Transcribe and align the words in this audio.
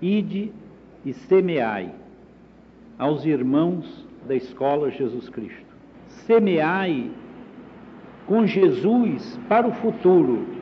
Ide 0.00 0.52
e 1.04 1.12
semeai 1.12 1.90
aos 2.98 3.24
irmãos 3.24 4.06
da 4.26 4.34
escola 4.34 4.90
Jesus 4.90 5.28
Cristo. 5.28 5.64
Semeai 6.08 7.10
com 8.26 8.46
Jesus 8.46 9.38
para 9.48 9.66
o 9.66 9.72
futuro 9.72 10.54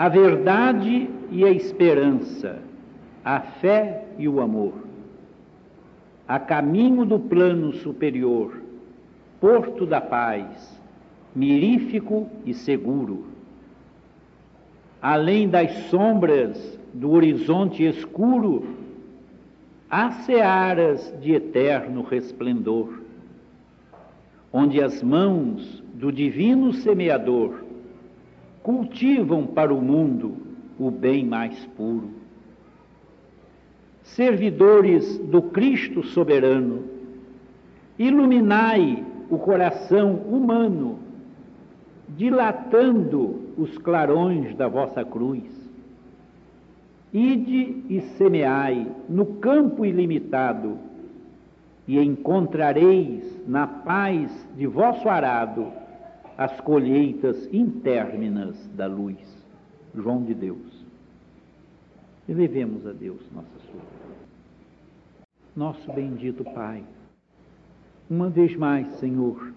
a 0.00 0.08
verdade 0.08 1.10
e 1.30 1.44
a 1.44 1.50
esperança, 1.50 2.62
a 3.22 3.38
fé 3.38 4.06
e 4.16 4.26
o 4.26 4.40
amor. 4.40 4.72
A 6.26 6.38
caminho 6.38 7.04
do 7.04 7.20
plano 7.20 7.74
superior, 7.74 8.62
porto 9.38 9.84
da 9.84 10.00
paz, 10.00 10.80
mirífico 11.36 12.30
e 12.46 12.54
seguro. 12.54 13.26
Além 15.02 15.46
das 15.50 15.70
sombras 15.90 16.79
do 16.92 17.10
horizonte 17.10 17.84
escuro, 17.84 18.64
há 19.88 20.10
searas 20.10 21.14
de 21.20 21.32
eterno 21.32 22.02
resplendor, 22.02 23.00
onde 24.52 24.82
as 24.82 25.02
mãos 25.02 25.82
do 25.94 26.10
divino 26.10 26.72
semeador 26.72 27.64
cultivam 28.62 29.46
para 29.46 29.72
o 29.72 29.80
mundo 29.80 30.36
o 30.78 30.90
bem 30.90 31.24
mais 31.24 31.66
puro. 31.76 32.10
Servidores 34.02 35.18
do 35.18 35.42
Cristo 35.42 36.02
soberano, 36.02 36.84
iluminai 37.98 39.04
o 39.28 39.38
coração 39.38 40.14
humano, 40.14 40.98
dilatando 42.08 43.40
os 43.56 43.78
clarões 43.78 44.54
da 44.56 44.66
vossa 44.66 45.04
cruz. 45.04 45.59
Ide 47.12 47.84
e 47.88 48.00
semeai 48.16 48.86
no 49.08 49.26
campo 49.36 49.84
ilimitado, 49.84 50.78
e 51.88 51.98
encontrareis 51.98 53.24
na 53.48 53.66
paz 53.66 54.30
de 54.56 54.66
vosso 54.66 55.08
arado 55.08 55.72
as 56.38 56.60
colheitas 56.60 57.52
interminas 57.52 58.56
da 58.76 58.86
luz. 58.86 59.18
João 59.94 60.22
de 60.22 60.34
Deus. 60.34 60.86
Elevemos 62.28 62.86
a 62.86 62.92
Deus 62.92 63.20
nossa 63.34 63.58
súplica. 63.58 64.10
Nosso 65.56 65.92
bendito 65.92 66.44
Pai, 66.44 66.84
uma 68.08 68.30
vez 68.30 68.54
mais, 68.54 68.86
Senhor, 69.00 69.52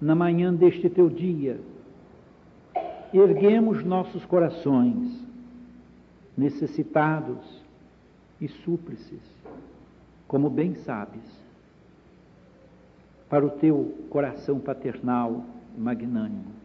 na 0.00 0.14
manhã 0.14 0.54
deste 0.54 0.88
teu 0.88 1.10
dia, 1.10 1.60
erguemos 3.18 3.84
nossos 3.84 4.24
corações, 4.24 5.24
necessitados 6.36 7.62
e 8.40 8.48
súplices, 8.48 9.20
como 10.28 10.48
bem 10.48 10.74
sabes 10.76 11.22
para 13.28 13.44
o 13.44 13.50
teu 13.50 13.94
coração 14.10 14.58
paternal 14.58 15.44
magnânimo. 15.76 16.60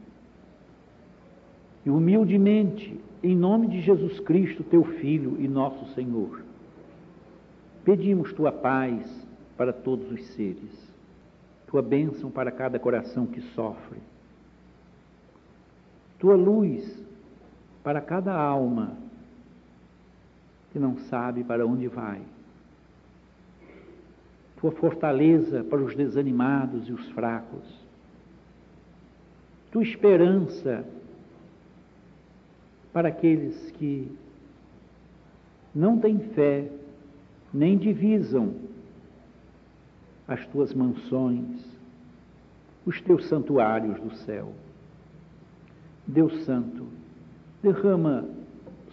E 1.85 1.89
humildemente, 1.89 2.99
em 3.23 3.35
nome 3.35 3.67
de 3.67 3.81
Jesus 3.81 4.19
Cristo, 4.19 4.63
teu 4.63 4.83
Filho 4.83 5.37
e 5.39 5.47
nosso 5.47 5.93
Senhor, 5.93 6.41
pedimos 7.83 8.33
tua 8.33 8.51
paz 8.51 9.05
para 9.55 9.71
todos 9.71 10.11
os 10.11 10.25
seres, 10.29 10.91
tua 11.67 11.83
bênção 11.83 12.31
para 12.31 12.51
cada 12.51 12.79
coração 12.79 13.27
que 13.27 13.41
sofre, 13.53 13.99
tua 16.25 16.35
luz 16.35 17.05
para 17.83 18.01
cada 18.01 18.33
alma 18.33 18.97
que 20.73 20.79
não 20.79 20.97
sabe 20.97 21.43
para 21.43 21.67
onde 21.67 21.87
vai 21.87 22.19
tua 24.57 24.71
fortaleza 24.71 25.63
para 25.63 25.83
os 25.83 25.93
desanimados 25.93 26.89
e 26.89 26.91
os 26.91 27.07
fracos, 27.11 27.63
tua 29.71 29.83
esperança 29.83 30.83
para 32.91 33.09
aqueles 33.09 33.69
que 33.73 34.11
não 35.75 35.99
têm 35.99 36.17
fé, 36.17 36.71
nem 37.53 37.77
divisam 37.77 38.55
as 40.27 40.43
tuas 40.47 40.73
mansões, 40.73 41.63
os 42.83 42.99
teus 43.01 43.27
santuários 43.27 43.99
do 43.99 44.15
céu. 44.15 44.64
Deus 46.07 46.43
Santo, 46.45 46.85
derrama 47.61 48.25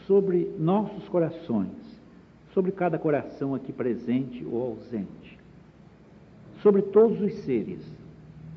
sobre 0.06 0.50
nossos 0.58 1.08
corações, 1.08 1.70
sobre 2.52 2.72
cada 2.72 2.98
coração 2.98 3.54
aqui 3.54 3.72
presente 3.72 4.44
ou 4.44 4.62
ausente, 4.62 5.38
sobre 6.62 6.82
todos 6.82 7.20
os 7.20 7.34
seres 7.44 7.80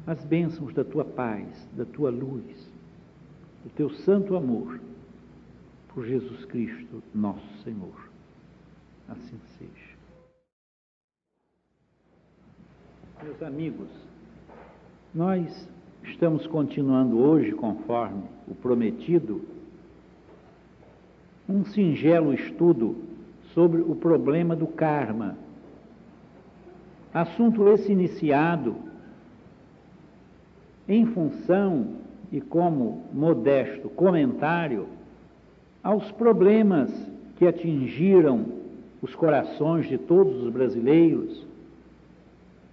as 0.08 0.24
bênçãos 0.24 0.74
da 0.74 0.84
tua 0.84 1.04
paz, 1.04 1.48
da 1.74 1.84
tua 1.84 2.12
luz, 2.12 2.70
do 3.64 3.70
teu 3.72 3.90
santo 3.90 4.36
amor, 4.36 4.80
por 5.90 6.06
Jesus 6.06 6.46
Cristo, 6.46 7.02
nosso 7.14 7.58
Senhor. 7.64 8.10
Assim 9.10 9.40
seja. 9.58 9.96
Meus 13.24 13.42
amigos, 13.42 13.90
nós 15.14 15.68
estamos 16.08 16.46
continuando 16.48 17.18
hoje, 17.20 17.52
conforme 17.52 18.24
o 18.48 18.56
prometido, 18.56 19.42
um 21.48 21.66
singelo 21.66 22.34
estudo 22.34 22.96
sobre 23.54 23.82
o 23.82 23.96
problema 23.96 24.56
do 24.56 24.68
karma. 24.68 25.36
Assunto 27.14 27.68
esse 27.70 27.92
iniciado 27.92 28.76
em 30.88 31.06
função 31.08 31.96
e 32.32 32.42
como 32.42 33.04
modesto 33.14 33.90
comentário 33.90 34.88
aos 35.84 36.12
problemas 36.12 36.92
que 37.38 37.48
atingiram 37.48 38.46
os 39.02 39.14
corações 39.16 39.88
de 39.88 39.98
todos 39.98 40.44
os 40.44 40.50
brasileiros 40.52 41.45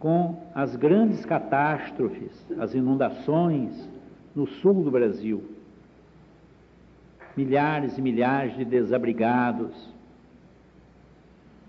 com 0.02 0.34
as 0.52 0.74
grandes 0.74 1.24
catástrofes, 1.24 2.32
as 2.58 2.74
inundações 2.74 3.88
no 4.34 4.48
sul 4.48 4.82
do 4.82 4.90
Brasil. 4.90 5.44
Milhares 7.36 7.96
e 7.96 8.02
milhares 8.02 8.56
de 8.56 8.64
desabrigados, 8.64 9.70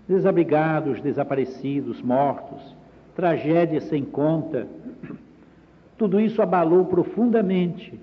desabrigados, 0.08 1.00
desaparecidos, 1.00 2.02
mortos, 2.02 2.74
tragédias 3.14 3.84
sem 3.84 4.04
conta. 4.04 4.66
Tudo 5.96 6.20
isso 6.20 6.42
abalou 6.42 6.86
profundamente 6.86 7.96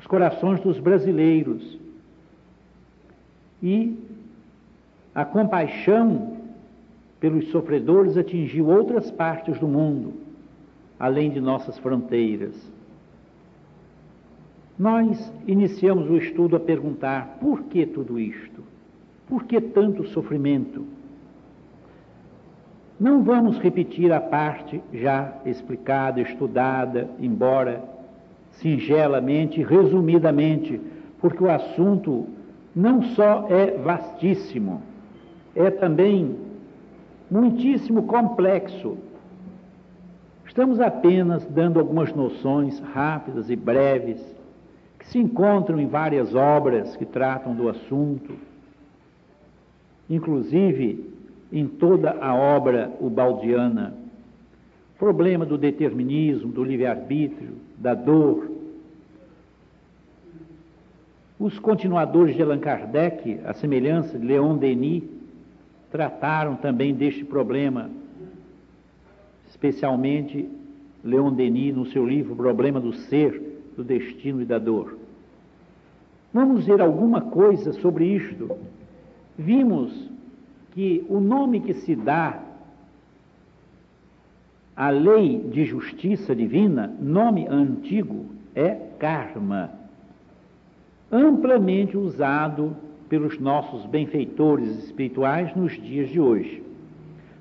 os 0.00 0.08
corações 0.08 0.60
dos 0.60 0.80
brasileiros. 0.80 1.78
E 3.62 3.96
a 5.14 5.24
compaixão 5.24 6.37
pelos 7.20 7.50
sofredores 7.50 8.16
atingiu 8.16 8.68
outras 8.68 9.10
partes 9.10 9.58
do 9.58 9.66
mundo, 9.66 10.14
além 10.98 11.30
de 11.30 11.40
nossas 11.40 11.78
fronteiras. 11.78 12.54
Nós 14.78 15.32
iniciamos 15.46 16.08
o 16.08 16.16
estudo 16.16 16.56
a 16.56 16.60
perguntar 16.60 17.38
por 17.40 17.64
que 17.64 17.84
tudo 17.84 18.18
isto? 18.18 18.62
Por 19.26 19.44
que 19.44 19.60
tanto 19.60 20.06
sofrimento? 20.08 20.84
Não 22.98 23.22
vamos 23.22 23.58
repetir 23.58 24.12
a 24.12 24.20
parte 24.20 24.80
já 24.92 25.32
explicada, 25.44 26.20
estudada, 26.20 27.08
embora 27.20 27.82
singelamente, 28.52 29.62
resumidamente, 29.62 30.80
porque 31.20 31.42
o 31.42 31.50
assunto 31.50 32.26
não 32.74 33.02
só 33.02 33.46
é 33.48 33.72
vastíssimo, 33.78 34.82
é 35.54 35.70
também 35.70 36.36
muitíssimo 37.30 38.04
complexo. 38.04 38.96
Estamos 40.46 40.80
apenas 40.80 41.44
dando 41.46 41.78
algumas 41.78 42.12
noções 42.12 42.80
rápidas 42.80 43.50
e 43.50 43.56
breves 43.56 44.20
que 44.98 45.06
se 45.06 45.18
encontram 45.18 45.78
em 45.78 45.86
várias 45.86 46.34
obras 46.34 46.96
que 46.96 47.04
tratam 47.04 47.54
do 47.54 47.68
assunto, 47.68 48.34
inclusive 50.08 51.14
em 51.52 51.66
toda 51.66 52.16
a 52.20 52.34
obra 52.34 52.90
ubaldiana. 53.00 53.94
Problema 54.98 55.46
do 55.46 55.56
determinismo, 55.56 56.50
do 56.50 56.64
livre-arbítrio, 56.64 57.52
da 57.76 57.94
dor. 57.94 58.50
Os 61.38 61.56
continuadores 61.60 62.34
de 62.34 62.42
Allan 62.42 62.58
Kardec, 62.58 63.38
a 63.44 63.54
semelhança 63.54 64.18
de 64.18 64.26
Leon 64.26 64.56
Denis, 64.56 65.17
trataram 65.90 66.56
também 66.56 66.94
deste 66.94 67.24
problema, 67.24 67.90
especialmente 69.48 70.48
Leon 71.02 71.32
Denis 71.32 71.74
no 71.74 71.86
seu 71.86 72.06
livro 72.06 72.36
Problema 72.36 72.80
do 72.80 72.92
Ser, 72.92 73.60
do 73.76 73.84
Destino 73.84 74.42
e 74.42 74.44
da 74.44 74.58
Dor. 74.58 74.98
Vamos 76.32 76.66
ver 76.66 76.80
alguma 76.80 77.22
coisa 77.22 77.72
sobre 77.72 78.04
isto 78.04 78.56
vimos 79.38 80.10
que 80.72 81.06
o 81.08 81.20
nome 81.20 81.60
que 81.60 81.74
se 81.74 81.94
dá 81.94 82.42
à 84.76 84.90
lei 84.90 85.38
de 85.38 85.64
justiça 85.64 86.34
divina, 86.34 86.92
nome 87.00 87.46
antigo, 87.48 88.26
é 88.54 88.74
karma, 88.98 89.70
amplamente 91.10 91.96
usado 91.96 92.76
pelos 93.08 93.38
nossos 93.38 93.86
benfeitores 93.86 94.68
espirituais 94.84 95.54
nos 95.56 95.72
dias 95.72 96.08
de 96.08 96.20
hoje. 96.20 96.62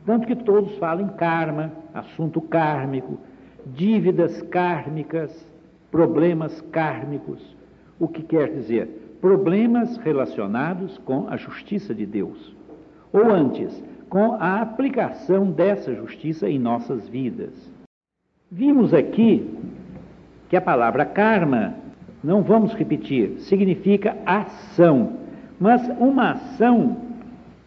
Tanto 0.06 0.26
que 0.26 0.36
todos 0.36 0.78
falam 0.78 1.06
em 1.06 1.10
karma, 1.10 1.72
assunto 1.94 2.40
kármico, 2.40 3.18
dívidas 3.66 4.42
kármicas, 4.44 5.46
problemas 5.92 6.62
kármicos. 6.72 7.56
O 8.00 8.08
que 8.08 8.22
quer 8.22 8.50
dizer? 8.54 9.18
Problemas 9.20 9.98
relacionados 9.98 10.98
com 11.00 11.28
a 11.28 11.36
justiça 11.36 11.94
de 11.94 12.06
Deus. 12.06 12.56
Ou 13.12 13.30
antes, 13.30 13.84
com 14.10 14.34
a 14.34 14.62
aplicação 14.62 15.52
dessa 15.52 15.94
justiça 15.94 16.50
em 16.50 16.58
nossas 16.60 17.08
vidas. 17.10 17.52
Vimos 18.50 18.94
aqui 18.94 19.46
que 20.50 20.56
a 20.56 20.62
palavra 20.62 21.04
karma, 21.04 21.74
não 22.24 22.42
vamos 22.42 22.74
repetir, 22.74 23.40
significa 23.40 24.16
ação, 24.26 25.18
mas 25.60 25.88
uma 26.00 26.32
ação 26.32 26.98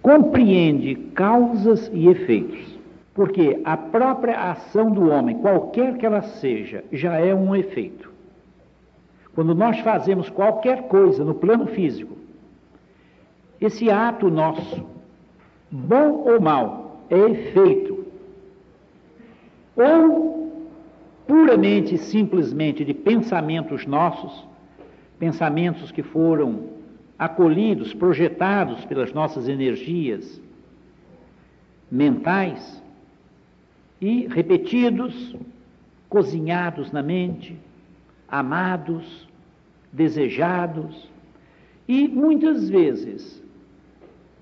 compreende 0.02 0.94
causas 1.14 1.90
e 1.92 2.08
efeitos. 2.08 2.78
Porque 3.14 3.60
a 3.64 3.76
própria 3.76 4.50
ação 4.50 4.90
do 4.90 5.10
homem, 5.10 5.38
qualquer 5.38 5.96
que 5.98 6.06
ela 6.06 6.22
seja, 6.22 6.84
já 6.92 7.18
é 7.18 7.34
um 7.34 7.54
efeito. 7.54 8.10
Quando 9.34 9.54
nós 9.54 9.78
fazemos 9.80 10.30
qualquer 10.30 10.84
coisa 10.84 11.24
no 11.24 11.34
plano 11.34 11.66
físico, 11.66 12.16
esse 13.60 13.90
ato 13.90 14.30
nosso, 14.30 14.86
bom 15.70 16.24
ou 16.26 16.40
mal, 16.40 17.02
é 17.10 17.18
efeito. 17.18 18.06
Ou 19.76 20.50
puramente 21.26 21.94
e 21.94 21.98
simplesmente 21.98 22.84
de 22.84 22.94
pensamentos 22.94 23.86
nossos, 23.86 24.44
pensamentos 25.18 25.92
que 25.92 26.02
foram 26.02 26.79
acolhidos, 27.20 27.92
projetados 27.92 28.82
pelas 28.86 29.12
nossas 29.12 29.46
energias 29.46 30.40
mentais 31.90 32.82
e 34.00 34.26
repetidos, 34.26 35.36
cozinhados 36.08 36.90
na 36.90 37.02
mente, 37.02 37.58
amados, 38.26 39.28
desejados, 39.92 41.10
e 41.86 42.08
muitas 42.08 42.70
vezes 42.70 43.42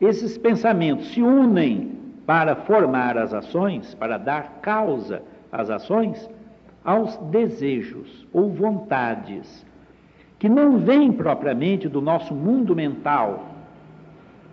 esses 0.01 0.39
pensamentos 0.39 1.09
se 1.09 1.21
unem 1.21 1.99
para 2.25 2.55
formar 2.55 3.19
as 3.19 3.35
ações, 3.35 3.93
para 3.95 4.19
dar 4.19 4.61
causa 4.61 5.21
às 5.51 5.69
ações, 5.69 6.31
aos 6.85 7.17
desejos 7.17 8.25
ou 8.33 8.53
vontades 8.53 9.67
que 10.39 10.49
não 10.49 10.79
vem 10.79 11.13
propriamente 11.13 11.89
do 11.89 12.01
nosso 12.01 12.35
mundo 12.35 12.75
mental, 12.75 13.55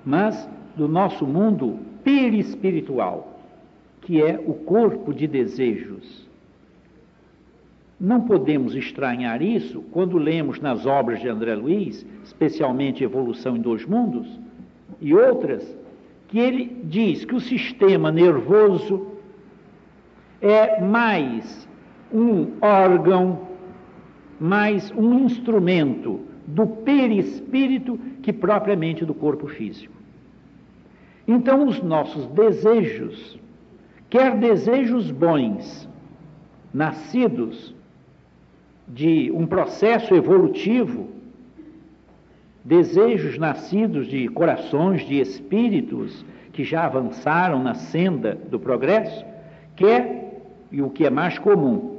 mas 0.03 0.49
do 0.75 0.87
nosso 0.87 1.25
mundo 1.25 1.79
perispiritual, 2.03 3.39
que 4.01 4.21
é 4.21 4.39
o 4.45 4.53
corpo 4.53 5.13
de 5.13 5.27
desejos. 5.27 6.25
Não 7.99 8.21
podemos 8.21 8.75
estranhar 8.75 9.41
isso 9.41 9.81
quando 9.91 10.17
lemos 10.17 10.59
nas 10.59 10.85
obras 10.85 11.19
de 11.21 11.29
André 11.29 11.55
Luiz, 11.55 12.05
especialmente 12.23 13.03
Evolução 13.03 13.55
em 13.55 13.61
Dois 13.61 13.85
Mundos, 13.85 14.27
e 14.99 15.13
outras, 15.13 15.75
que 16.27 16.39
ele 16.39 16.81
diz 16.83 17.23
que 17.23 17.35
o 17.35 17.39
sistema 17.39 18.11
nervoso 18.11 19.07
é 20.41 20.81
mais 20.81 21.67
um 22.13 22.51
órgão 22.61 23.39
mais 24.39 24.91
um 24.91 25.25
instrumento 25.25 26.19
do 26.45 26.67
perispírito 26.67 27.97
que 28.21 28.31
propriamente 28.31 29.05
do 29.05 29.13
corpo 29.13 29.47
físico. 29.47 29.93
Então, 31.27 31.67
os 31.67 31.81
nossos 31.81 32.27
desejos, 32.27 33.39
quer 34.09 34.37
desejos 34.37 35.09
bons, 35.09 35.89
nascidos 36.73 37.73
de 38.87 39.31
um 39.31 39.47
processo 39.47 40.13
evolutivo, 40.13 41.09
desejos 42.63 43.37
nascidos 43.37 44.07
de 44.07 44.27
corações, 44.27 45.01
de 45.07 45.19
espíritos 45.19 46.25
que 46.53 46.63
já 46.63 46.85
avançaram 46.85 47.61
na 47.61 47.73
senda 47.73 48.35
do 48.35 48.59
progresso, 48.59 49.25
quer, 49.75 50.41
e 50.71 50.81
o 50.81 50.89
que 50.89 51.05
é 51.05 51.09
mais 51.09 51.39
comum, 51.39 51.94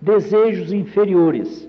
desejos 0.00 0.72
inferiores, 0.72 1.68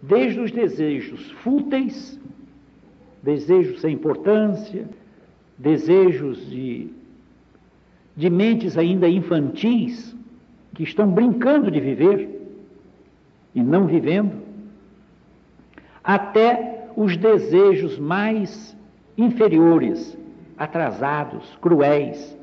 desde 0.00 0.40
os 0.40 0.50
desejos 0.50 1.30
fúteis, 1.42 2.18
desejos 3.22 3.80
sem 3.80 3.94
importância, 3.94 4.88
desejos 5.56 6.48
de, 6.50 6.88
de 8.16 8.28
mentes 8.28 8.76
ainda 8.76 9.08
infantis, 9.08 10.14
que 10.74 10.82
estão 10.82 11.10
brincando 11.10 11.70
de 11.70 11.80
viver 11.80 12.40
e 13.54 13.62
não 13.62 13.86
vivendo, 13.86 14.42
até 16.02 16.88
os 16.96 17.16
desejos 17.16 17.98
mais 17.98 18.76
inferiores, 19.16 20.16
atrasados, 20.56 21.56
cruéis, 21.60 22.36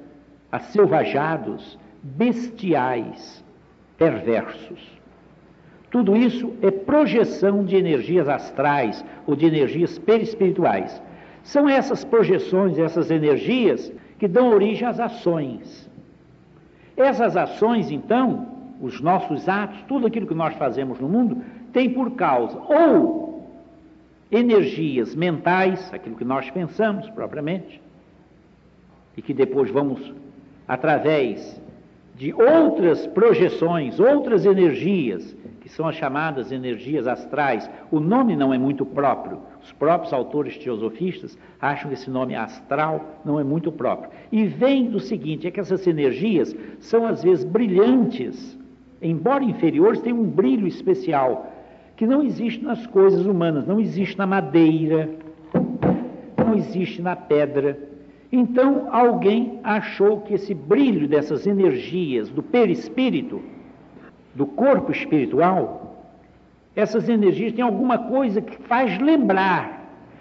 acelvajados, 0.52 1.78
bestiais 2.02 3.44
perversos. 4.00 5.00
Tudo 5.92 6.16
isso 6.16 6.54
é 6.62 6.72
projeção 6.72 7.66
de 7.66 7.76
energias 7.76 8.30
astrais 8.30 9.04
ou 9.28 9.36
de 9.36 9.46
energias 9.46 10.00
perispirituais. 10.00 11.02
São 11.44 11.68
essas 11.68 12.04
projeções, 12.06 12.80
essas 12.80 13.12
energias 13.12 13.92
que 14.18 14.28
dão 14.28 14.52
origem 14.52 14.88
às 14.88 15.00
ações. 15.00 15.90
Essas 16.96 17.36
ações, 17.36 17.92
então, 17.92 18.48
os 18.82 19.02
nossos 19.02 19.50
atos, 19.50 19.82
tudo 19.88 20.08
aquilo 20.08 20.28
que 20.28 20.34
nós 20.34 20.54
fazemos 20.56 21.00
no 21.00 21.10
mundo, 21.10 21.42
tem 21.74 21.90
por 21.90 22.12
causa 22.12 22.58
ou 22.60 23.48
energias 24.32 25.16
mentais, 25.16 25.92
aquilo 25.94 26.16
que 26.16 26.26
nós 26.26 26.50
pensamos 26.52 27.10
propriamente, 27.10 27.82
e 29.18 29.22
que 29.22 29.34
depois 29.34 29.72
vamos, 29.72 30.14
através 30.68 31.60
de 32.20 32.34
outras 32.34 33.08
projeções, 33.08 33.98
outras 33.98 34.46
energias, 34.46 35.34
que 35.62 35.70
são 35.70 35.88
as 35.88 35.96
chamadas 35.96 36.52
energias 36.52 37.08
astrais. 37.08 37.70
O 37.90 37.98
nome 37.98 38.36
não 38.36 38.54
é 38.54 38.58
muito 38.58 38.86
próprio. 38.86 39.40
Os 39.64 39.72
próprios 39.72 40.12
autores 40.12 40.58
teosofistas 40.58 41.40
acham 41.62 41.88
que 41.88 41.94
esse 41.94 42.10
nome 42.10 42.36
astral 42.36 43.22
não 43.24 43.40
é 43.40 43.44
muito 43.46 43.72
próprio. 43.72 44.12
E 44.34 44.46
vem 44.46 44.90
do 44.90 45.00
seguinte: 45.00 45.48
é 45.48 45.52
que 45.52 45.62
essas 45.62 45.88
energias 45.88 46.54
são 46.82 47.08
às 47.08 47.24
vezes 47.24 47.46
brilhantes, 47.46 48.60
embora 49.02 49.42
inferiores, 49.42 50.02
têm 50.02 50.12
um 50.12 50.30
brilho 50.30 50.68
especial 50.68 51.50
que 51.96 52.06
não 52.06 52.22
existe 52.22 52.62
nas 52.62 52.86
coisas 52.86 53.26
humanas, 53.26 53.66
não 53.66 53.80
existe 53.80 54.18
na 54.18 54.28
madeira, 54.28 55.10
não 56.38 56.54
existe 56.54 57.02
na 57.02 57.16
pedra 57.16 57.89
então 58.32 58.88
alguém 58.92 59.60
achou 59.64 60.22
que 60.22 60.36
esse 60.36 60.54
brilho 60.54 61.08
dessas 61.08 61.48
energias 61.48 62.30
do 62.30 62.44
perispírito, 62.44 63.42
do 64.36 64.46
corpo 64.46 64.92
espiritual, 64.92 66.06
essas 66.76 67.10
energias 67.10 67.54
têm 67.54 67.64
alguma 67.64 67.98
coisa 67.98 68.40
que 68.42 68.56
faz 68.64 69.00
lembrar 69.00 69.80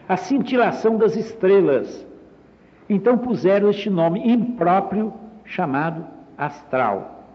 a 0.08 0.16
cintilação 0.16 0.96
das 0.96 1.14
estrelas. 1.16 2.06
Então 2.88 3.18
puseram 3.18 3.68
este 3.68 3.90
nome 3.90 4.26
impróprio 4.26 5.12
chamado 5.44 6.04
astral. 6.36 7.26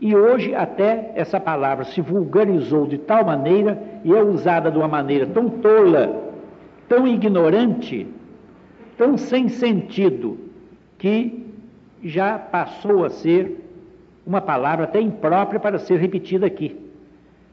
E 0.00 0.14
hoje 0.14 0.54
até 0.54 1.12
essa 1.16 1.40
palavra 1.40 1.84
se 1.84 2.00
vulgarizou 2.00 2.86
de 2.86 2.98
tal 2.98 3.24
maneira 3.24 3.82
e 4.04 4.14
é 4.14 4.22
usada 4.22 4.70
de 4.70 4.76
uma 4.76 4.86
maneira 4.86 5.26
tão 5.26 5.48
tola, 5.48 6.34
tão 6.88 7.08
ignorante, 7.08 8.06
tão 8.98 9.16
sem 9.16 9.48
sentido 9.48 10.36
que 10.98 11.46
já 12.02 12.38
passou 12.38 13.04
a 13.04 13.10
ser 13.10 13.64
uma 14.26 14.40
palavra 14.40 14.84
até 14.84 15.00
imprópria 15.00 15.60
para 15.60 15.78
ser 15.78 15.98
repetida 15.98 16.46
aqui. 16.46 16.76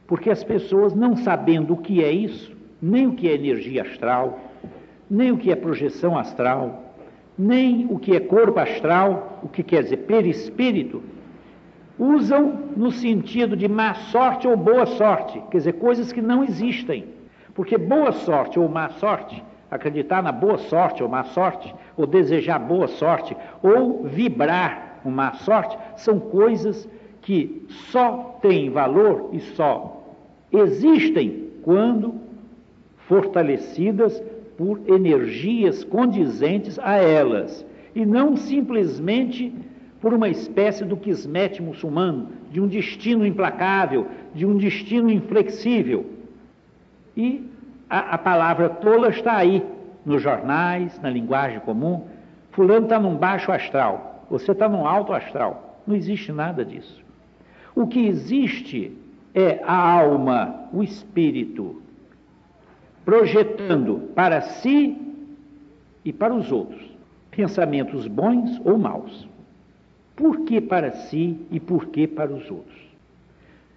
Porque 0.07 0.29
as 0.29 0.43
pessoas, 0.43 0.93
não 0.93 1.15
sabendo 1.15 1.73
o 1.73 1.77
que 1.77 2.03
é 2.03 2.11
isso, 2.11 2.51
nem 2.81 3.07
o 3.07 3.13
que 3.13 3.29
é 3.29 3.35
energia 3.35 3.83
astral, 3.83 4.39
nem 5.09 5.31
o 5.31 5.37
que 5.37 5.51
é 5.51 5.55
projeção 5.55 6.17
astral, 6.17 6.93
nem 7.37 7.85
o 7.89 7.97
que 7.97 8.15
é 8.15 8.19
corpo 8.19 8.59
astral, 8.59 9.39
o 9.43 9.47
que 9.47 9.63
quer 9.63 9.83
dizer 9.83 9.97
perispírito, 9.97 11.01
usam 11.97 12.71
no 12.75 12.91
sentido 12.91 13.55
de 13.55 13.67
má 13.67 13.93
sorte 13.93 14.47
ou 14.47 14.57
boa 14.57 14.85
sorte, 14.85 15.41
quer 15.51 15.59
dizer, 15.59 15.73
coisas 15.73 16.11
que 16.11 16.21
não 16.21 16.43
existem. 16.43 17.05
Porque 17.53 17.77
boa 17.77 18.11
sorte 18.11 18.59
ou 18.59 18.67
má 18.67 18.89
sorte 18.89 19.41
acreditar 19.69 20.21
na 20.21 20.31
boa 20.31 20.57
sorte 20.57 21.03
ou 21.03 21.09
má 21.09 21.23
sorte, 21.23 21.73
ou 21.97 22.05
desejar 22.05 22.59
boa 22.59 22.87
sorte, 22.87 23.35
ou 23.61 24.03
vibrar 24.03 24.99
uma 25.03 25.33
sorte, 25.33 25.77
são 25.97 26.19
coisas 26.19 26.87
que 27.21 27.65
só 27.91 28.37
têm 28.41 28.69
valor 28.69 29.29
e 29.33 29.39
só 29.39 30.03
existem 30.51 31.49
quando 31.63 32.15
fortalecidas 33.07 34.21
por 34.57 34.79
energias 34.87 35.83
condizentes 35.83 36.79
a 36.79 36.95
elas, 36.95 37.65
e 37.93 38.05
não 38.05 38.35
simplesmente 38.35 39.53
por 39.99 40.13
uma 40.13 40.29
espécie 40.29 40.85
do 40.85 40.95
quismete 40.95 41.61
muçulmano, 41.61 42.29
de 42.51 42.61
um 42.61 42.67
destino 42.67 43.25
implacável, 43.25 44.07
de 44.33 44.45
um 44.45 44.55
destino 44.57 45.09
inflexível. 45.09 46.05
E 47.17 47.43
a, 47.89 48.15
a 48.15 48.17
palavra 48.17 48.69
tola 48.69 49.09
está 49.09 49.37
aí, 49.37 49.63
nos 50.05 50.21
jornais, 50.21 50.99
na 51.01 51.09
linguagem 51.09 51.59
comum. 51.59 52.05
Fulano 52.51 52.85
está 52.85 52.99
num 52.99 53.15
baixo 53.15 53.51
astral, 53.51 54.25
você 54.29 54.51
está 54.51 54.69
num 54.69 54.87
alto 54.87 55.13
astral. 55.13 55.81
Não 55.85 55.95
existe 55.95 56.31
nada 56.31 56.63
disso. 56.63 57.03
O 57.75 57.87
que 57.87 58.07
existe 58.07 58.97
é 59.33 59.61
a 59.65 59.75
alma, 59.75 60.67
o 60.71 60.81
espírito, 60.81 61.81
projetando 63.03 64.11
para 64.15 64.41
si 64.41 64.97
e 66.03 66.13
para 66.13 66.33
os 66.33 66.51
outros 66.51 66.95
pensamentos 67.35 68.07
bons 68.07 68.61
ou 68.63 68.77
maus. 68.77 69.27
Por 70.15 70.45
que 70.45 70.61
para 70.61 70.91
si 70.91 71.45
e 71.51 71.59
por 71.59 71.87
que 71.87 72.07
para 72.07 72.31
os 72.31 72.49
outros? 72.49 72.85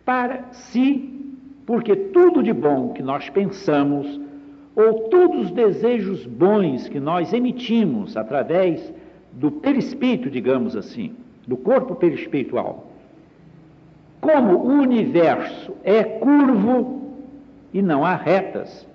Para 0.04 0.44
si, 0.52 1.37
porque 1.68 1.94
tudo 1.94 2.42
de 2.42 2.50
bom 2.50 2.94
que 2.94 3.02
nós 3.02 3.28
pensamos, 3.28 4.18
ou 4.74 5.10
todos 5.10 5.42
os 5.42 5.50
desejos 5.50 6.24
bons 6.24 6.88
que 6.88 6.98
nós 6.98 7.30
emitimos 7.34 8.16
através 8.16 8.90
do 9.32 9.50
perispírito, 9.50 10.30
digamos 10.30 10.74
assim, 10.74 11.14
do 11.46 11.58
corpo 11.58 11.94
perispiritual, 11.94 12.90
como 14.18 14.56
o 14.56 14.80
universo 14.80 15.76
é 15.84 16.02
curvo 16.02 17.02
e 17.74 17.82
não 17.82 18.02
há 18.02 18.14
retas, 18.14 18.88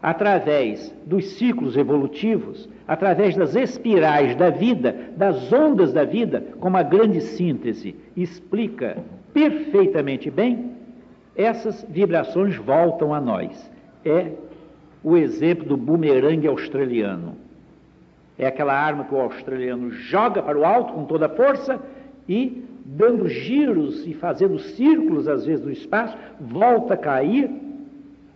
através 0.00 0.94
dos 1.04 1.30
ciclos 1.30 1.76
evolutivos, 1.76 2.68
através 2.86 3.34
das 3.34 3.56
espirais 3.56 4.36
da 4.36 4.50
vida, 4.50 4.94
das 5.16 5.52
ondas 5.52 5.92
da 5.92 6.04
vida, 6.04 6.44
como 6.60 6.76
a 6.76 6.82
grande 6.84 7.20
síntese 7.20 7.96
explica 8.16 8.98
perfeitamente 9.34 10.30
bem, 10.30 10.77
essas 11.38 11.86
vibrações 11.88 12.56
voltam 12.56 13.14
a 13.14 13.20
nós. 13.20 13.70
É 14.04 14.32
o 15.04 15.16
exemplo 15.16 15.64
do 15.64 15.76
bumerangue 15.76 16.48
australiano. 16.48 17.36
É 18.36 18.46
aquela 18.46 18.74
arma 18.74 19.04
que 19.04 19.14
o 19.14 19.20
australiano 19.20 19.92
joga 19.92 20.42
para 20.42 20.58
o 20.58 20.64
alto 20.64 20.92
com 20.92 21.04
toda 21.04 21.26
a 21.26 21.28
força 21.28 21.80
e, 22.28 22.64
dando 22.84 23.28
giros 23.28 24.04
e 24.04 24.14
fazendo 24.14 24.58
círculos, 24.58 25.28
às 25.28 25.46
vezes, 25.46 25.64
no 25.64 25.70
espaço, 25.70 26.16
volta 26.40 26.94
a 26.94 26.96
cair 26.96 27.48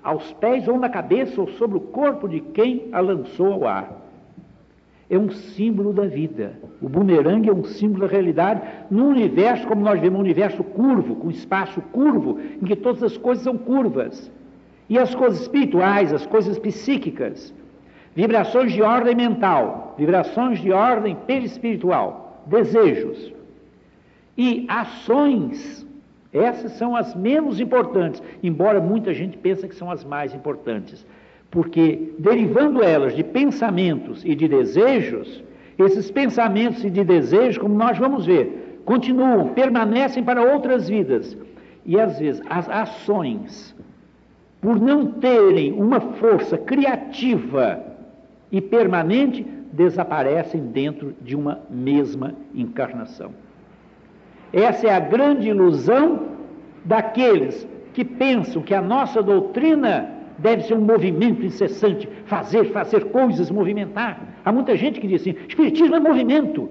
aos 0.02 0.32
pés 0.34 0.66
ou 0.68 0.78
na 0.78 0.88
cabeça 0.88 1.40
ou 1.40 1.48
sobre 1.52 1.78
o 1.78 1.80
corpo 1.80 2.28
de 2.28 2.40
quem 2.40 2.88
a 2.92 3.00
lançou 3.00 3.52
ao 3.52 3.66
ar. 3.66 4.01
É 5.12 5.18
um 5.18 5.30
símbolo 5.30 5.92
da 5.92 6.06
vida. 6.06 6.54
O 6.80 6.88
bumerangue 6.88 7.50
é 7.50 7.52
um 7.52 7.64
símbolo 7.64 8.06
da 8.06 8.10
realidade 8.10 8.62
num 8.90 9.08
universo, 9.08 9.66
como 9.66 9.82
nós 9.82 10.00
vemos, 10.00 10.18
um 10.18 10.22
universo 10.22 10.64
curvo, 10.64 11.16
com 11.16 11.28
espaço 11.28 11.82
curvo, 11.92 12.40
em 12.40 12.64
que 12.64 12.74
todas 12.74 13.02
as 13.02 13.18
coisas 13.18 13.44
são 13.44 13.58
curvas. 13.58 14.30
E 14.88 14.98
as 14.98 15.14
coisas 15.14 15.42
espirituais, 15.42 16.14
as 16.14 16.24
coisas 16.24 16.58
psíquicas, 16.58 17.52
vibrações 18.16 18.72
de 18.72 18.80
ordem 18.80 19.14
mental, 19.14 19.94
vibrações 19.98 20.58
de 20.60 20.72
ordem 20.72 21.14
perispiritual, 21.26 22.42
desejos 22.46 23.32
e 24.36 24.64
ações 24.68 25.86
essas 26.32 26.72
são 26.72 26.96
as 26.96 27.14
menos 27.14 27.60
importantes, 27.60 28.22
embora 28.42 28.80
muita 28.80 29.12
gente 29.12 29.36
pense 29.36 29.68
que 29.68 29.74
são 29.74 29.90
as 29.90 30.02
mais 30.02 30.34
importantes. 30.34 31.06
Porque, 31.52 32.14
derivando 32.18 32.82
elas 32.82 33.14
de 33.14 33.22
pensamentos 33.22 34.24
e 34.24 34.34
de 34.34 34.48
desejos, 34.48 35.44
esses 35.78 36.10
pensamentos 36.10 36.82
e 36.82 36.88
de 36.88 37.04
desejos, 37.04 37.58
como 37.58 37.74
nós 37.74 37.98
vamos 37.98 38.24
ver, 38.24 38.80
continuam, 38.86 39.48
permanecem 39.48 40.24
para 40.24 40.42
outras 40.42 40.88
vidas. 40.88 41.36
E 41.84 42.00
às 42.00 42.18
vezes 42.18 42.40
as 42.48 42.66
ações, 42.70 43.76
por 44.62 44.80
não 44.80 45.12
terem 45.12 45.74
uma 45.74 46.00
força 46.00 46.56
criativa 46.56 47.84
e 48.50 48.58
permanente, 48.58 49.46
desaparecem 49.70 50.68
dentro 50.68 51.14
de 51.20 51.36
uma 51.36 51.60
mesma 51.68 52.34
encarnação. 52.54 53.30
Essa 54.50 54.86
é 54.86 54.94
a 54.94 55.00
grande 55.00 55.50
ilusão 55.50 56.28
daqueles 56.82 57.68
que 57.92 58.06
pensam 58.06 58.62
que 58.62 58.74
a 58.74 58.80
nossa 58.80 59.22
doutrina 59.22 60.21
deve 60.42 60.62
ser 60.64 60.74
um 60.74 60.80
movimento 60.80 61.44
incessante, 61.44 62.08
fazer, 62.26 62.66
fazer 62.72 63.06
coisas, 63.06 63.50
movimentar. 63.50 64.20
Há 64.44 64.52
muita 64.52 64.76
gente 64.76 65.00
que 65.00 65.06
diz 65.06 65.22
assim: 65.22 65.34
Espiritismo 65.48 65.94
é 65.96 66.00
movimento. 66.00 66.68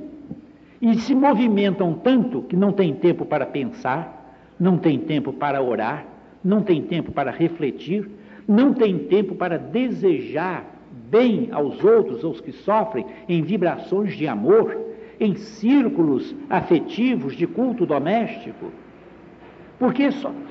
E 0.82 0.96
se 0.96 1.16
movimentam 1.16 1.94
tanto 1.94 2.42
que 2.44 2.56
não 2.56 2.72
tem 2.72 2.94
tempo 2.94 3.25
para 3.25 3.46
pensar, 3.46 4.36
não 4.60 4.78
tem 4.78 5.00
tempo 5.00 5.32
para 5.32 5.62
orar, 5.62 6.06
não 6.44 6.62
tem 6.62 6.82
tempo 6.82 7.12
para 7.12 7.32
refletir, 7.32 8.10
não 8.48 8.74
tem 8.74 8.98
tempo 8.98 9.36
para 9.36 9.58
desejar 9.58 10.66
bem 11.10 11.50
aos 11.51 11.84
outros, 11.84 12.24
aos 12.24 12.42
que 12.42 12.51
sofrem, 12.51 13.06
em 13.30 13.42
vibrações 13.42 14.16
de 14.16 14.28
amor 14.28 14.92
em 15.22 15.36
círculos 15.36 16.36
afetivos 16.50 17.36
de 17.36 17.46
culto 17.46 17.86
doméstico, 17.86 18.72
porque 19.81 20.09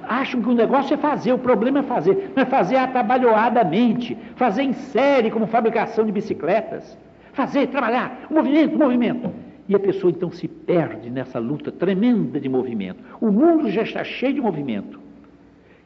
acham 0.08 0.42
que 0.42 0.48
o 0.48 0.54
negócio 0.54 0.92
é 0.92 0.96
fazer, 0.96 1.32
o 1.32 1.38
problema 1.38 1.78
é 1.78 1.82
fazer, 1.84 2.32
não 2.34 2.42
é 2.42 2.46
fazer 2.46 2.74
atabalhoadamente, 2.74 4.18
fazer 4.34 4.64
em 4.64 4.72
série, 4.72 5.30
como 5.30 5.46
fabricação 5.46 6.04
de 6.04 6.10
bicicletas, 6.10 6.98
fazer, 7.32 7.68
trabalhar, 7.68 8.26
movimento, 8.28 8.76
movimento. 8.76 9.30
E 9.68 9.74
a 9.76 9.78
pessoa 9.78 10.10
então 10.10 10.32
se 10.32 10.48
perde 10.48 11.08
nessa 11.10 11.38
luta 11.38 11.70
tremenda 11.70 12.40
de 12.40 12.48
movimento. 12.48 13.04
O 13.20 13.30
mundo 13.30 13.70
já 13.70 13.82
está 13.82 14.02
cheio 14.02 14.34
de 14.34 14.40
movimento. 14.40 14.98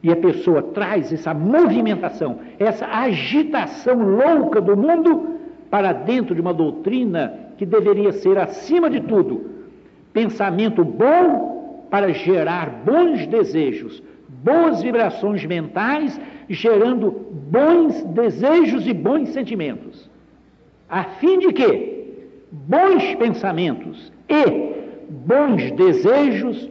E 0.03 0.11
a 0.11 0.17
pessoa 0.17 0.63
traz 0.63 1.13
essa 1.13 1.35
movimentação, 1.35 2.39
essa 2.59 2.87
agitação 2.87 3.99
louca 3.99 4.59
do 4.59 4.75
mundo 4.75 5.35
para 5.69 5.93
dentro 5.93 6.35
de 6.35 6.41
uma 6.41 6.55
doutrina 6.55 7.51
que 7.59 7.67
deveria 7.67 8.11
ser, 8.11 8.39
acima 8.39 8.89
de 8.89 9.03
tudo, 9.03 9.51
pensamento 10.15 10.83
bom 10.83 11.54
para 11.95 12.13
gerar 12.13 12.83
bons 12.85 13.25
desejos, 13.29 14.03
boas 14.43 14.83
vibrações 14.83 15.47
mentais, 15.47 16.21
gerando 16.49 17.09
bons 17.09 18.03
desejos 18.07 18.85
e 18.89 18.93
bons 18.93 19.29
sentimentos. 19.29 20.11
A 20.89 21.05
fim 21.05 21.39
de 21.39 21.53
que 21.53 22.17
bons 22.51 23.15
pensamentos 23.15 24.13
e 24.29 25.07
bons 25.09 25.71
desejos, 25.71 26.69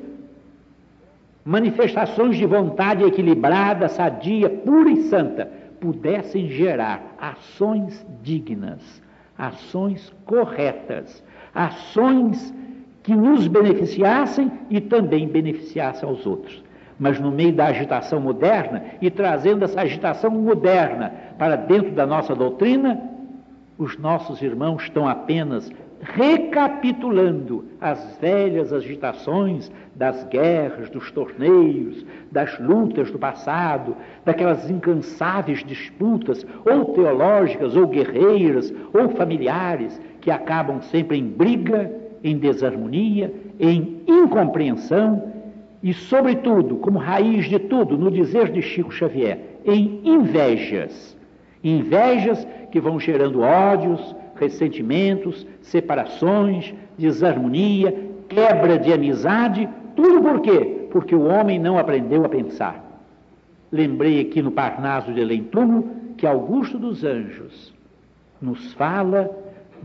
manifestações 1.46 2.36
de 2.36 2.46
vontade 2.46 3.06
equilibrada, 3.06 3.88
sadia, 3.88 4.50
pura 4.50 4.90
e 4.90 5.04
santa, 5.04 5.50
pudessem 5.80 6.50
gerar 6.50 7.16
ações 7.18 8.06
dignas 8.22 9.02
ações 9.38 10.14
corretas, 10.26 11.24
ações 11.54 12.54
que 13.04 13.14
nos 13.14 13.48
beneficiassem 13.48 14.52
e 14.70 14.80
também 14.80 15.28
beneficiassem 15.28 16.08
aos 16.08 16.26
outros. 16.26 16.64
Mas 16.98 17.20
no 17.20 17.32
meio 17.32 17.54
da 17.54 17.68
agitação 17.68 18.20
moderna 18.20 18.84
e 19.02 19.12
trazendo 19.12 19.66
essa 19.66 19.82
agitação 19.82 20.32
moderna 20.32 21.14
para 21.38 21.58
dentro 21.58 21.92
da 21.92 22.06
nossa 22.06 22.34
doutrina, 22.34 23.02
os 23.78 23.98
nossos 23.98 24.42
irmãos 24.42 24.84
estão 24.84 25.08
apenas 25.08 25.70
recapitulando 26.02 27.66
as 27.80 28.18
velhas 28.18 28.74
agitações 28.74 29.72
das 29.96 30.24
guerras, 30.26 30.90
dos 30.90 31.12
torneios, 31.12 32.06
das 32.32 32.60
lutas 32.60 33.10
do 33.10 33.18
passado, 33.18 33.96
daquelas 34.26 34.70
incansáveis 34.70 35.64
disputas, 35.64 36.46
ou 36.66 36.94
teológicas, 36.94 37.76
ou 37.76 37.88
guerreiras, 37.88 38.74
ou 38.94 39.10
familiares, 39.10 40.00
que 40.20 40.30
acabam 40.30 40.82
sempre 40.82 41.18
em 41.18 41.26
briga, 41.26 42.03
em 42.24 42.38
desarmonia, 42.38 43.34
em 43.60 44.02
incompreensão 44.08 45.34
e, 45.82 45.94
sobretudo, 45.94 46.78
como 46.78 46.98
raiz 46.98 47.50
de 47.50 47.60
tudo, 47.60 47.98
no 47.98 48.10
dizer 48.10 48.50
de 48.50 48.62
Chico 48.62 48.92
Xavier, 48.92 49.40
em 49.66 50.00
invejas. 50.04 51.18
Invejas 51.64 52.48
que 52.72 52.80
vão 52.80 53.00
gerando 53.00 53.42
ódios, 53.42 54.16
ressentimentos, 54.36 55.46
separações, 55.62 56.74
desarmonia, 56.98 57.94
quebra 58.30 58.80
de 58.80 58.94
amizade, 58.94 59.68
tudo 59.96 60.22
por 60.22 60.42
quê? 60.42 60.88
Porque 60.92 61.14
o 61.14 61.26
homem 61.26 61.60
não 61.60 61.78
aprendeu 61.78 62.24
a 62.26 62.30
pensar. 62.30 62.82
Lembrei 63.72 64.22
aqui 64.22 64.42
no 64.42 64.52
Parnaso 64.52 65.12
de 65.14 65.24
Lentuno 65.24 65.90
que 66.18 66.26
Augusto 66.26 66.78
dos 66.78 67.04
Anjos, 67.04 67.74
nos 68.42 68.74
fala, 68.74 69.30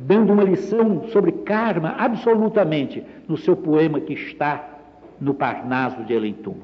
dando 0.07 0.33
uma 0.33 0.45
lição 0.45 1.09
sobre 1.09 1.33
karma, 1.33 1.91
absolutamente, 1.99 3.03
no 3.27 3.37
seu 3.37 3.57
poema 3.57 4.01
que 4.01 4.13
está 4.13 4.79
no 5.21 5.35
Parnaso 5.35 6.05
de 6.05 6.13
Elentum. 6.13 6.57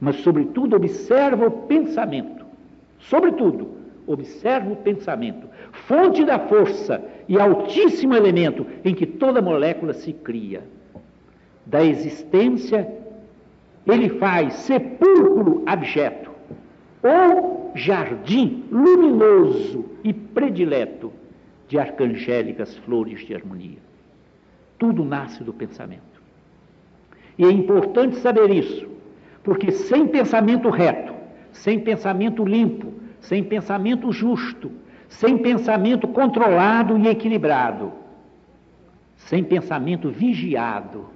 Mas, 0.00 0.16
sobretudo, 0.16 0.76
observa 0.76 1.46
o 1.46 1.50
pensamento. 1.50 2.44
Sobretudo, 2.98 3.68
observa 4.06 4.72
o 4.72 4.76
pensamento, 4.76 5.46
fonte 5.86 6.24
da 6.24 6.38
força 6.38 7.02
e 7.28 7.38
altíssimo 7.38 8.14
elemento 8.14 8.66
em 8.84 8.94
que 8.94 9.06
toda 9.06 9.40
molécula 9.40 9.94
se 9.94 10.12
cria. 10.12 10.62
Da 11.64 11.82
existência, 11.82 12.86
ele 13.86 14.10
faz 14.18 14.54
sepulcro 14.54 15.62
abjeto, 15.64 16.30
ou 17.02 17.72
jardim 17.74 18.64
luminoso 18.70 19.84
e 20.02 20.12
predileto 20.12 21.12
de 21.74 21.80
arcangélicas 21.80 22.76
flores 22.78 23.26
de 23.26 23.34
harmonia. 23.34 23.78
Tudo 24.78 25.04
nasce 25.04 25.42
do 25.42 25.52
pensamento. 25.52 26.22
E 27.36 27.44
é 27.44 27.50
importante 27.50 28.14
saber 28.18 28.48
isso, 28.48 28.88
porque 29.42 29.72
sem 29.72 30.06
pensamento 30.06 30.70
reto, 30.70 31.12
sem 31.50 31.80
pensamento 31.80 32.44
limpo, 32.44 32.94
sem 33.20 33.42
pensamento 33.42 34.12
justo, 34.12 34.70
sem 35.08 35.36
pensamento 35.36 36.06
controlado 36.06 36.96
e 36.96 37.08
equilibrado, 37.08 37.92
sem 39.16 39.42
pensamento 39.42 40.10
vigiado, 40.10 41.06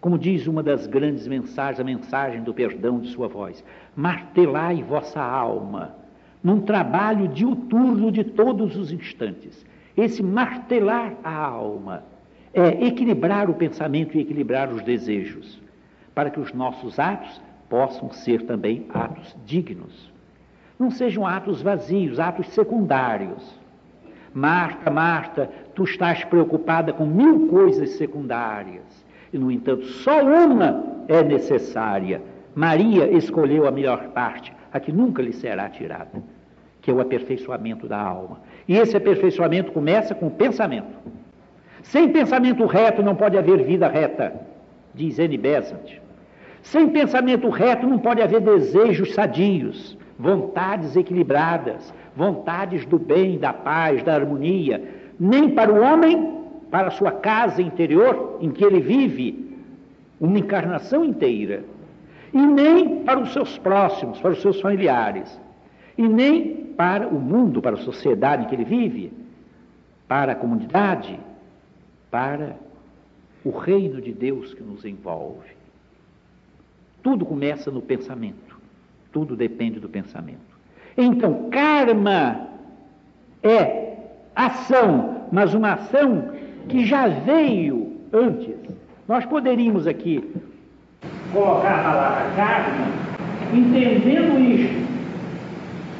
como 0.00 0.16
diz 0.16 0.46
uma 0.46 0.62
das 0.62 0.86
grandes 0.86 1.26
mensagens, 1.26 1.80
a 1.80 1.84
mensagem 1.84 2.44
do 2.44 2.54
perdão 2.54 3.00
de 3.00 3.08
sua 3.08 3.26
voz, 3.26 3.64
martelai 3.96 4.84
vossa 4.84 5.20
alma 5.20 5.98
num 6.42 6.60
trabalho 6.60 7.28
diuturno 7.28 8.10
de 8.10 8.24
todos 8.24 8.76
os 8.76 8.92
instantes. 8.92 9.64
Esse 9.96 10.22
martelar 10.22 11.14
a 11.22 11.34
alma 11.34 12.02
é 12.54 12.86
equilibrar 12.86 13.50
o 13.50 13.54
pensamento 13.54 14.16
e 14.16 14.20
equilibrar 14.20 14.72
os 14.72 14.82
desejos, 14.82 15.60
para 16.14 16.30
que 16.30 16.40
os 16.40 16.52
nossos 16.52 16.98
atos 16.98 17.40
possam 17.68 18.10
ser 18.10 18.42
também 18.42 18.86
atos 18.92 19.36
dignos. 19.46 20.10
Não 20.78 20.90
sejam 20.90 21.26
atos 21.26 21.62
vazios, 21.62 22.18
atos 22.18 22.48
secundários. 22.48 23.60
Marta, 24.32 24.90
Marta, 24.90 25.50
tu 25.74 25.84
estás 25.84 26.24
preocupada 26.24 26.92
com 26.92 27.04
mil 27.04 27.48
coisas 27.48 27.90
secundárias. 27.90 29.04
E, 29.32 29.38
no 29.38 29.50
entanto, 29.50 29.84
só 29.84 30.22
uma 30.22 31.04
é 31.06 31.22
necessária. 31.22 32.22
Maria 32.54 33.06
escolheu 33.10 33.66
a 33.66 33.70
melhor 33.70 34.08
parte, 34.08 34.52
a 34.72 34.80
que 34.80 34.92
nunca 34.92 35.22
lhe 35.22 35.32
será 35.32 35.68
tirada, 35.68 36.22
que 36.80 36.90
é 36.90 36.94
o 36.94 37.00
aperfeiçoamento 37.00 37.86
da 37.86 38.00
alma. 38.00 38.40
E 38.66 38.76
esse 38.76 38.96
aperfeiçoamento 38.96 39.72
começa 39.72 40.14
com 40.14 40.26
o 40.26 40.30
pensamento. 40.30 40.88
Sem 41.82 42.08
pensamento 42.10 42.66
reto 42.66 43.02
não 43.02 43.14
pode 43.14 43.38
haver 43.38 43.64
vida 43.64 43.88
reta, 43.88 44.34
diz 44.94 45.18
N. 45.18 45.36
Besant. 45.38 45.98
Sem 46.62 46.88
pensamento 46.88 47.48
reto 47.48 47.86
não 47.86 47.98
pode 47.98 48.20
haver 48.20 48.40
desejos 48.40 49.14
sadios, 49.14 49.96
vontades 50.18 50.94
equilibradas, 50.94 51.94
vontades 52.14 52.84
do 52.84 52.98
bem, 52.98 53.38
da 53.38 53.52
paz, 53.52 54.02
da 54.02 54.14
harmonia, 54.14 54.82
nem 55.18 55.50
para 55.50 55.72
o 55.72 55.80
homem, 55.80 56.38
para 56.70 56.88
a 56.88 56.90
sua 56.90 57.12
casa 57.12 57.62
interior 57.62 58.38
em 58.40 58.50
que 58.50 58.64
ele 58.64 58.80
vive, 58.80 59.56
uma 60.20 60.38
encarnação 60.38 61.02
inteira, 61.02 61.64
e 62.32 62.38
nem 62.38 63.04
para 63.04 63.20
os 63.20 63.32
seus 63.32 63.58
próximos, 63.58 64.20
para 64.20 64.30
os 64.30 64.40
seus 64.40 64.60
familiares, 64.60 65.40
e 65.96 66.06
nem 66.08 66.56
para 66.76 67.08
o 67.08 67.20
mundo, 67.20 67.60
para 67.60 67.76
a 67.76 67.80
sociedade 67.80 68.44
em 68.44 68.46
que 68.46 68.54
ele 68.54 68.64
vive, 68.64 69.12
para 70.06 70.32
a 70.32 70.34
comunidade, 70.34 71.18
para 72.10 72.56
o 73.44 73.50
reino 73.50 74.00
de 74.00 74.12
Deus 74.12 74.54
que 74.54 74.62
nos 74.62 74.84
envolve. 74.84 75.50
Tudo 77.02 77.24
começa 77.24 77.70
no 77.70 77.80
pensamento. 77.80 78.58
Tudo 79.12 79.34
depende 79.34 79.80
do 79.80 79.88
pensamento. 79.88 80.38
Então, 80.96 81.48
karma 81.50 82.48
é 83.42 83.96
ação, 84.34 85.26
mas 85.32 85.54
uma 85.54 85.74
ação 85.74 86.32
que 86.68 86.84
já 86.84 87.08
veio 87.08 87.96
antes. 88.12 88.54
Nós 89.08 89.24
poderíamos 89.26 89.86
aqui 89.86 90.32
colocar 91.32 91.80
a 91.80 91.82
palavra 91.82 92.30
karma, 92.36 92.86
entendendo 93.52 94.38
isto, 94.40 94.80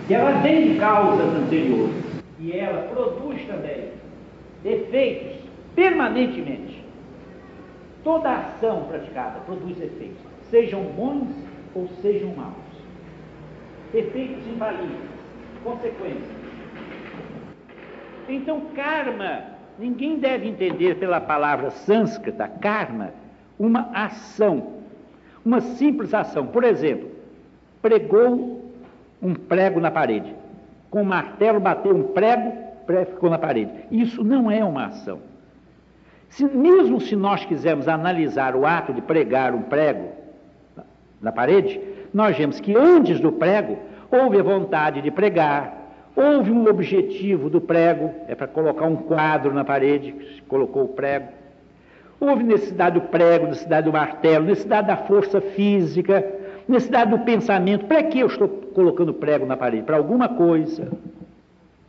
que 0.07 0.15
ela 0.15 0.41
tem 0.43 0.77
causas 0.77 1.35
anteriores 1.35 2.05
e 2.39 2.53
ela 2.53 2.89
produz 2.89 3.45
também 3.47 3.91
efeitos 4.65 5.39
permanentemente. 5.75 6.85
Toda 8.03 8.35
ação 8.35 8.85
praticada 8.85 9.41
produz 9.41 9.81
efeitos, 9.81 10.19
sejam 10.51 10.83
bons 10.83 11.29
ou 11.75 11.87
sejam 12.01 12.35
maus. 12.35 12.55
Efeitos 13.93 14.47
infalíveis, 14.47 15.11
consequências. 15.63 16.41
Então, 18.29 18.63
karma, 18.75 19.43
ninguém 19.79 20.19
deve 20.19 20.49
entender 20.49 20.97
pela 20.97 21.21
palavra 21.21 21.71
sânscrita, 21.71 22.49
karma, 22.49 23.13
uma 23.59 23.91
ação, 23.93 24.80
uma 25.45 25.61
simples 25.61 26.13
ação. 26.13 26.47
Por 26.47 26.65
exemplo, 26.65 27.11
pregou 27.81 28.71
um 29.23 29.35
prego 29.35 29.81
na 29.81 29.91
parede. 29.91 30.35
Com 30.91 31.03
um 31.03 31.05
martelo 31.05 31.61
bateu 31.61 31.95
um 31.95 32.03
prego, 32.03 32.49
o 32.49 32.85
prego 32.87 33.13
ficou 33.13 33.31
na 33.31 33.39
parede. 33.39 33.71
Isso 33.91 34.25
não 34.25 34.51
é 34.51 34.65
uma 34.65 34.87
ação. 34.87 35.21
Se, 36.29 36.45
mesmo 36.45 37.01
se 37.01 37.17
nós 37.17 37.45
quisermos 37.45 37.89
analisar 37.89 38.55
o 38.55 38.65
ato 38.65 38.93
de 38.93 39.01
pregar 39.01 39.55
um 39.55 39.63
prego 39.63 40.09
na 41.21 41.33
parede, 41.33 41.81
nós 42.15 42.37
vemos 42.37 42.61
que 42.61 42.77
antes 42.77 43.21
do 43.21 43.33
prego 43.33 43.79
houve 44.11 44.39
a 44.39 44.43
vontade 44.43 45.03
de 45.03 45.11
pregar, 45.11 45.81
houve 46.15 46.51
um 46.51 46.69
objetivo 46.69 47.49
do 47.49 47.61
prego, 47.61 48.13
é 48.29 48.35
para 48.35 48.47
colocar 48.47 48.87
um 48.87 48.97
quadro 48.97 49.53
na 49.53 49.65
parede, 49.65 50.43
colocou 50.49 50.85
o 50.85 50.89
prego. 50.89 51.40
Houve 52.21 52.45
necessidade 52.45 53.01
do 53.01 53.07
prego, 53.07 53.47
necessidade 53.47 53.87
do 53.87 53.93
martelo, 53.93 54.45
necessidade 54.45 54.87
da 54.87 54.97
força 54.99 55.41
física, 55.41 56.23
necessidade 56.69 57.11
do 57.11 57.21
pensamento. 57.21 57.87
Para 57.87 58.03
que 58.03 58.21
eu 58.21 58.27
estou 58.27 58.47
colocando 58.47 59.15
prego 59.15 59.47
na 59.47 59.57
parede? 59.57 59.85
Para 59.85 59.97
alguma 59.97 60.29
coisa. 60.29 60.93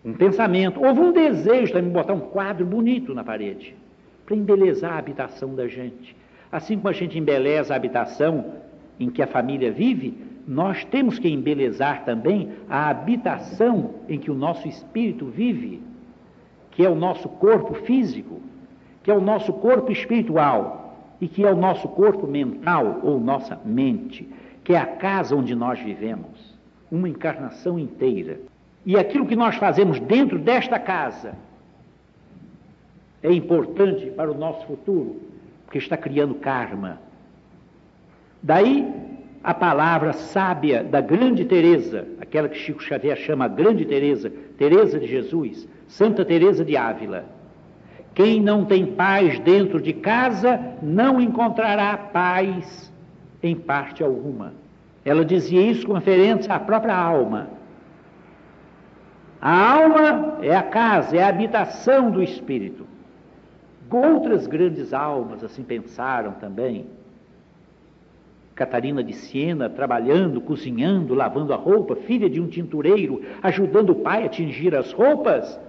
Um 0.04 0.14
pensamento. 0.14 0.82
Houve 0.82 1.02
um 1.02 1.12
desejo 1.12 1.74
também 1.74 1.90
de 1.90 1.94
botar 1.94 2.14
um 2.14 2.22
quadro 2.22 2.66
bonito 2.66 3.14
na 3.14 3.26
parede 3.26 3.76
para 4.26 4.36
embelezar 4.36 4.94
a 4.94 4.98
habitação 4.98 5.54
da 5.54 5.68
gente. 5.68 6.16
Assim 6.50 6.78
como 6.78 6.88
a 6.88 6.94
gente 6.94 7.20
embeleza 7.20 7.74
a 7.74 7.78
habitação 7.78 8.54
em 8.98 9.10
que 9.10 9.22
a 9.22 9.28
família 9.28 9.72
vive, 9.72 10.18
nós 10.48 10.86
temos 10.86 11.20
que 11.20 11.28
embelezar 11.28 12.06
também 12.06 12.52
a 12.70 12.90
habitação 12.90 13.96
em 14.08 14.18
que 14.18 14.32
o 14.32 14.34
nosso 14.34 14.68
espírito 14.68 15.26
vive, 15.26 15.82
que 16.72 16.86
é 16.86 16.90
o 16.90 16.96
nosso 16.96 17.28
corpo 17.28 17.74
físico, 17.74 18.42
que 19.04 19.12
é 19.12 19.14
o 19.14 19.22
nosso 19.22 19.54
corpo 19.54 19.92
espiritual 19.92 20.98
e 21.20 21.28
que 21.28 21.44
é 21.44 21.52
o 21.52 21.56
nosso 21.56 21.88
corpo 21.88 22.28
mental 22.28 23.00
ou 23.04 23.20
nossa 23.20 23.60
mente, 23.64 24.28
que 24.64 24.74
é 24.74 24.78
a 24.78 24.86
casa 24.86 25.36
onde 25.36 25.56
nós 25.56 25.80
vivemos, 25.80 26.56
uma 26.92 27.08
encarnação 27.08 27.78
inteira. 27.80 28.40
E 28.86 28.98
aquilo 28.98 29.28
que 29.28 29.36
nós 29.36 29.56
fazemos 29.56 30.00
dentro 30.00 30.40
desta 30.40 30.80
casa 30.80 31.34
é 33.22 33.32
importante 33.32 34.08
para 34.08 34.32
o 34.32 34.38
nosso 34.38 34.66
futuro, 34.66 35.22
porque 35.66 35.78
está 35.78 35.96
criando 35.96 36.36
karma. 36.36 37.00
Daí 38.42 38.92
a 39.44 39.54
palavra 39.54 40.14
sábia 40.14 40.84
da 40.84 41.02
grande 41.02 41.46
Teresa, 41.46 42.08
aquela 42.20 42.50
que 42.50 42.58
Chico 42.58 42.82
Xavier 42.82 43.18
chama 43.18 43.48
grande 43.48 43.86
Teresa, 43.86 44.32
Teresa 44.58 45.00
de 45.00 45.08
Jesus, 45.08 45.68
Santa 45.88 46.26
Teresa 46.26 46.64
de 46.66 46.76
Ávila. 46.76 47.26
Quem 48.14 48.42
não 48.42 48.66
tem 48.66 48.86
paz 48.86 49.40
dentro 49.40 49.82
de 49.82 49.94
casa 49.94 50.60
não 50.82 51.22
encontrará 51.22 51.96
paz 51.98 52.92
em 53.42 53.56
parte 53.56 54.04
alguma. 54.04 54.54
Ela 55.04 55.26
dizia 55.26 55.62
isso 55.62 55.88
com 55.88 55.94
referência 55.94 56.54
à 56.54 56.60
própria 56.60 56.96
alma. 56.96 57.50
A 59.42 59.74
alma 59.74 60.38
é 60.42 60.56
a 60.56 60.62
casa, 60.62 61.18
é 61.18 61.24
a 61.24 61.30
habitação 61.30 62.12
do 62.12 62.22
espírito. 62.22 62.86
Outras 63.90 64.46
grandes 64.46 64.94
almas 64.94 65.44
assim 65.44 65.64
pensaram 65.64 66.34
também. 66.34 66.86
Catarina 68.54 69.04
de 69.04 69.14
Siena, 69.14 69.70
trabalhando, 69.70 70.40
cozinhando, 70.40 71.16
lavando 71.16 71.54
a 71.54 71.56
roupa, 71.56 71.96
filha 71.96 72.30
de 72.30 72.40
um 72.40 72.48
tintureiro, 72.48 73.22
ajudando 73.42 73.90
o 73.90 73.96
pai 73.96 74.26
a 74.26 74.30
tingir 74.30 74.76
as 74.76 74.92
roupas, 74.92 75.60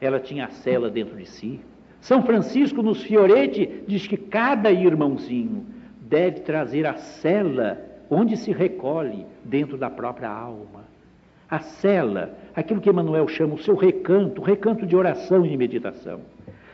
ela 0.00 0.20
tinha 0.20 0.46
a 0.46 0.50
cela 0.50 0.90
dentro 0.90 1.16
de 1.16 1.26
si. 1.26 1.60
São 2.00 2.22
Francisco 2.22 2.82
nos 2.82 3.02
Fiorete 3.02 3.82
diz 3.86 4.06
que 4.06 4.16
cada 4.16 4.70
irmãozinho 4.70 5.64
deve 6.00 6.40
trazer 6.40 6.86
a 6.86 6.94
cela 6.94 7.80
onde 8.10 8.36
se 8.36 8.52
recolhe 8.52 9.26
dentro 9.44 9.76
da 9.76 9.88
própria 9.88 10.28
alma. 10.28 10.84
a 11.50 11.60
cela, 11.60 12.36
aquilo 12.54 12.80
que 12.80 12.90
Emmanuel 12.90 13.28
chama 13.28 13.54
o 13.54 13.58
seu 13.58 13.76
recanto, 13.76 14.42
recanto 14.42 14.84
de 14.84 14.96
oração 14.96 15.44
e 15.46 15.50
de 15.50 15.56
meditação. 15.56 16.20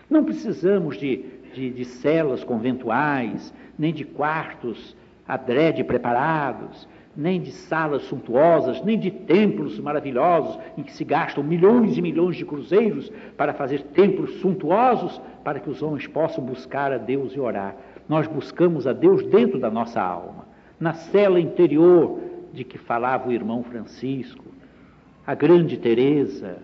Não 0.08 0.24
precisamos 0.24 0.96
de, 0.96 1.24
de, 1.52 1.70
de 1.70 1.84
celas 1.84 2.42
conventuais, 2.42 3.52
nem 3.78 3.92
de 3.92 4.04
quartos 4.04 4.96
adrede 5.26 5.84
preparados, 5.84 6.88
nem 7.20 7.38
de 7.38 7.52
salas 7.52 8.04
suntuosas, 8.04 8.82
nem 8.82 8.98
de 8.98 9.10
templos 9.10 9.78
maravilhosos 9.78 10.58
em 10.78 10.82
que 10.82 10.90
se 10.90 11.04
gastam 11.04 11.44
milhões 11.44 11.98
e 11.98 12.00
milhões 12.00 12.34
de 12.34 12.46
cruzeiros 12.46 13.12
para 13.36 13.52
fazer 13.52 13.82
templos 13.92 14.36
suntuosos 14.36 15.20
para 15.44 15.60
que 15.60 15.68
os 15.68 15.82
homens 15.82 16.06
possam 16.06 16.42
buscar 16.42 16.90
a 16.90 16.96
Deus 16.96 17.34
e 17.34 17.38
orar. 17.38 17.76
Nós 18.08 18.26
buscamos 18.26 18.86
a 18.86 18.94
Deus 18.94 19.22
dentro 19.26 19.58
da 19.58 19.70
nossa 19.70 20.00
alma, 20.00 20.46
na 20.80 20.94
cela 20.94 21.38
interior 21.38 22.20
de 22.54 22.64
que 22.64 22.78
falava 22.78 23.28
o 23.28 23.32
irmão 23.32 23.62
Francisco, 23.62 24.46
a 25.26 25.34
grande 25.34 25.76
Teresa, 25.76 26.56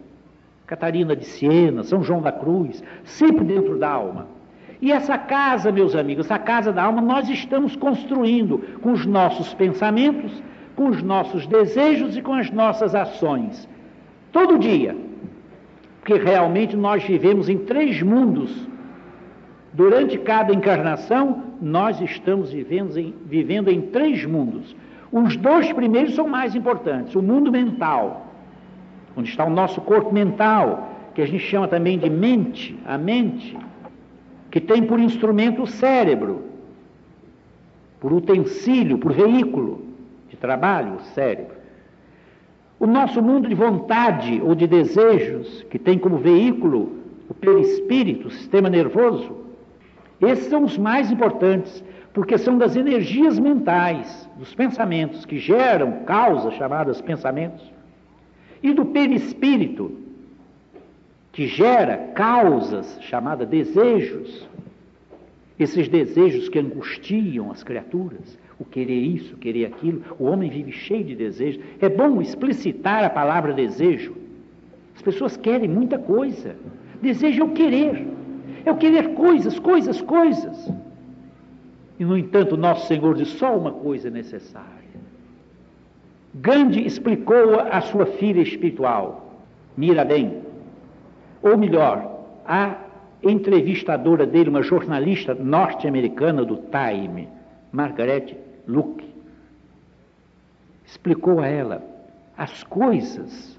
Catarina 0.66 1.14
de 1.14 1.26
Siena, 1.26 1.82
São 1.82 2.02
João 2.02 2.22
da 2.22 2.32
Cruz, 2.32 2.82
sempre 3.04 3.44
dentro 3.44 3.78
da 3.78 3.90
alma. 3.90 4.26
E 4.80 4.92
essa 4.92 5.16
casa, 5.16 5.72
meus 5.72 5.94
amigos, 5.94 6.26
essa 6.26 6.38
casa 6.38 6.72
da 6.72 6.84
alma, 6.84 7.00
nós 7.00 7.28
estamos 7.28 7.74
construindo 7.74 8.58
com 8.82 8.92
os 8.92 9.06
nossos 9.06 9.54
pensamentos, 9.54 10.42
com 10.74 10.88
os 10.88 11.02
nossos 11.02 11.46
desejos 11.46 12.16
e 12.16 12.22
com 12.22 12.34
as 12.34 12.50
nossas 12.50 12.94
ações. 12.94 13.68
Todo 14.32 14.58
dia. 14.58 14.94
Porque 16.00 16.22
realmente 16.22 16.76
nós 16.76 17.02
vivemos 17.02 17.48
em 17.48 17.58
três 17.58 18.02
mundos. 18.02 18.68
Durante 19.72 20.18
cada 20.18 20.52
encarnação, 20.54 21.44
nós 21.60 22.00
estamos 22.00 22.52
vivendo 22.52 22.96
em, 22.98 23.14
vivendo 23.24 23.70
em 23.70 23.80
três 23.80 24.24
mundos. 24.24 24.76
Os 25.10 25.36
dois 25.36 25.72
primeiros 25.72 26.14
são 26.14 26.28
mais 26.28 26.54
importantes: 26.54 27.14
o 27.14 27.22
mundo 27.22 27.50
mental, 27.50 28.26
onde 29.16 29.30
está 29.30 29.44
o 29.44 29.50
nosso 29.50 29.80
corpo 29.80 30.12
mental, 30.12 30.90
que 31.14 31.22
a 31.22 31.26
gente 31.26 31.44
chama 31.44 31.66
também 31.66 31.98
de 31.98 32.10
mente, 32.10 32.78
a 32.86 32.98
mente 32.98 33.56
que 34.56 34.60
tem 34.62 34.84
por 34.84 34.98
instrumento 34.98 35.64
o 35.64 35.66
cérebro, 35.66 36.44
por 38.00 38.10
utensílio, 38.10 38.96
por 38.96 39.12
veículo 39.12 39.84
de 40.30 40.36
trabalho, 40.38 40.94
o 40.94 41.00
cérebro. 41.12 41.54
O 42.80 42.86
nosso 42.86 43.20
mundo 43.20 43.50
de 43.50 43.54
vontade 43.54 44.40
ou 44.42 44.54
de 44.54 44.66
desejos, 44.66 45.62
que 45.64 45.78
tem 45.78 45.98
como 45.98 46.16
veículo 46.16 47.00
o 47.28 47.34
perispírito, 47.34 48.28
o 48.28 48.30
sistema 48.30 48.70
nervoso, 48.70 49.44
esses 50.22 50.46
são 50.46 50.64
os 50.64 50.78
mais 50.78 51.12
importantes, 51.12 51.84
porque 52.14 52.38
são 52.38 52.56
das 52.56 52.76
energias 52.76 53.38
mentais, 53.38 54.26
dos 54.38 54.54
pensamentos 54.54 55.26
que 55.26 55.38
geram 55.38 56.04
causas 56.06 56.54
chamadas 56.54 57.02
pensamentos, 57.02 57.70
e 58.62 58.72
do 58.72 58.86
perispírito, 58.86 60.05
que 61.36 61.46
gera 61.46 61.98
causas 62.14 62.98
chamadas 63.02 63.46
desejos, 63.46 64.48
esses 65.58 65.86
desejos 65.86 66.48
que 66.48 66.58
angustiam 66.58 67.50
as 67.50 67.62
criaturas, 67.62 68.38
o 68.58 68.64
querer 68.64 69.02
isso, 69.02 69.34
o 69.34 69.36
querer 69.36 69.66
aquilo, 69.66 70.02
o 70.18 70.24
homem 70.24 70.48
vive 70.48 70.72
cheio 70.72 71.04
de 71.04 71.14
desejos. 71.14 71.62
É 71.78 71.90
bom 71.90 72.22
explicitar 72.22 73.04
a 73.04 73.10
palavra 73.10 73.52
desejo. 73.52 74.16
As 74.94 75.02
pessoas 75.02 75.36
querem 75.36 75.68
muita 75.68 75.98
coisa. 75.98 76.56
Desejo 77.02 77.42
é 77.42 77.44
o 77.44 77.50
querer. 77.50 78.08
É 78.64 78.72
o 78.72 78.78
querer 78.78 79.10
coisas, 79.10 79.58
coisas, 79.58 80.00
coisas. 80.00 80.72
E, 81.98 82.04
no 82.06 82.16
entanto, 82.16 82.56
nosso 82.56 82.86
Senhor 82.86 83.14
diz 83.14 83.28
só 83.28 83.54
uma 83.54 83.72
coisa 83.72 84.08
é 84.08 84.10
necessária. 84.10 84.64
Gandhi 86.34 86.86
explicou 86.86 87.60
a 87.60 87.82
sua 87.82 88.06
filha 88.06 88.40
espiritual, 88.40 89.22
Mira 89.76 90.06
bem, 90.06 90.45
ou 91.48 91.56
melhor, 91.56 92.24
a 92.46 92.76
entrevistadora 93.22 94.26
dele, 94.26 94.50
uma 94.50 94.62
jornalista 94.62 95.34
norte-americana 95.34 96.44
do 96.44 96.56
Time, 96.56 97.28
Margaret 97.72 98.36
Luke, 98.66 99.04
explicou 100.84 101.40
a 101.40 101.46
ela 101.46 101.82
as 102.36 102.62
coisas. 102.64 103.56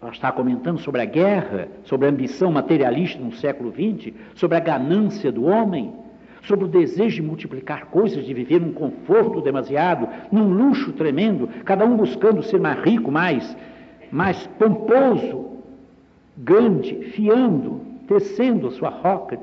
Ela 0.00 0.12
está 0.12 0.30
comentando 0.30 0.78
sobre 0.78 1.00
a 1.00 1.04
guerra, 1.04 1.68
sobre 1.84 2.06
a 2.06 2.10
ambição 2.10 2.52
materialista 2.52 3.18
no 3.18 3.32
século 3.32 3.72
XX, 3.72 4.14
sobre 4.34 4.56
a 4.56 4.60
ganância 4.60 5.32
do 5.32 5.44
homem, 5.44 5.92
sobre 6.42 6.66
o 6.66 6.68
desejo 6.68 7.16
de 7.16 7.22
multiplicar 7.22 7.86
coisas, 7.86 8.24
de 8.24 8.32
viver 8.32 8.60
num 8.60 8.72
conforto 8.72 9.40
demasiado, 9.40 10.08
num 10.30 10.48
luxo 10.48 10.92
tremendo, 10.92 11.48
cada 11.64 11.84
um 11.84 11.96
buscando 11.96 12.42
ser 12.42 12.60
mais 12.60 12.80
rico, 12.84 13.10
mais, 13.10 13.56
mais 14.12 14.46
pomposo, 14.58 15.47
grande, 16.38 17.10
fiando, 17.10 17.80
tecendo 18.06 18.68
a 18.68 18.70
sua 18.70 18.88
roca, 18.88 19.38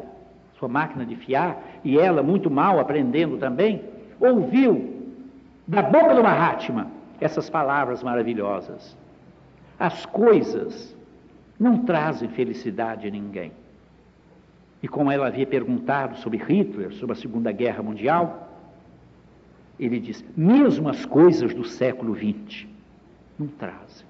sua 0.58 0.70
máquina 0.70 1.06
de 1.06 1.16
fiar, 1.16 1.62
e 1.84 2.00
ela, 2.00 2.24
muito 2.24 2.50
mal 2.50 2.80
aprendendo 2.80 3.38
também, 3.38 3.82
ouviu 4.20 4.96
da 5.68 5.82
boca 5.82 6.16
do 6.16 6.24
Mahatma 6.24 6.88
essas 7.20 7.50
palavras 7.50 8.02
maravilhosas. 8.02 8.96
As 9.78 10.06
coisas 10.06 10.96
não 11.60 11.80
trazem 11.80 12.30
felicidade 12.30 13.08
a 13.08 13.12
ninguém. 13.12 13.52
E 14.82 14.88
como 14.88 15.12
ela 15.12 15.28
havia 15.28 15.48
perguntado 15.48 16.18
sobre 16.18 16.38
Hitler, 16.38 16.94
sobre 16.94 17.14
a 17.14 17.20
Segunda 17.20 17.52
Guerra 17.52 17.82
Mundial, 17.82 18.50
ele 19.80 20.00
diz: 20.00 20.24
mesmo 20.36 20.88
as 20.88 21.06
coisas 21.06 21.54
do 21.54 21.66
século 21.66 22.16
XX 22.16 22.68
não 23.38 23.48
trazem. 23.48 24.05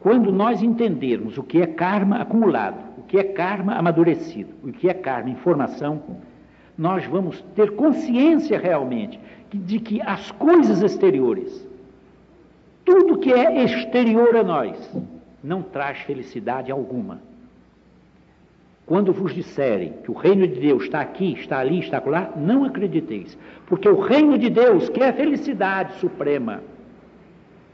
Quando 0.00 0.30
nós 0.30 0.62
entendermos 0.62 1.38
o 1.38 1.42
que 1.42 1.60
é 1.60 1.66
karma 1.66 2.18
acumulado, 2.18 2.78
o 2.98 3.02
que 3.02 3.18
é 3.18 3.24
karma 3.24 3.74
amadurecido, 3.74 4.54
o 4.62 4.72
que 4.72 4.88
é 4.88 4.94
karma 4.94 5.30
informação, 5.30 6.00
nós 6.76 7.04
vamos 7.06 7.42
ter 7.56 7.72
consciência 7.72 8.58
realmente 8.58 9.18
de 9.52 9.80
que 9.80 10.00
as 10.00 10.30
coisas 10.30 10.82
exteriores, 10.82 11.66
tudo 12.84 13.18
que 13.18 13.32
é 13.32 13.64
exterior 13.64 14.36
a 14.36 14.44
nós, 14.44 14.96
não 15.42 15.62
traz 15.62 15.98
felicidade 16.00 16.70
alguma. 16.70 17.20
Quando 18.86 19.12
vos 19.12 19.34
disserem 19.34 19.94
que 20.04 20.10
o 20.10 20.14
reino 20.14 20.46
de 20.46 20.60
Deus 20.60 20.84
está 20.84 21.00
aqui, 21.00 21.32
está 21.32 21.58
ali, 21.58 21.80
está 21.80 22.00
lá, 22.06 22.32
não 22.36 22.64
acrediteis, 22.64 23.36
porque 23.66 23.88
o 23.88 24.00
reino 24.00 24.38
de 24.38 24.48
Deus, 24.48 24.88
que 24.88 25.02
é 25.02 25.08
a 25.08 25.12
felicidade 25.12 25.98
suprema, 25.98 26.62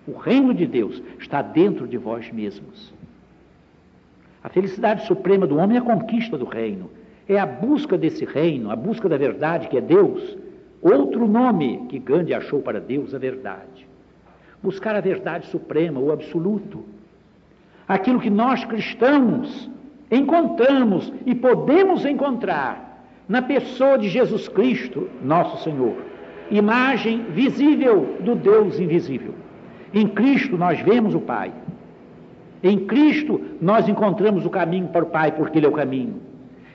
o 0.06 0.12
reino 0.12 0.52
de 0.52 0.66
Deus 0.66 1.02
está 1.18 1.40
dentro 1.40 1.86
de 1.86 1.96
vós 1.96 2.30
mesmos. 2.30 2.92
A 4.42 4.48
felicidade 4.48 5.06
suprema 5.06 5.46
do 5.46 5.56
homem 5.56 5.78
é 5.78 5.80
a 5.80 5.84
conquista 5.84 6.36
do 6.36 6.44
reino, 6.44 6.90
é 7.26 7.38
a 7.38 7.46
busca 7.46 7.96
desse 7.96 8.24
reino, 8.24 8.70
a 8.70 8.76
busca 8.76 9.08
da 9.08 9.16
verdade 9.16 9.68
que 9.68 9.78
é 9.78 9.80
Deus. 9.80 10.36
Outro 10.82 11.26
nome 11.26 11.86
que 11.88 11.98
Gandhi 11.98 12.34
achou 12.34 12.60
para 12.60 12.78
Deus, 12.78 13.14
a 13.14 13.18
verdade. 13.18 13.88
Buscar 14.62 14.94
a 14.94 15.00
verdade 15.00 15.46
suprema, 15.46 15.98
o 15.98 16.12
absoluto. 16.12 16.84
Aquilo 17.88 18.20
que 18.20 18.28
nós 18.28 18.64
cristãos 18.66 19.70
encontramos 20.10 21.10
e 21.24 21.34
podemos 21.34 22.04
encontrar 22.04 23.06
na 23.26 23.40
pessoa 23.40 23.96
de 23.96 24.10
Jesus 24.10 24.48
Cristo, 24.48 25.08
nosso 25.22 25.64
Senhor. 25.64 25.96
Imagem 26.50 27.22
visível 27.30 28.18
do 28.20 28.34
Deus 28.34 28.78
invisível. 28.78 29.43
Em 29.94 30.08
Cristo 30.08 30.56
nós 30.58 30.80
vemos 30.80 31.14
o 31.14 31.20
Pai. 31.20 31.52
Em 32.62 32.84
Cristo 32.84 33.40
nós 33.60 33.88
encontramos 33.88 34.44
o 34.44 34.50
caminho 34.50 34.88
para 34.88 35.04
o 35.04 35.08
Pai, 35.08 35.30
porque 35.32 35.58
Ele 35.58 35.66
é 35.66 35.68
o 35.68 35.72
caminho. 35.72 36.16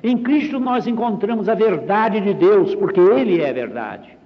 Em 0.02 0.18
Cristo 0.18 0.60
nós 0.60 0.88
encontramos 0.88 1.50
a 1.50 1.54
verdade 1.54 2.22
de 2.22 2.34
Deus, 2.34 2.74
porque 2.76 3.00
Ele 3.00 3.42
é 3.42 3.50
a 3.50 3.54
verdade. 3.54 4.18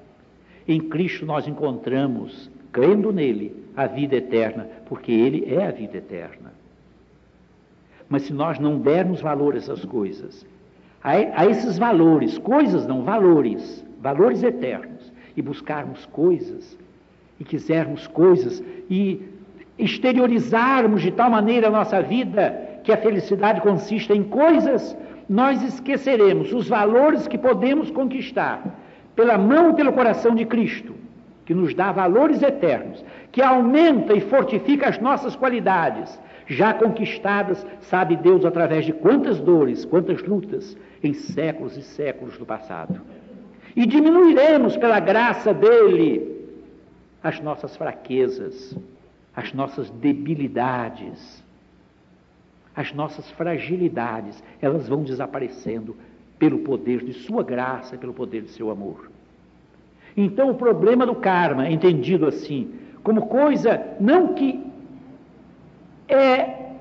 Em 0.67 0.79
Cristo 0.79 1.25
nós 1.25 1.47
encontramos, 1.47 2.51
crendo 2.71 3.11
nele, 3.11 3.55
a 3.75 3.87
vida 3.87 4.15
eterna, 4.15 4.67
porque 4.85 5.11
Ele 5.11 5.51
é 5.51 5.65
a 5.65 5.71
vida 5.71 5.97
eterna. 5.97 6.53
Mas 8.07 8.23
se 8.23 8.33
nós 8.33 8.59
não 8.59 8.77
dermos 8.77 9.21
valor 9.21 9.55
a 9.55 9.57
essas 9.57 9.83
coisas, 9.83 10.45
a, 11.03 11.45
esses 11.47 11.79
valores, 11.79 12.37
coisas 12.37 12.85
não, 12.85 13.01
valores, 13.01 13.83
valores 13.99 14.43
eternos, 14.43 15.11
e 15.35 15.41
buscarmos 15.41 16.05
coisas 16.05 16.77
e 17.43 17.45
quisermos 17.45 18.07
coisas 18.07 18.63
e 18.89 19.21
exteriorizarmos 19.77 21.01
de 21.01 21.11
tal 21.11 21.29
maneira 21.29 21.67
a 21.67 21.71
nossa 21.71 22.01
vida 22.01 22.79
que 22.83 22.91
a 22.91 22.97
felicidade 22.97 23.59
consiste 23.59 24.13
em 24.13 24.23
coisas, 24.23 24.97
nós 25.27 25.61
esqueceremos 25.61 26.53
os 26.53 26.69
valores 26.69 27.27
que 27.27 27.37
podemos 27.37 27.91
conquistar 27.91 28.79
pela 29.15 29.37
mão 29.37 29.71
e 29.71 29.73
pelo 29.73 29.91
coração 29.93 30.33
de 30.33 30.45
Cristo, 30.45 30.93
que 31.45 31.53
nos 31.53 31.73
dá 31.73 31.91
valores 31.91 32.41
eternos, 32.41 33.03
que 33.31 33.41
aumenta 33.41 34.13
e 34.13 34.21
fortifica 34.21 34.87
as 34.87 34.99
nossas 34.99 35.35
qualidades, 35.35 36.19
já 36.47 36.73
conquistadas, 36.73 37.65
sabe 37.81 38.15
Deus, 38.15 38.45
através 38.45 38.85
de 38.85 38.93
quantas 38.93 39.39
dores, 39.39 39.85
quantas 39.85 40.23
lutas 40.23 40.77
em 41.03 41.13
séculos 41.13 41.77
e 41.77 41.83
séculos 41.83 42.37
do 42.37 42.45
passado. 42.45 43.01
E 43.75 43.85
diminuiremos 43.85 44.77
pela 44.77 44.99
graça 44.99 45.53
dele 45.53 46.32
as 47.23 47.39
nossas 47.39 47.75
fraquezas, 47.77 48.77
as 49.35 49.53
nossas 49.53 49.89
debilidades, 49.89 51.43
as 52.75 52.93
nossas 52.93 53.29
fragilidades, 53.31 54.43
elas 54.61 54.87
vão 54.89 55.03
desaparecendo 55.03 55.95
pelo 56.37 56.59
poder 56.59 57.03
de 57.03 57.13
Sua 57.13 57.43
graça, 57.43 57.97
pelo 57.97 58.13
poder 58.13 58.41
de 58.41 58.49
Seu 58.49 58.69
amor. 58.69 59.09
Então, 60.17 60.49
o 60.51 60.55
problema 60.55 61.05
do 61.05 61.15
karma, 61.15 61.69
entendido 61.69 62.25
assim, 62.25 62.73
como 63.03 63.27
coisa 63.27 63.81
não 63.99 64.33
que 64.33 64.61
é 66.07 66.73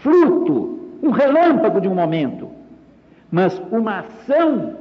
fruto, 0.00 0.98
um 1.02 1.10
relâmpago 1.10 1.80
de 1.80 1.88
um 1.88 1.94
momento, 1.94 2.50
mas 3.30 3.58
uma 3.70 4.00
ação 4.00 4.76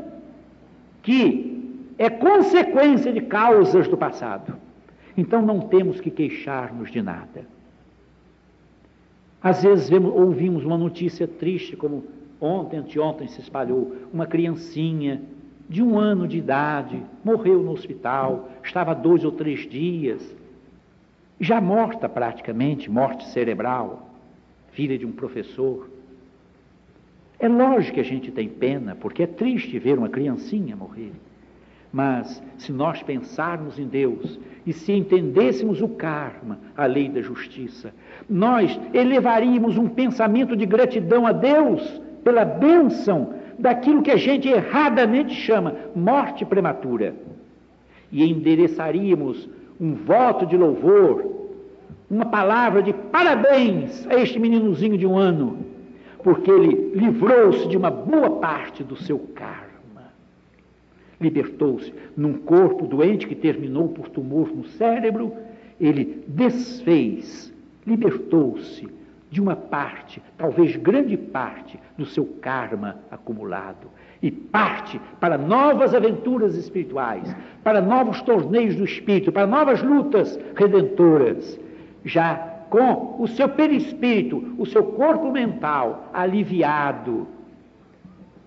que 1.02 1.84
é 1.98 2.10
consequência 2.10 3.14
de 3.14 3.22
causas 3.22 3.88
do 3.88 3.98
passado. 3.98 4.65
Então 5.18 5.42
não 5.42 5.62
temos 5.62 6.02
que 6.02 6.12
queixar-nos 6.12 6.92
de 6.92 7.02
nada. 7.02 7.46
Às 9.42 9.64
vezes 9.64 9.90
vemos, 9.90 10.14
ouvimos 10.14 10.66
uma 10.66 10.78
notícia 10.78 11.28
triste, 11.28 11.76
como 11.76 12.04
ontem, 12.42 12.78
anteontem 12.78 13.28
se 13.28 13.42
espalhou, 13.42 13.96
uma 14.12 14.26
criancinha 14.26 15.22
de 15.70 15.82
um 15.82 15.98
ano 15.98 16.28
de 16.28 16.38
idade 16.38 17.02
morreu 17.24 17.62
no 17.62 17.72
hospital, 17.72 18.50
estava 18.64 18.94
dois 18.94 19.24
ou 19.24 19.32
três 19.32 19.68
dias, 19.70 20.36
já 21.40 21.60
morta 21.60 22.08
praticamente, 22.08 22.90
morte 22.90 23.26
cerebral, 23.30 24.10
filha 24.72 24.98
de 24.98 25.06
um 25.06 25.12
professor. 25.12 25.90
É 27.40 27.48
lógico 27.48 27.96
que 27.96 28.00
a 28.00 28.04
gente 28.04 28.32
tem 28.32 28.48
pena, 28.48 28.96
porque 28.96 29.24
é 29.24 29.28
triste 29.28 29.78
ver 29.78 29.98
uma 29.98 30.10
criancinha 30.10 30.76
morrer. 30.76 31.12
Mas 31.96 32.44
se 32.58 32.74
nós 32.74 33.02
pensarmos 33.02 33.80
em 33.80 33.88
Deus 33.88 34.38
e 34.68 34.74
se 34.74 34.92
entendêssemos 34.92 35.82
o 35.82 35.88
karma, 35.88 36.60
a 36.76 36.86
lei 36.86 37.08
da 37.08 37.22
justiça, 37.22 37.94
nós 38.30 38.78
elevaríamos 38.94 39.78
um 39.78 39.88
pensamento 39.88 40.58
de 40.58 40.66
gratidão 40.66 41.26
a 41.26 41.32
Deus 41.32 42.02
pela 42.22 42.44
bênção 42.44 43.36
daquilo 43.58 44.02
que 44.02 44.12
a 44.12 44.18
gente 44.18 44.50
erradamente 44.50 45.34
chama 45.36 45.74
morte 45.96 46.44
prematura. 46.44 47.16
E 48.12 48.30
endereçaríamos 48.30 49.48
um 49.80 49.94
voto 49.94 50.46
de 50.46 50.58
louvor, 50.58 51.48
uma 52.12 52.26
palavra 52.26 52.84
de 52.84 52.92
parabéns 52.92 54.06
a 54.08 54.16
este 54.16 54.38
meninozinho 54.38 54.98
de 54.98 55.08
um 55.08 55.18
ano, 55.18 55.60
porque 56.22 56.52
ele 56.52 56.92
livrou-se 56.94 57.70
de 57.70 57.78
uma 57.78 57.90
boa 57.90 58.32
parte 58.32 58.84
do 58.84 58.98
seu 58.98 59.18
karma. 59.34 59.65
Libertou-se 61.20 61.94
num 62.16 62.34
corpo 62.34 62.88
doente 62.88 63.28
que 63.28 63.36
terminou 63.36 63.90
por 63.90 64.10
tumor 64.10 64.50
no 64.56 64.66
cérebro, 64.66 65.34
ele 65.80 66.24
desfez, 66.28 67.54
libertou-se 67.86 68.88
de 69.30 69.42
uma 69.42 69.56
parte, 69.56 70.22
talvez 70.38 70.76
grande 70.78 71.18
parte, 71.18 71.80
do 71.98 72.06
seu 72.06 72.26
karma 72.42 72.98
acumulado. 73.12 73.88
E 74.22 74.32
parte 74.32 75.00
para 75.20 75.38
novas 75.38 75.94
aventuras 75.94 76.56
espirituais, 76.56 77.36
para 77.64 77.82
novos 77.82 78.22
torneios 78.22 78.76
do 78.76 78.86
espírito, 78.86 79.32
para 79.32 79.46
novas 79.46 79.82
lutas 79.82 80.40
redentoras, 80.56 81.60
já 82.04 82.36
com 82.70 83.22
o 83.22 83.28
seu 83.28 83.50
perispírito, 83.50 84.56
o 84.58 84.66
seu 84.66 84.84
corpo 84.84 85.32
mental 85.32 86.10
aliviado 86.14 87.28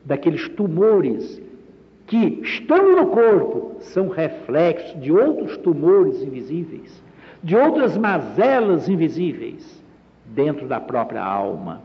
daqueles 0.04 0.48
tumores 0.48 1.40
que, 2.09 2.40
estando 2.42 2.97
no 2.97 3.07
corpo, 3.09 3.77
são 3.81 4.09
reflexos 4.09 4.99
de 5.01 5.12
outros 5.12 5.59
tumores 5.59 6.23
invisíveis, 6.23 7.03
de 7.42 7.55
outras 7.55 7.97
mazelas 7.97 8.88
invisíveis 8.88 9.85
dentro 10.25 10.66
da 10.66 10.81
própria 10.81 11.23
alma. 11.23 11.83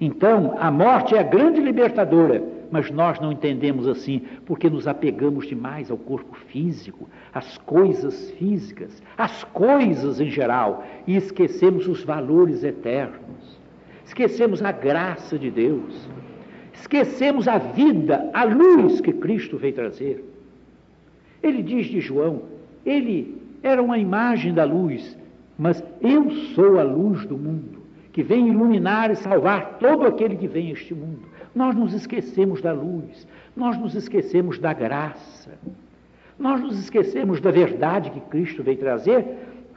Então, 0.00 0.56
a 0.58 0.70
morte 0.70 1.14
é 1.16 1.18
a 1.18 1.24
grande 1.24 1.60
libertadora, 1.60 2.42
mas 2.70 2.88
nós 2.90 3.18
não 3.18 3.32
entendemos 3.32 3.88
assim, 3.88 4.22
porque 4.46 4.70
nos 4.70 4.86
apegamos 4.86 5.46
demais 5.46 5.90
ao 5.90 5.96
corpo 5.96 6.36
físico, 6.46 7.08
às 7.32 7.58
coisas 7.58 8.30
físicas, 8.32 9.02
às 9.18 9.42
coisas 9.44 10.20
em 10.20 10.30
geral, 10.30 10.84
e 11.06 11.16
esquecemos 11.16 11.88
os 11.88 12.04
valores 12.04 12.62
eternos, 12.62 13.58
esquecemos 14.04 14.62
a 14.62 14.70
graça 14.70 15.36
de 15.36 15.50
Deus, 15.50 16.08
esquecemos 16.74 17.48
a 17.48 17.58
vida, 17.58 18.30
a 18.32 18.44
luz 18.44 19.00
que 19.00 19.12
Cristo 19.12 19.56
veio 19.56 19.74
trazer. 19.74 20.24
Ele 21.42 21.62
diz 21.62 21.86
de 21.86 22.00
João, 22.00 22.42
ele 22.84 23.40
era 23.62 23.82
uma 23.82 23.98
imagem 23.98 24.52
da 24.52 24.64
luz, 24.64 25.16
mas 25.58 25.82
eu 26.00 26.30
sou 26.54 26.78
a 26.78 26.82
luz 26.82 27.24
do 27.26 27.36
mundo, 27.36 27.82
que 28.12 28.22
vem 28.22 28.48
iluminar 28.48 29.10
e 29.10 29.16
salvar 29.16 29.78
todo 29.78 30.06
aquele 30.06 30.36
que 30.36 30.48
vem 30.48 30.68
a 30.68 30.72
este 30.72 30.94
mundo. 30.94 31.22
Nós 31.54 31.74
nos 31.74 31.94
esquecemos 31.94 32.60
da 32.60 32.72
luz, 32.72 33.26
nós 33.56 33.78
nos 33.78 33.94
esquecemos 33.94 34.58
da 34.58 34.72
graça, 34.72 35.52
nós 36.38 36.60
nos 36.60 36.78
esquecemos 36.78 37.40
da 37.40 37.50
verdade 37.50 38.10
que 38.10 38.20
Cristo 38.20 38.62
veio 38.62 38.78
trazer 38.78 39.24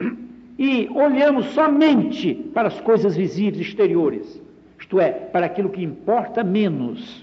e 0.58 0.88
olhamos 0.92 1.46
somente 1.46 2.34
para 2.52 2.68
as 2.68 2.80
coisas 2.80 3.16
visíveis, 3.16 3.68
exteriores, 3.68 4.42
isto 4.88 4.98
é, 4.98 5.10
para 5.10 5.44
aquilo 5.44 5.68
que 5.68 5.84
importa 5.84 6.42
menos, 6.42 7.22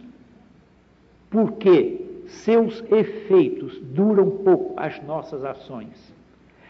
porque 1.32 2.00
seus 2.28 2.84
efeitos 2.92 3.80
duram 3.82 4.30
pouco 4.30 4.76
as 4.78 5.02
nossas 5.02 5.44
ações. 5.44 6.14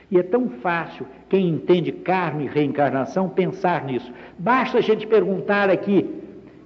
E 0.09 0.17
é 0.17 0.23
tão 0.23 0.47
fácil, 0.47 1.05
quem 1.27 1.49
entende 1.49 1.91
karma 1.91 2.43
e 2.43 2.47
reencarnação, 2.47 3.27
pensar 3.27 3.83
nisso. 3.83 4.09
Basta 4.39 4.77
a 4.77 4.81
gente 4.81 5.05
perguntar 5.05 5.69
aqui, 5.69 6.09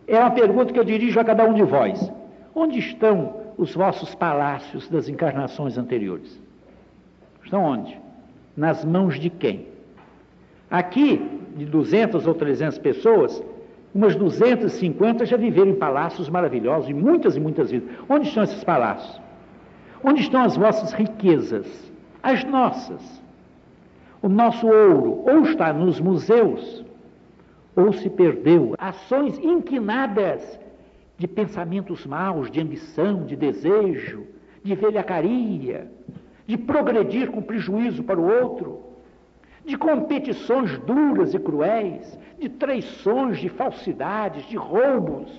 é 0.07 0.19
uma 0.19 0.29
pergunta 0.29 0.71
que 0.71 0.79
eu 0.79 0.83
dirijo 0.83 1.19
a 1.19 1.25
cada 1.25 1.43
um 1.45 1.53
de 1.55 1.63
vós: 1.63 2.11
onde 2.53 2.77
estão 2.77 3.33
os 3.57 3.73
vossos 3.73 4.13
palácios 4.13 4.87
das 4.89 5.09
encarnações 5.09 5.75
anteriores? 5.75 6.39
Estão 7.43 7.63
onde? 7.63 7.99
Nas 8.55 8.85
mãos 8.85 9.19
de 9.19 9.31
quem? 9.31 9.65
Aqui, 10.69 11.19
de 11.57 11.65
200 11.65 12.27
ou 12.27 12.35
300 12.35 12.77
pessoas, 12.77 13.43
umas 13.93 14.15
250 14.15 15.25
já 15.25 15.37
viveram 15.37 15.71
em 15.71 15.75
palácios 15.75 16.29
maravilhosos, 16.29 16.89
e 16.89 16.93
muitas 16.93 17.35
e 17.35 17.39
muitas 17.39 17.71
vidas. 17.71 17.89
Onde 18.07 18.27
estão 18.27 18.43
esses 18.43 18.63
palácios? 18.63 19.19
Onde 20.03 20.21
estão 20.21 20.41
as 20.43 20.55
vossas 20.55 20.93
riquezas? 20.93 21.91
As 22.21 22.43
nossas. 22.43 23.21
O 24.21 24.29
nosso 24.29 24.67
ouro 24.67 25.23
ou 25.25 25.41
está 25.43 25.71
nos 25.73 25.99
museus, 25.99 26.85
ou 27.75 27.93
se 27.93 28.09
perdeu. 28.09 28.75
Ações 28.77 29.39
inquinadas 29.39 30.59
de 31.17 31.27
pensamentos 31.27 32.05
maus, 32.05 32.49
de 32.51 32.61
ambição, 32.61 33.25
de 33.25 33.35
desejo, 33.35 34.23
de 34.63 34.75
velhacaria, 34.75 35.89
de 36.45 36.57
progredir 36.57 37.29
com 37.29 37.41
prejuízo 37.41 38.03
para 38.03 38.19
o 38.19 38.27
outro, 38.27 38.88
de 39.69 39.77
competições 39.77 40.79
duras 40.79 41.35
e 41.35 41.39
cruéis, 41.39 42.17
de 42.39 42.49
traições, 42.49 43.37
de 43.37 43.49
falsidades, 43.49 44.43
de 44.45 44.57
roubos. 44.57 45.29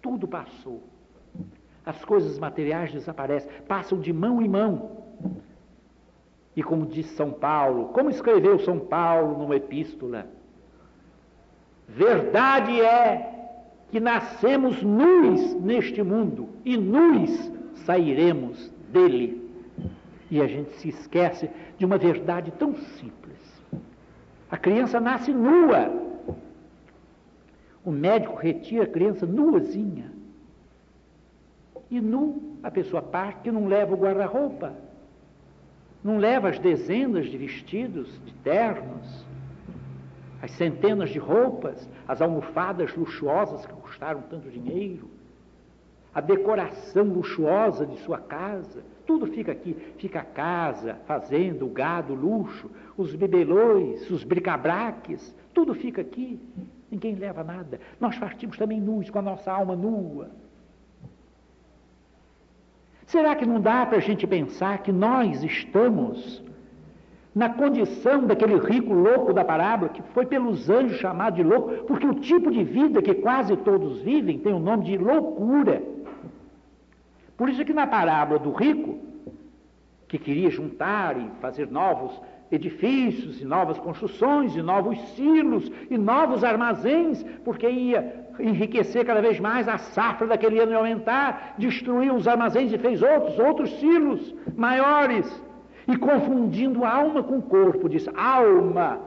Tudo 0.00 0.28
passou. 0.28 0.84
As 1.84 2.04
coisas 2.04 2.38
materiais 2.38 2.92
desaparecem, 2.92 3.50
passam 3.66 3.98
de 3.98 4.12
mão 4.12 4.40
em 4.40 4.48
mão. 4.48 4.92
E 6.54 6.62
como 6.62 6.86
diz 6.86 7.06
São 7.06 7.32
Paulo, 7.32 7.86
como 7.86 8.10
escreveu 8.10 8.60
São 8.60 8.78
Paulo 8.78 9.36
numa 9.36 9.56
epístola, 9.56 10.26
verdade 11.88 12.80
é 12.80 13.48
que 13.90 13.98
nascemos 13.98 14.80
nus 14.84 15.54
neste 15.54 16.00
mundo 16.00 16.50
e 16.64 16.76
nus 16.76 17.50
sairemos 17.74 18.70
dele. 18.92 19.37
E 20.30 20.40
a 20.40 20.46
gente 20.46 20.72
se 20.78 20.88
esquece 20.88 21.50
de 21.78 21.84
uma 21.84 21.98
verdade 21.98 22.50
tão 22.52 22.74
simples. 22.74 23.38
A 24.50 24.56
criança 24.56 25.00
nasce 25.00 25.32
nua. 25.32 25.90
O 27.84 27.90
médico 27.90 28.36
retira 28.36 28.84
a 28.84 28.88
criança 28.88 29.24
nuazinha. 29.26 30.12
E 31.90 32.00
nu, 32.00 32.58
a 32.62 32.70
pessoa 32.70 33.00
parte 33.00 33.42
que 33.42 33.50
não 33.50 33.66
leva 33.66 33.94
o 33.94 33.98
guarda-roupa 33.98 34.74
não 36.02 36.18
leva 36.18 36.48
as 36.48 36.58
dezenas 36.58 37.26
de 37.26 37.36
vestidos, 37.36 38.08
de 38.24 38.32
ternos, 38.34 39.26
as 40.40 40.50
centenas 40.52 41.10
de 41.10 41.18
roupas, 41.18 41.88
as 42.06 42.22
almofadas 42.22 42.94
luxuosas 42.94 43.66
que 43.66 43.72
custaram 43.74 44.22
tanto 44.22 44.48
dinheiro, 44.48 45.10
a 46.14 46.20
decoração 46.20 47.04
luxuosa 47.04 47.84
de 47.84 47.98
sua 47.98 48.18
casa, 48.18 48.82
tudo 49.08 49.26
fica 49.26 49.50
aqui. 49.50 49.74
Fica 49.96 50.20
a 50.20 50.24
casa, 50.24 50.98
fazenda, 51.06 51.64
o 51.64 51.70
gado, 51.70 52.12
o 52.12 52.16
luxo, 52.16 52.70
os 52.94 53.14
bebelões, 53.14 54.08
os 54.10 54.22
bricabraques, 54.22 55.34
tudo 55.54 55.74
fica 55.74 56.02
aqui. 56.02 56.38
Ninguém 56.90 57.14
leva 57.14 57.42
nada. 57.42 57.80
Nós 57.98 58.18
partimos 58.18 58.58
também 58.58 58.78
nus, 58.78 59.08
com 59.08 59.18
a 59.18 59.22
nossa 59.22 59.50
alma 59.50 59.74
nua. 59.74 60.28
Será 63.06 63.34
que 63.34 63.46
não 63.46 63.58
dá 63.58 63.86
para 63.86 63.96
a 63.96 64.00
gente 64.00 64.26
pensar 64.26 64.82
que 64.82 64.92
nós 64.92 65.42
estamos 65.42 66.42
na 67.34 67.48
condição 67.48 68.26
daquele 68.26 68.58
rico 68.58 68.92
louco 68.92 69.32
da 69.32 69.42
parábola, 69.42 69.88
que 69.90 70.02
foi 70.12 70.26
pelos 70.26 70.68
anjos 70.68 70.98
chamado 70.98 71.36
de 71.36 71.42
louco, 71.42 71.84
porque 71.84 72.06
o 72.06 72.14
tipo 72.14 72.50
de 72.50 72.62
vida 72.62 73.00
que 73.00 73.14
quase 73.14 73.56
todos 73.56 74.02
vivem 74.02 74.38
tem 74.38 74.52
o 74.52 74.58
nome 74.58 74.84
de 74.84 74.98
loucura. 74.98 75.82
Por 77.38 77.48
isso 77.48 77.64
que 77.64 77.72
na 77.72 77.86
parábola 77.86 78.40
do 78.40 78.50
rico, 78.50 78.98
que 80.08 80.18
queria 80.18 80.50
juntar 80.50 81.16
e 81.16 81.30
fazer 81.40 81.70
novos 81.70 82.20
edifícios, 82.50 83.40
e 83.40 83.44
novas 83.44 83.78
construções, 83.78 84.56
e 84.56 84.62
novos 84.62 84.98
silos, 85.10 85.70
e 85.88 85.96
novos 85.96 86.42
armazéns, 86.42 87.22
porque 87.44 87.68
ia 87.68 88.26
enriquecer 88.40 89.04
cada 89.04 89.20
vez 89.20 89.38
mais, 89.38 89.68
a 89.68 89.78
safra 89.78 90.26
daquele 90.26 90.58
ano 90.58 90.72
ia 90.72 90.78
aumentar, 90.78 91.54
destruiu 91.56 92.14
os 92.14 92.26
armazéns 92.26 92.72
e 92.72 92.78
fez 92.78 93.02
outros, 93.02 93.38
outros 93.38 93.70
silos 93.78 94.34
maiores 94.56 95.42
e 95.86 95.96
confundindo 95.96 96.84
alma 96.84 97.22
com 97.22 97.40
corpo, 97.40 97.88
diz 97.88 98.08
alma. 98.16 98.98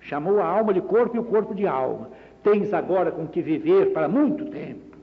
Chamou 0.00 0.40
a 0.40 0.46
alma 0.46 0.72
de 0.72 0.80
corpo 0.80 1.16
e 1.16 1.18
o 1.18 1.24
corpo 1.24 1.54
de 1.54 1.66
alma. 1.66 2.08
Tens 2.42 2.72
agora 2.72 3.10
com 3.10 3.26
que 3.26 3.42
viver 3.42 3.92
para 3.92 4.08
muito 4.08 4.46
tempo. 4.46 4.95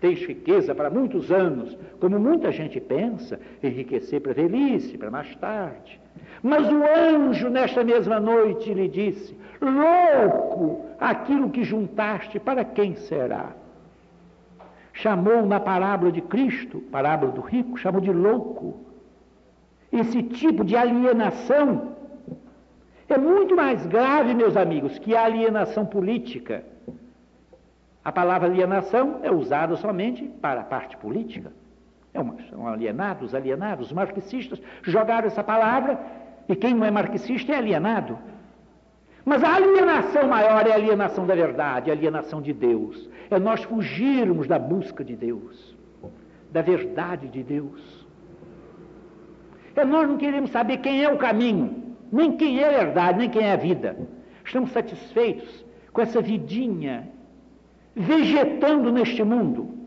Tens 0.00 0.20
riqueza 0.26 0.74
para 0.74 0.88
muitos 0.88 1.30
anos, 1.30 1.76
como 2.00 2.18
muita 2.18 2.50
gente 2.50 2.80
pensa, 2.80 3.38
enriquecer 3.62 4.20
para 4.20 4.32
velhice, 4.32 4.96
para 4.96 5.10
mais 5.10 5.34
tarde. 5.36 6.00
Mas 6.42 6.66
o 6.70 6.82
anjo, 6.82 7.50
nesta 7.50 7.84
mesma 7.84 8.18
noite, 8.18 8.72
lhe 8.72 8.88
disse: 8.88 9.36
Louco, 9.60 10.86
aquilo 10.98 11.50
que 11.50 11.62
juntaste, 11.62 12.40
para 12.40 12.64
quem 12.64 12.96
será? 12.96 13.52
Chamou 14.92 15.44
na 15.44 15.60
parábola 15.60 16.10
de 16.10 16.22
Cristo, 16.22 16.80
parábola 16.90 17.32
do 17.32 17.40
rico, 17.40 17.76
chamou 17.76 18.00
de 18.00 18.10
louco 18.10 18.90
esse 19.92 20.22
tipo 20.22 20.64
de 20.64 20.76
alienação 20.76 21.96
é 23.08 23.18
muito 23.18 23.56
mais 23.56 23.84
grave, 23.86 24.34
meus 24.34 24.56
amigos, 24.56 24.98
que 24.98 25.16
a 25.16 25.24
alienação 25.24 25.84
política. 25.84 26.64
A 28.04 28.10
palavra 28.10 28.48
alienação 28.48 29.20
é 29.22 29.30
usada 29.30 29.76
somente 29.76 30.24
para 30.40 30.62
a 30.62 30.64
parte 30.64 30.96
política. 30.96 31.52
É 32.14 32.20
uma, 32.20 32.36
são 32.48 32.66
alienados, 32.66 33.34
alienados. 33.34 33.88
Os 33.88 33.92
marxistas 33.92 34.60
jogaram 34.82 35.26
essa 35.26 35.44
palavra 35.44 36.00
e 36.48 36.56
quem 36.56 36.74
não 36.74 36.84
é 36.84 36.90
marxista 36.90 37.52
é 37.52 37.56
alienado. 37.56 38.18
Mas 39.24 39.44
a 39.44 39.54
alienação 39.54 40.26
maior 40.26 40.66
é 40.66 40.72
a 40.72 40.74
alienação 40.74 41.26
da 41.26 41.34
verdade, 41.34 41.90
a 41.90 41.94
alienação 41.94 42.40
de 42.40 42.52
Deus. 42.52 43.08
É 43.30 43.38
nós 43.38 43.62
fugirmos 43.62 44.48
da 44.48 44.58
busca 44.58 45.04
de 45.04 45.14
Deus, 45.14 45.76
da 46.50 46.62
verdade 46.62 47.28
de 47.28 47.42
Deus. 47.42 48.06
É 49.76 49.84
nós 49.84 50.08
não 50.08 50.16
queremos 50.16 50.50
saber 50.50 50.78
quem 50.78 51.04
é 51.04 51.12
o 51.12 51.18
caminho, 51.18 51.94
nem 52.10 52.36
quem 52.36 52.60
é 52.60 52.66
a 52.66 52.84
verdade, 52.84 53.18
nem 53.18 53.30
quem 53.30 53.42
é 53.42 53.52
a 53.52 53.56
vida. 53.56 53.96
Estamos 54.44 54.72
satisfeitos 54.72 55.64
com 55.92 56.00
essa 56.00 56.20
vidinha 56.20 57.08
vegetando 58.00 58.90
neste 58.90 59.22
mundo 59.22 59.78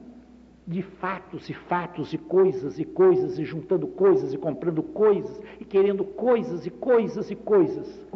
de 0.65 0.81
fatos 0.81 1.49
e 1.49 1.53
fatos 1.53 2.13
e 2.13 2.17
coisas 2.17 2.79
e 2.79 2.85
coisas 2.85 3.39
e 3.39 3.43
juntando 3.43 3.87
coisas 3.87 4.33
e 4.33 4.37
comprando 4.37 4.83
coisas 4.83 5.41
e 5.59 5.65
querendo 5.65 6.03
coisas 6.05 6.65
e 6.65 6.69
coisas 6.69 7.31
e 7.31 7.35
coisas. 7.35 8.07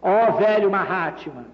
Ó 0.00 0.28
oh, 0.28 0.32
velho 0.36 0.70
Mahatma, 0.70 1.46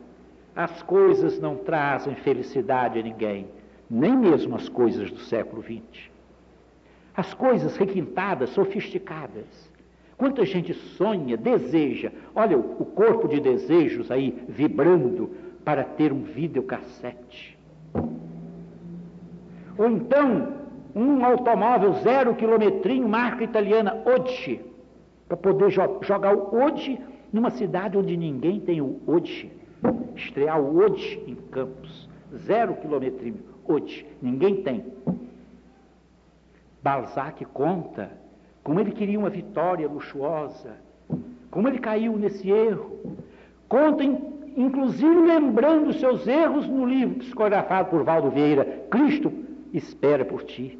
as 0.55 0.83
coisas 0.83 1.41
não 1.41 1.57
trazem 1.57 2.17
felicidade 2.17 2.99
a 2.99 3.03
ninguém, 3.03 3.47
nem 3.89 4.17
mesmo 4.17 4.57
as 4.57 4.69
coisas 4.69 5.11
do 5.11 5.21
século 5.21 5.63
XX. 5.63 6.11
As 7.17 7.33
coisas 7.33 7.77
requintadas, 7.77 8.51
sofisticadas. 8.51 9.71
Quanta 10.19 10.45
gente 10.45 10.75
sonha, 10.75 11.37
deseja. 11.37 12.11
Olha 12.35 12.59
o 12.59 12.85
corpo 12.85 13.27
de 13.29 13.41
desejos 13.41 14.11
aí 14.11 14.43
vibrando 14.49 15.31
para 15.65 15.85
ter 15.85 16.13
um 16.13 16.23
videocassete. 16.23 17.60
Ou 19.79 19.89
então, 19.89 20.49
um 20.95 21.25
automóvel 21.25 21.95
zero 22.03 22.35
quilometrinho, 22.35 23.09
marca 23.09 23.45
italiana, 23.45 24.03
Oddi, 24.05 24.61
para 25.27 25.37
poder 25.37 25.71
jo 25.71 25.83
jogar 26.03 26.35
o 26.35 26.63
Oddi 26.63 27.01
numa 27.33 27.51
cidade 27.51 27.97
onde 27.97 28.17
ninguém 28.17 28.61
tem 28.61 28.81
o 28.81 29.01
Oddi. 29.07 29.51
Estrear 30.15 30.61
o 30.61 30.79
Oddi 30.79 31.23
em 31.27 31.35
Campos, 31.35 32.09
zero 32.45 32.75
quilometrinho, 32.75 33.39
Oddi, 33.67 34.07
ninguém 34.21 34.63
tem. 34.63 34.85
Balzac 36.83 37.45
conta 37.47 38.11
como 38.63 38.81
ele 38.81 38.93
queria 38.93 39.19
uma 39.19 39.31
vitória 39.31 39.89
luxuosa, 39.89 40.77
como 41.51 41.69
ele 41.69 41.79
caiu 41.79 42.17
nesse 42.17 42.51
erro. 42.51 42.99
Conta, 43.69 44.05
inclusive, 44.61 45.21
lembrando 45.21 45.93
seus 45.95 46.27
erros 46.27 46.67
no 46.67 46.85
livro 46.87 47.17
psicografado 47.17 47.91
por 47.91 48.03
Valdo 48.05 48.31
Vieira, 48.31 48.65
Cristo 48.91 49.33
espera 49.73 50.25
por 50.25 50.43
ti. 50.45 50.79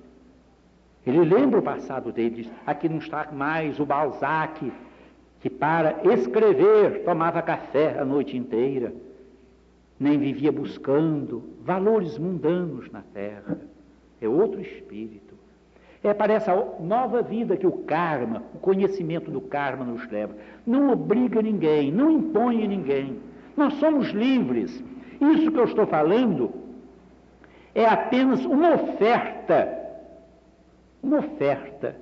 Ele 1.07 1.21
lembra 1.21 1.61
o 1.61 1.63
passado 1.63 2.13
dele, 2.13 2.43
diz, 2.43 2.53
aqui 2.67 2.89
não 2.89 2.99
está 2.99 3.29
mais 3.33 3.81
o 3.81 3.87
Balzac, 3.87 4.71
que 5.41 5.49
para 5.49 6.01
escrever 6.13 7.05
tomava 7.05 7.41
café 7.41 7.99
a 7.99 8.05
noite 8.05 8.37
inteira, 8.37 8.93
nem 9.99 10.19
vivia 10.19 10.53
buscando 10.53 11.43
valores 11.63 12.19
mundanos 12.19 12.91
na 12.91 13.03
terra. 13.03 13.59
É 14.21 14.29
outro 14.29 14.61
espírito. 14.61 15.35
É 16.03 16.15
para 16.15 16.33
essa 16.33 16.55
nova 16.81 17.21
vida 17.21 17.57
que 17.57 17.67
o 17.67 17.73
karma, 17.73 18.43
o 18.55 18.59
conhecimento 18.59 19.31
do 19.31 19.41
karma 19.41 19.85
nos 19.85 20.07
leva. 20.11 20.35
Não 20.67 20.91
obriga 20.91 21.43
ninguém, 21.43 21.93
não 21.93 22.11
impõe 22.11 22.67
ninguém. 22.67 23.19
Nós 23.57 23.75
somos 23.75 24.09
livres. 24.11 24.83
Isso 25.21 25.51
que 25.51 25.59
eu 25.59 25.65
estou 25.65 25.87
falando 25.87 26.53
é 27.75 27.85
apenas 27.87 28.45
uma 28.45 28.75
oferta, 28.75 29.69
uma 31.03 31.19
oferta 31.19 31.97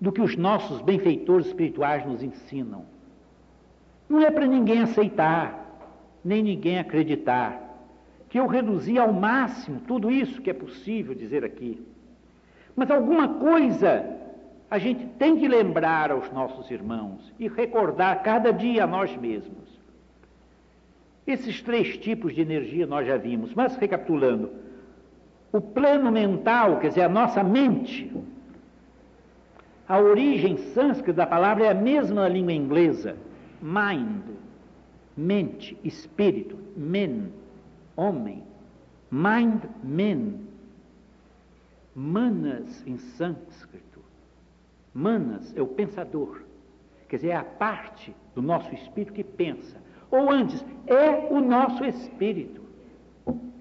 do 0.00 0.10
que 0.10 0.20
os 0.20 0.36
nossos 0.36 0.80
benfeitores 0.80 1.46
espirituais 1.46 2.04
nos 2.06 2.22
ensinam. 2.22 2.84
Não 4.08 4.20
é 4.20 4.30
para 4.30 4.46
ninguém 4.46 4.82
aceitar, 4.82 5.60
nem 6.24 6.42
ninguém 6.42 6.78
acreditar, 6.78 7.70
que 8.28 8.38
eu 8.38 8.46
reduzi 8.46 8.98
ao 8.98 9.12
máximo 9.12 9.80
tudo 9.86 10.10
isso 10.10 10.40
que 10.40 10.50
é 10.50 10.54
possível 10.54 11.14
dizer 11.14 11.44
aqui. 11.44 11.84
Mas 12.74 12.90
alguma 12.90 13.28
coisa 13.28 14.18
a 14.70 14.78
gente 14.78 15.04
tem 15.18 15.36
que 15.36 15.48
lembrar 15.48 16.12
aos 16.12 16.30
nossos 16.32 16.70
irmãos 16.70 17.32
e 17.38 17.48
recordar 17.48 18.22
cada 18.22 18.52
dia 18.52 18.84
a 18.84 18.86
nós 18.86 19.14
mesmos. 19.16 19.69
Esses 21.26 21.62
três 21.62 21.96
tipos 21.98 22.34
de 22.34 22.40
energia 22.40 22.86
nós 22.86 23.06
já 23.06 23.16
vimos, 23.16 23.54
mas 23.54 23.76
recapitulando, 23.76 24.50
o 25.52 25.60
plano 25.60 26.10
mental, 26.10 26.78
quer 26.78 26.88
dizer, 26.88 27.02
a 27.02 27.08
nossa 27.08 27.42
mente, 27.42 28.10
a 29.88 29.98
origem 29.98 30.56
sânscrita 30.56 31.12
da 31.14 31.26
palavra 31.26 31.66
é 31.66 31.70
a 31.70 31.74
mesma 31.74 32.22
na 32.22 32.28
língua 32.28 32.52
inglesa, 32.52 33.16
mind, 33.60 34.22
mente, 35.16 35.76
espírito, 35.82 36.56
men, 36.76 37.32
homem, 37.96 38.42
mind, 39.10 39.64
men, 39.82 40.50
Manas 41.94 42.86
em 42.86 42.96
sânscrito. 42.96 44.00
Manas 44.94 45.54
é 45.56 45.60
o 45.60 45.66
pensador. 45.66 46.42
Quer 47.08 47.16
dizer, 47.16 47.28
é 47.28 47.36
a 47.36 47.44
parte 47.44 48.14
do 48.34 48.40
nosso 48.40 48.72
espírito 48.74 49.12
que 49.12 49.24
pensa. 49.24 49.79
Ou 50.10 50.30
antes, 50.30 50.64
é 50.86 51.28
o 51.30 51.40
nosso 51.40 51.84
espírito. 51.84 52.60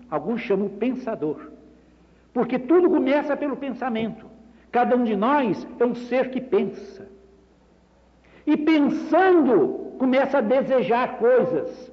Alguns 0.10 0.41
chamam 0.41 0.70
pensador. 0.70 1.52
Porque 2.34 2.58
tudo 2.58 2.89
começa 2.89 3.38
pelo 3.38 3.58
pensamento. 3.58 4.26
Cada 4.72 4.95
um 4.95 5.04
de 5.04 5.16
nós 5.16 5.68
é 5.80 5.86
um 5.86 5.95
ser 5.95 6.30
que 6.32 6.41
pensa. 6.41 7.08
E 8.45 8.58
pensando, 8.58 9.93
começa 10.00 10.39
a 10.39 10.41
desejar 10.41 11.18
coisas. 11.18 11.91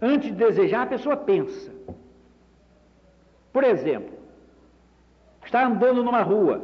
Antes 0.00 0.30
de 0.30 0.36
desejar, 0.36 0.82
a 0.82 0.86
pessoa 0.86 1.16
pensa. 1.16 1.72
Por 3.52 3.64
exemplo, 3.64 4.14
está 5.44 5.66
andando 5.66 6.02
numa 6.02 6.22
rua, 6.22 6.62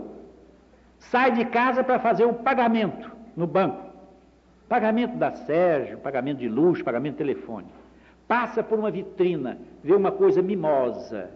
sai 0.98 1.32
de 1.32 1.44
casa 1.44 1.82
para 1.82 1.98
fazer 1.98 2.24
o 2.24 2.34
pagamento 2.34 3.10
no 3.36 3.46
banco. 3.46 3.85
Pagamento 4.68 5.16
da 5.16 5.32
Sérgio, 5.32 5.98
pagamento 5.98 6.38
de 6.38 6.48
luz, 6.48 6.82
pagamento 6.82 7.12
de 7.12 7.18
telefone. 7.18 7.66
Passa 8.26 8.62
por 8.62 8.78
uma 8.78 8.90
vitrina, 8.90 9.58
vê 9.82 9.94
uma 9.94 10.10
coisa 10.10 10.42
mimosa. 10.42 11.30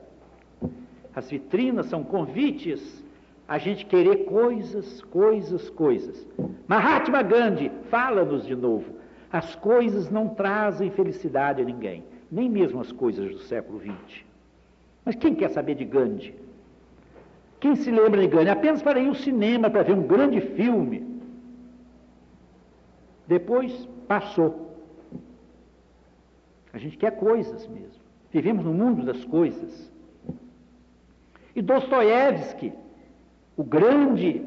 As 1.14 1.30
vitrinas 1.30 1.86
são 1.86 2.02
convites 2.02 3.04
a 3.46 3.58
gente 3.58 3.84
querer 3.84 4.26
coisas, 4.26 5.02
coisas, 5.02 5.68
coisas. 5.70 6.26
Mahatma 6.68 7.22
Gandhi, 7.22 7.70
fala-nos 7.88 8.46
de 8.46 8.54
novo. 8.54 8.84
As 9.32 9.54
coisas 9.54 10.10
não 10.10 10.28
trazem 10.28 10.90
felicidade 10.90 11.60
a 11.60 11.64
ninguém, 11.64 12.04
nem 12.30 12.48
mesmo 12.48 12.80
as 12.80 12.92
coisas 12.92 13.30
do 13.30 13.38
século 13.40 13.80
XX. 13.80 14.24
Mas 15.04 15.14
quem 15.16 15.34
quer 15.34 15.50
saber 15.50 15.74
de 15.74 15.84
Gandhi? 15.84 16.34
Quem 17.58 17.74
se 17.76 17.90
lembra 17.90 18.20
de 18.20 18.28
Gandhi? 18.28 18.50
Apenas 18.50 18.82
para 18.82 19.00
ir 19.00 19.08
ao 19.08 19.14
cinema 19.14 19.68
para 19.68 19.82
ver 19.82 19.94
um 19.94 20.02
grande 20.02 20.40
filme. 20.40 21.09
Depois 23.30 23.88
passou. 24.08 24.74
A 26.72 26.78
gente 26.78 26.96
quer 26.96 27.12
coisas 27.12 27.68
mesmo. 27.68 28.02
Vivemos 28.32 28.64
no 28.64 28.74
mundo 28.74 29.04
das 29.04 29.24
coisas. 29.24 29.88
E 31.54 31.62
Dostoiévski, 31.62 32.72
o 33.56 33.62
grande 33.62 34.42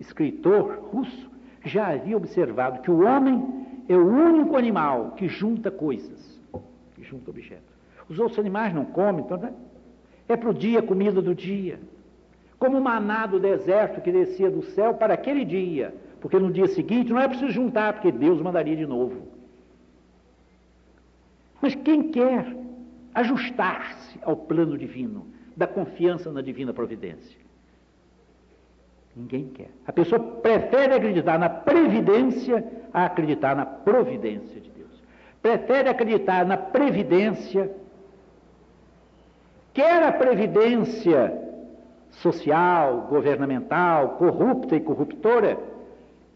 escritor 0.00 0.80
russo, 0.92 1.30
já 1.64 1.92
havia 1.92 2.16
observado 2.16 2.80
que 2.80 2.90
o 2.90 3.04
homem 3.04 3.84
é 3.88 3.96
o 3.96 4.04
único 4.04 4.56
animal 4.56 5.12
que 5.12 5.28
junta 5.28 5.70
coisas, 5.70 6.42
que 6.96 7.04
junta 7.04 7.30
objetos. 7.30 7.72
Os 8.08 8.18
outros 8.18 8.40
animais 8.40 8.74
não 8.74 8.84
comem, 8.84 9.24
então 9.24 9.36
né? 9.36 9.52
é 10.28 10.36
para 10.36 10.50
o 10.50 10.54
dia 10.54 10.82
comida 10.82 11.22
do 11.22 11.36
dia. 11.36 11.78
Como 12.58 12.78
o 12.78 12.82
maná 12.82 13.26
do 13.26 13.38
deserto 13.38 14.00
que 14.00 14.10
descia 14.10 14.50
do 14.50 14.64
céu 14.64 14.94
para 14.94 15.14
aquele 15.14 15.44
dia, 15.44 15.94
porque 16.24 16.38
no 16.38 16.50
dia 16.50 16.66
seguinte 16.68 17.12
não 17.12 17.20
é 17.20 17.28
preciso 17.28 17.52
juntar, 17.52 17.92
porque 17.92 18.10
Deus 18.10 18.40
mandaria 18.40 18.74
de 18.74 18.86
novo. 18.86 19.28
Mas 21.60 21.74
quem 21.74 22.10
quer 22.10 22.46
ajustar-se 23.12 24.18
ao 24.22 24.34
plano 24.34 24.78
divino, 24.78 25.26
da 25.54 25.66
confiança 25.66 26.32
na 26.32 26.40
divina 26.40 26.72
providência? 26.72 27.38
Ninguém 29.14 29.48
quer. 29.48 29.68
A 29.86 29.92
pessoa 29.92 30.18
prefere 30.18 30.94
acreditar 30.94 31.38
na 31.38 31.50
previdência 31.50 32.64
a 32.90 33.04
acreditar 33.04 33.54
na 33.54 33.66
providência 33.66 34.62
de 34.62 34.70
Deus. 34.70 35.02
Prefere 35.42 35.90
acreditar 35.90 36.46
na 36.46 36.56
previdência, 36.56 37.70
quer 39.74 40.02
a 40.02 40.10
previdência 40.10 41.38
social, 42.12 43.08
governamental, 43.10 44.16
corrupta 44.16 44.74
e 44.74 44.80
corruptora, 44.80 45.73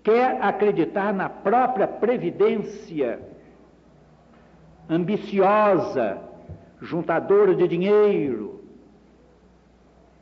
quer 0.03 0.43
acreditar 0.43 1.13
na 1.13 1.29
própria 1.29 1.87
previdência 1.87 3.21
ambiciosa, 4.89 6.19
juntadora 6.81 7.55
de 7.55 7.69
dinheiro, 7.69 8.61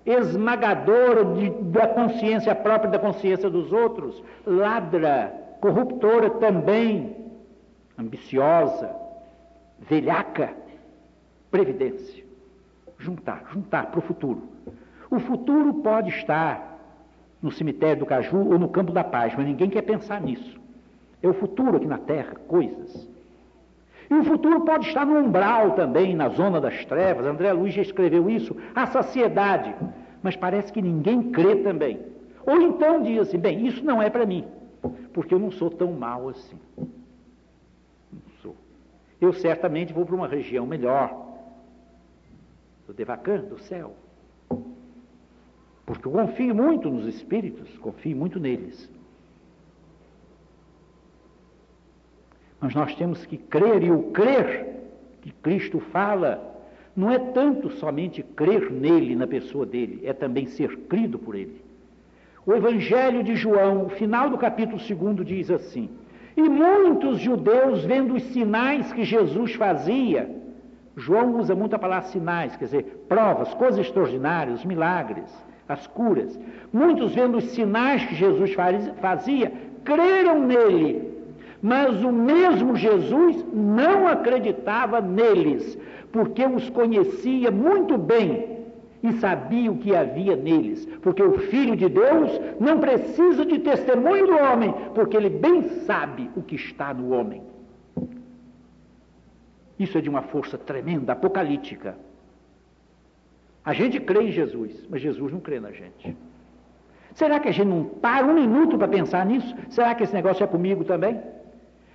esmagadora 0.05 1.25
de, 1.25 1.51
da 1.51 1.89
consciência 1.89 2.55
própria 2.55 2.91
da 2.91 2.99
consciência 2.99 3.51
dos 3.51 3.73
outros, 3.73 4.23
ladra, 4.47 5.33
corruptora 5.61 6.31
também, 6.31 7.17
ambiciosa, 7.99 8.95
velhaca, 9.81 10.55
previdência. 11.51 12.25
Juntar, 12.99 13.45
juntar 13.53 13.87
para 13.87 13.99
o 13.99 14.03
futuro. 14.03 14.49
O 15.11 15.19
futuro 15.19 15.75
pode 15.75 16.09
estar 16.11 16.76
no 17.47 17.53
cemitério 17.53 18.01
do 18.01 18.07
Caju 18.07 18.39
ou 18.39 18.59
no 18.59 18.69
campo 18.69 18.93
da 18.93 19.05
paz, 19.05 19.33
mas 19.37 19.47
ninguém 19.47 19.71
quer 19.71 19.83
pensar 19.83 20.21
nisso. 20.21 20.59
É 21.23 21.29
o 21.29 21.33
futuro 21.33 21.77
aqui 21.77 21.87
na 21.87 21.97
Terra, 21.97 22.35
coisas. 22.49 23.09
E 24.11 24.15
o 24.15 24.25
futuro 24.25 24.61
pode 24.63 24.89
estar 24.89 25.07
no 25.07 25.17
umbral 25.19 25.73
também, 25.73 26.15
na 26.15 26.29
zona 26.29 26.61
das 26.61 26.85
trevas. 26.85 27.25
André 27.25 27.53
Luiz 27.53 27.73
já 27.73 27.83
escreveu 27.83 28.29
isso, 28.29 28.57
a 28.75 28.87
saciedade. 28.87 29.75
Mas 30.23 30.35
parece 30.35 30.73
que 30.73 30.83
ninguém 30.83 31.31
crê 31.31 31.57
também. 31.57 32.01
Ou 32.45 32.61
então 32.63 33.01
diz 33.03 33.21
assim: 33.21 33.39
bem, 33.39 33.65
isso 33.65 33.85
não 33.85 34.03
é 34.03 34.11
para 34.11 34.27
mim, 34.27 34.45
porque 35.13 35.33
eu 35.33 35.39
não 35.39 35.53
sou 35.53 35.71
tão 35.71 35.93
mal 35.93 36.29
assim. 36.29 36.57
Não 36.77 38.33
sou. 38.43 38.57
Eu 39.21 39.33
certamente 39.33 39.93
vou 39.93 40.05
para 40.05 40.17
uma 40.17 40.29
região 40.29 40.67
melhor, 40.67 41.27
do 42.89 42.93
Devacan, 42.93 43.39
do 43.39 43.59
céu. 43.59 43.95
Porque 45.87 46.09
eu 46.09 46.13
confio 46.13 46.53
muito 46.53 46.91
nos 46.91 47.07
espíritos, 47.07 47.79
confio 47.79 48.17
muito 48.17 48.41
neles. 48.41 48.91
Mas 52.61 52.75
nós 52.75 52.95
temos 52.97 53.25
que 53.25 53.37
crer, 53.37 53.85
e 53.85 53.93
o 53.93 54.11
crer 54.11 54.67
que 55.23 55.31
Cristo 55.31 55.79
fala 55.79 56.55
não 56.97 57.11
é 57.11 57.19
tanto 57.19 57.71
somente 57.71 58.23
crer 58.23 58.71
nele, 58.71 59.15
na 59.15 59.27
pessoa 59.27 59.65
dele, 59.65 60.01
é 60.05 60.13
também 60.13 60.47
ser 60.47 60.77
crido 60.89 61.19
por 61.19 61.37
ele. 61.37 61.63
O 62.45 62.53
Evangelho 62.53 63.23
de 63.23 63.37
João, 63.37 63.87
o 63.87 63.91
final 63.91 64.29
do 64.31 64.39
capítulo 64.39 64.79
2 64.79 65.27
diz 65.27 65.51
assim: 65.51 65.89
E 66.37 66.43
muitos 66.43 67.21
judeus, 67.21 67.85
vendo 67.85 68.15
os 68.15 68.23
sinais 68.25 68.93
que 68.93 69.05
Jesus 69.05 69.55
fazia, 69.55 70.35
João 70.97 71.39
usa 71.39 71.55
muito 71.55 71.77
a 71.77 71.79
palavra 71.79 72.09
sinais, 72.09 72.57
quer 72.57 72.65
dizer, 72.65 73.05
provas, 73.09 73.53
coisas 73.55 73.81
extraordinárias, 73.81 74.65
milagres, 74.65 75.31
as 75.69 75.87
curas. 75.87 76.39
Muitos, 76.73 77.15
vendo 77.15 77.39
os 77.39 77.45
sinais 77.45 78.05
que 78.05 78.15
Jesus 78.15 78.55
fazia, 79.01 79.53
creram 79.85 80.41
nele. 80.41 81.17
Mas 81.63 82.03
o 82.03 82.13
mesmo 82.13 82.77
Jesus 82.77 83.45
não 83.53 84.07
acreditava 84.07 85.01
neles, 85.01 85.79
porque 86.13 86.45
os 86.45 86.69
conhecia 86.71 87.51
muito 87.51 87.97
bem 87.99 88.57
e 89.03 89.13
sabia 89.15 89.71
o 89.71 89.79
que 89.79 89.95
havia 89.95 90.37
neles, 90.37 90.87
porque 91.01 91.23
o 91.23 91.39
Filho 91.39 91.77
de 91.77 91.89
Deus 91.89 92.41
não 92.59 92.79
precisa 92.79 93.45
de 93.45 93.59
testemunho 93.59 94.27
do 94.27 94.37
homem, 94.37 94.75
porque 94.95 95.17
ele 95.17 95.31
bem 95.31 95.63
sabe 95.85 96.31
o 96.37 96.43
que 96.43 96.57
está 96.57 96.93
no 96.93 97.11
homem. 97.11 97.43
Isso 99.79 99.99
é 99.99 100.01
de 100.01 100.09
uma 100.09 100.23
força 100.23 100.57
tremenda, 100.57 101.13
apocalíptica. 101.13 101.97
A 103.67 103.73
gente 103.73 103.99
crê 103.99 104.29
em 104.29 104.31
Jesus, 104.31 104.87
mas 104.89 105.03
Jesus 105.03 105.33
não 105.33 105.41
crê 105.41 105.59
na 105.59 105.73
gente. 105.73 106.17
Será 107.13 107.41
que 107.41 107.49
a 107.49 107.53
gente 107.53 107.67
não 107.67 107.83
para 107.85 108.25
um 108.25 108.33
minuto 108.33 108.79
para 108.79 108.87
pensar 108.87 109.27
nisso? 109.27 109.53
Será 109.69 109.93
que 109.93 110.05
esse 110.05 110.15
negócio 110.15 110.45
é 110.45 110.47
comigo 110.47 110.85
também? 110.85 111.21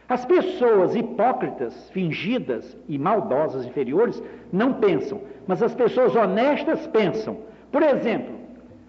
As 0.10 0.26
pessoas 0.26 0.94
hipócritas, 0.94 1.90
fingidas 1.92 2.78
e 2.90 3.00
maldosas 3.00 3.66
inferiores 3.66 4.22
não 4.52 4.74
pensam, 4.74 5.22
mas 5.48 5.64
as 5.64 5.74
pessoas 5.74 6.14
honestas 6.14 6.86
pensam. 6.88 7.38
Por 7.72 7.82
exemplo, 7.82 8.36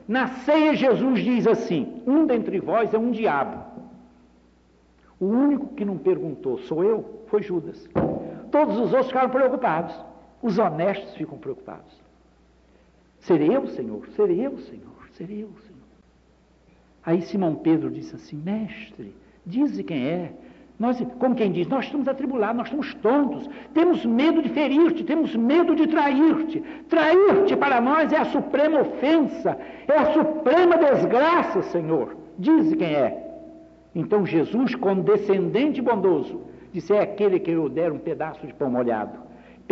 na 0.09 0.27
ceia 0.27 0.75
Jesus 0.75 1.23
diz 1.23 1.47
assim: 1.47 2.03
Um 2.05 2.27
dentre 2.27 2.59
vós 2.59 2.93
é 2.93 2.99
um 2.99 3.13
diabo. 3.13 3.63
O 5.21 5.27
único 5.27 5.69
que 5.77 5.85
não 5.85 5.99
perguntou, 5.99 6.59
sou 6.59 6.83
eu, 6.83 7.23
foi 7.29 7.43
Judas. 7.43 7.89
Todos 8.51 8.77
os 8.77 8.93
outros 8.93 9.07
ficaram 9.07 9.31
preocupados. 9.31 9.95
Os 10.43 10.59
honestos 10.59 11.15
ficam 11.15 11.39
preocupados. 11.39 12.02
Serei 13.23 13.57
eu, 13.57 13.67
Senhor? 13.69 14.07
Serei 14.17 14.45
eu, 14.45 14.59
Senhor? 14.59 15.09
Serei 15.13 15.43
eu, 15.43 15.51
Senhor? 15.67 15.83
Aí 17.05 17.23
Simão 17.23 17.55
Pedro 17.55 17.91
disse 17.91 18.15
assim: 18.17 18.37
Mestre, 18.37 19.15
dize 19.47 19.83
quem 19.83 20.07
é. 20.07 20.33
Nós, 20.79 21.01
como 21.21 21.35
quem 21.35 21.53
diz, 21.53 21.69
nós 21.69 21.85
estamos 21.85 22.09
atribulados, 22.09 22.57
nós 22.57 22.67
estamos 22.67 22.95
tontos, 22.95 23.49
temos 23.73 24.05
medo 24.05 24.43
de 24.43 24.49
ferir-te, 24.49 25.05
temos 25.05 25.37
medo 25.37 25.77
de 25.77 25.87
trair-te. 25.87 26.61
Trair-te 26.89 27.55
para 27.55 27.81
nós 27.81 28.13
é 28.13 28.17
a 28.17 28.25
suprema 28.25 28.81
ofensa, 28.81 29.57
é 29.87 29.97
a 29.97 30.13
suprema 30.13 30.77
desgraça, 30.79 31.63
Senhor. 31.63 32.17
Diz 32.37 32.75
quem 32.75 32.95
é. 32.95 33.31
Então 33.95 34.27
Jesus, 34.27 34.75
condescendente 34.75 35.79
e 35.79 35.83
bondoso, 35.83 36.41
disse: 36.73 36.93
É 36.93 37.03
aquele 37.03 37.39
que 37.39 37.53
eu 37.53 37.69
der 37.69 37.93
um 37.93 37.99
pedaço 37.99 38.45
de 38.45 38.53
pão 38.53 38.69
molhado. 38.69 39.22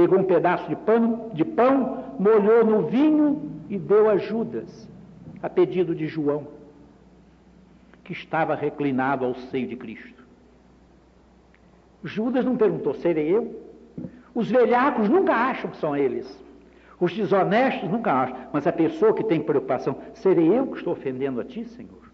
Pegou 0.01 0.19
um 0.19 0.25
pedaço 0.25 0.67
de 0.67 0.75
pão, 0.75 1.31
de 1.35 1.45
pão, 1.45 2.15
molhou 2.19 2.65
no 2.65 2.87
vinho 2.87 3.51
e 3.69 3.77
deu 3.77 4.09
a 4.09 4.17
Judas, 4.17 4.89
a 5.43 5.51
pedido 5.51 5.95
de 5.95 6.07
João, 6.07 6.47
que 8.03 8.15
estava 8.15 8.55
reclinado 8.55 9.27
ao 9.27 9.35
seio 9.35 9.69
de 9.69 9.77
Cristo. 9.77 10.25
Judas 12.03 12.47
não 12.47 12.57
perguntou, 12.57 12.95
serei 12.95 13.29
eu? 13.29 13.63
Os 14.35 14.51
velhacos 14.51 15.07
nunca 15.07 15.35
acham 15.35 15.71
que 15.71 15.77
são 15.77 15.95
eles. 15.95 16.43
Os 16.99 17.15
desonestos 17.15 17.91
nunca 17.91 18.11
acham. 18.11 18.39
Mas 18.55 18.67
a 18.67 18.73
pessoa 18.73 19.13
que 19.13 19.23
tem 19.23 19.43
preocupação, 19.43 19.99
serei 20.15 20.49
eu 20.49 20.67
que 20.69 20.79
estou 20.79 20.95
ofendendo 20.95 21.43
a 21.43 21.45
ti, 21.45 21.63
Senhor? 21.67 22.11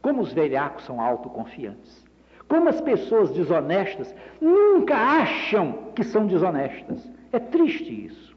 Como 0.00 0.22
os 0.22 0.32
velhacos 0.32 0.84
são 0.84 1.00
autoconfiantes. 1.00 2.03
Como 2.48 2.68
as 2.68 2.80
pessoas 2.80 3.30
desonestas 3.30 4.14
nunca 4.40 4.96
acham 4.96 5.90
que 5.94 6.04
são 6.04 6.26
desonestas. 6.26 7.08
É 7.32 7.38
triste 7.38 8.06
isso. 8.06 8.36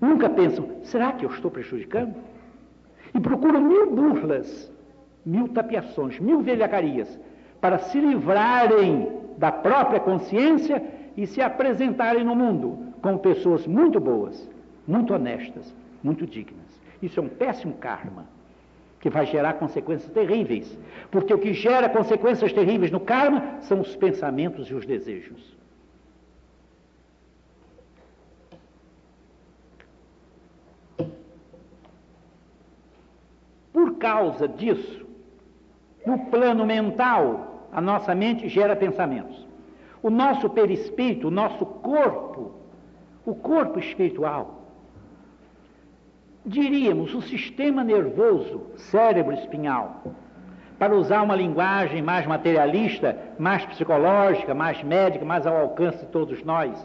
Nunca 0.00 0.28
pensam, 0.30 0.66
será 0.82 1.12
que 1.12 1.24
eu 1.24 1.30
estou 1.30 1.50
prejudicando? 1.50 2.14
E 3.14 3.20
procuram 3.20 3.60
mil 3.60 3.90
burlas, 3.90 4.72
mil 5.24 5.48
tapiações, 5.48 6.18
mil 6.18 6.40
velhacarias 6.40 7.18
para 7.60 7.78
se 7.78 8.00
livrarem 8.00 9.20
da 9.36 9.52
própria 9.52 10.00
consciência 10.00 10.82
e 11.16 11.26
se 11.26 11.42
apresentarem 11.42 12.24
no 12.24 12.34
mundo 12.34 12.94
como 13.02 13.18
pessoas 13.18 13.66
muito 13.66 14.00
boas, 14.00 14.48
muito 14.86 15.12
honestas, 15.12 15.74
muito 16.02 16.26
dignas. 16.26 16.80
Isso 17.02 17.20
é 17.20 17.22
um 17.22 17.28
péssimo 17.28 17.74
karma 17.74 18.26
que 19.00 19.08
vai 19.08 19.26
gerar 19.26 19.54
consequências 19.54 20.12
terríveis, 20.12 20.78
porque 21.10 21.32
o 21.32 21.38
que 21.38 21.54
gera 21.54 21.88
consequências 21.88 22.52
terríveis 22.52 22.92
no 22.92 23.00
karma 23.00 23.56
são 23.62 23.80
os 23.80 23.96
pensamentos 23.96 24.68
e 24.68 24.74
os 24.74 24.86
desejos. 24.86 25.58
Por 33.72 33.96
causa 33.96 34.46
disso, 34.46 35.00
No 36.06 36.18
plano 36.30 36.64
mental, 36.64 37.68
a 37.72 37.80
nossa 37.80 38.14
mente 38.14 38.48
gera 38.48 38.74
pensamentos. 38.74 39.46
O 40.02 40.08
nosso 40.08 40.48
perispírito, 40.48 41.28
o 41.28 41.30
nosso 41.30 41.64
corpo, 41.66 42.52
o 43.26 43.34
corpo 43.34 43.78
espiritual, 43.78 44.59
diríamos 46.50 47.14
o 47.14 47.22
sistema 47.22 47.84
nervoso, 47.84 48.72
cérebro 48.76 49.32
espinhal, 49.34 50.02
para 50.78 50.96
usar 50.96 51.22
uma 51.22 51.36
linguagem 51.36 52.02
mais 52.02 52.26
materialista, 52.26 53.16
mais 53.38 53.64
psicológica, 53.66 54.52
mais 54.52 54.82
médica, 54.82 55.24
mais 55.24 55.46
ao 55.46 55.56
alcance 55.56 56.04
de 56.04 56.10
todos 56.10 56.42
nós, 56.42 56.76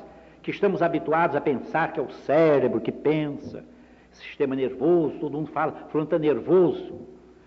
que 0.43 0.51
estamos 0.51 0.83
habituados 0.83 1.35
a 1.35 1.41
pensar 1.41 1.91
que 1.91 1.99
é 1.99 2.03
o 2.03 2.11
cérebro 2.11 2.79
que 2.79 2.91
pensa, 2.91 3.65
sistema 4.11 4.55
nervoso, 4.55 5.17
todo 5.19 5.33
mundo 5.33 5.49
fala, 5.49 5.71
fulano 5.89 6.05
está 6.05 6.19
nervoso, 6.19 6.99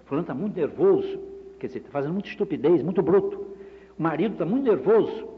fulano 0.05 0.23
está 0.23 0.35
muito 0.35 0.57
nervoso, 0.57 1.21
quer 1.61 1.69
dizer, 1.69 1.79
está 1.79 1.91
fazendo 1.91 2.15
muita 2.15 2.29
estupidez, 2.29 2.83
muito 2.83 3.01
bruto. 3.01 3.47
O 3.97 4.03
marido 4.03 4.33
está 4.33 4.45
muito 4.45 4.65
nervoso, 4.65 5.29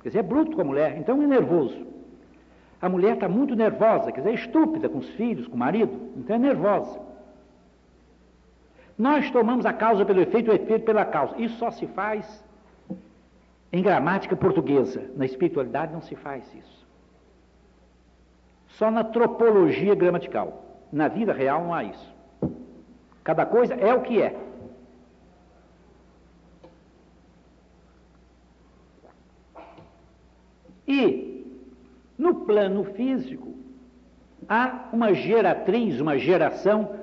quer 0.00 0.10
dizer, 0.10 0.20
é 0.20 0.22
bruto 0.22 0.54
com 0.54 0.62
a 0.62 0.64
mulher, 0.64 0.96
então 0.96 1.20
é 1.20 1.26
nervoso. 1.26 1.86
A 2.80 2.88
mulher 2.88 3.14
está 3.14 3.28
muito 3.28 3.54
nervosa, 3.54 4.10
quer 4.10 4.20
dizer, 4.20 4.30
é 4.30 4.34
estúpida 4.34 4.88
com 4.88 4.98
os 4.98 5.08
filhos, 5.10 5.46
com 5.46 5.54
o 5.54 5.58
marido, 5.58 6.12
então 6.16 6.36
é 6.36 6.38
nervosa. 6.38 7.00
Nós 8.96 9.30
tomamos 9.30 9.64
a 9.66 9.72
causa 9.72 10.04
pelo 10.04 10.20
efeito, 10.20 10.50
o 10.50 10.54
efeito 10.54 10.84
pela 10.84 11.04
causa. 11.04 11.34
Isso 11.40 11.56
só 11.56 11.70
se 11.70 11.86
faz 11.88 12.44
em 13.72 13.82
gramática 13.82 14.36
portuguesa. 14.36 15.10
Na 15.16 15.24
espiritualidade 15.24 15.92
não 15.92 16.02
se 16.02 16.14
faz 16.16 16.44
isso. 16.54 16.86
Só 18.68 18.90
na 18.90 19.04
tropologia 19.04 19.94
gramatical. 19.94 20.64
Na 20.92 21.08
vida 21.08 21.32
real 21.32 21.64
não 21.64 21.74
há 21.74 21.84
isso. 21.84 22.14
Cada 23.22 23.46
coisa 23.46 23.74
é 23.74 23.94
o 23.94 24.02
que 24.02 24.20
é. 24.20 24.36
E, 30.86 31.39
no 32.20 32.34
plano 32.34 32.84
físico, 32.84 33.54
há 34.46 34.90
uma 34.92 35.14
geratriz, 35.14 35.98
uma 36.00 36.18
geração 36.18 36.96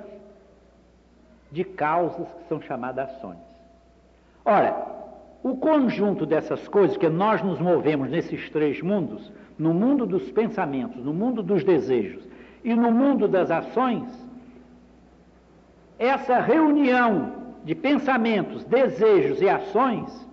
de 1.50 1.64
causas 1.64 2.28
que 2.34 2.48
são 2.48 2.60
chamadas 2.62 3.10
ações. 3.10 3.40
Ora, 4.44 4.76
o 5.42 5.56
conjunto 5.56 6.24
dessas 6.24 6.68
coisas 6.68 6.96
que 6.96 7.08
nós 7.08 7.42
nos 7.42 7.58
movemos 7.58 8.08
nesses 8.08 8.48
três 8.50 8.80
mundos, 8.80 9.32
no 9.58 9.74
mundo 9.74 10.06
dos 10.06 10.30
pensamentos, 10.30 11.04
no 11.04 11.12
mundo 11.12 11.42
dos 11.42 11.64
desejos 11.64 12.22
e 12.62 12.72
no 12.72 12.92
mundo 12.92 13.26
das 13.26 13.50
ações, 13.50 14.06
essa 15.98 16.38
reunião 16.38 17.32
de 17.64 17.74
pensamentos, 17.74 18.62
desejos 18.66 19.42
e 19.42 19.48
ações, 19.48 20.27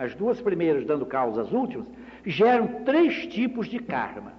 as 0.00 0.14
duas 0.14 0.40
primeiras 0.40 0.86
dando 0.86 1.04
causa 1.04 1.42
às 1.42 1.52
últimas, 1.52 1.86
geram 2.24 2.84
três 2.84 3.26
tipos 3.26 3.68
de 3.68 3.78
karma. 3.78 4.32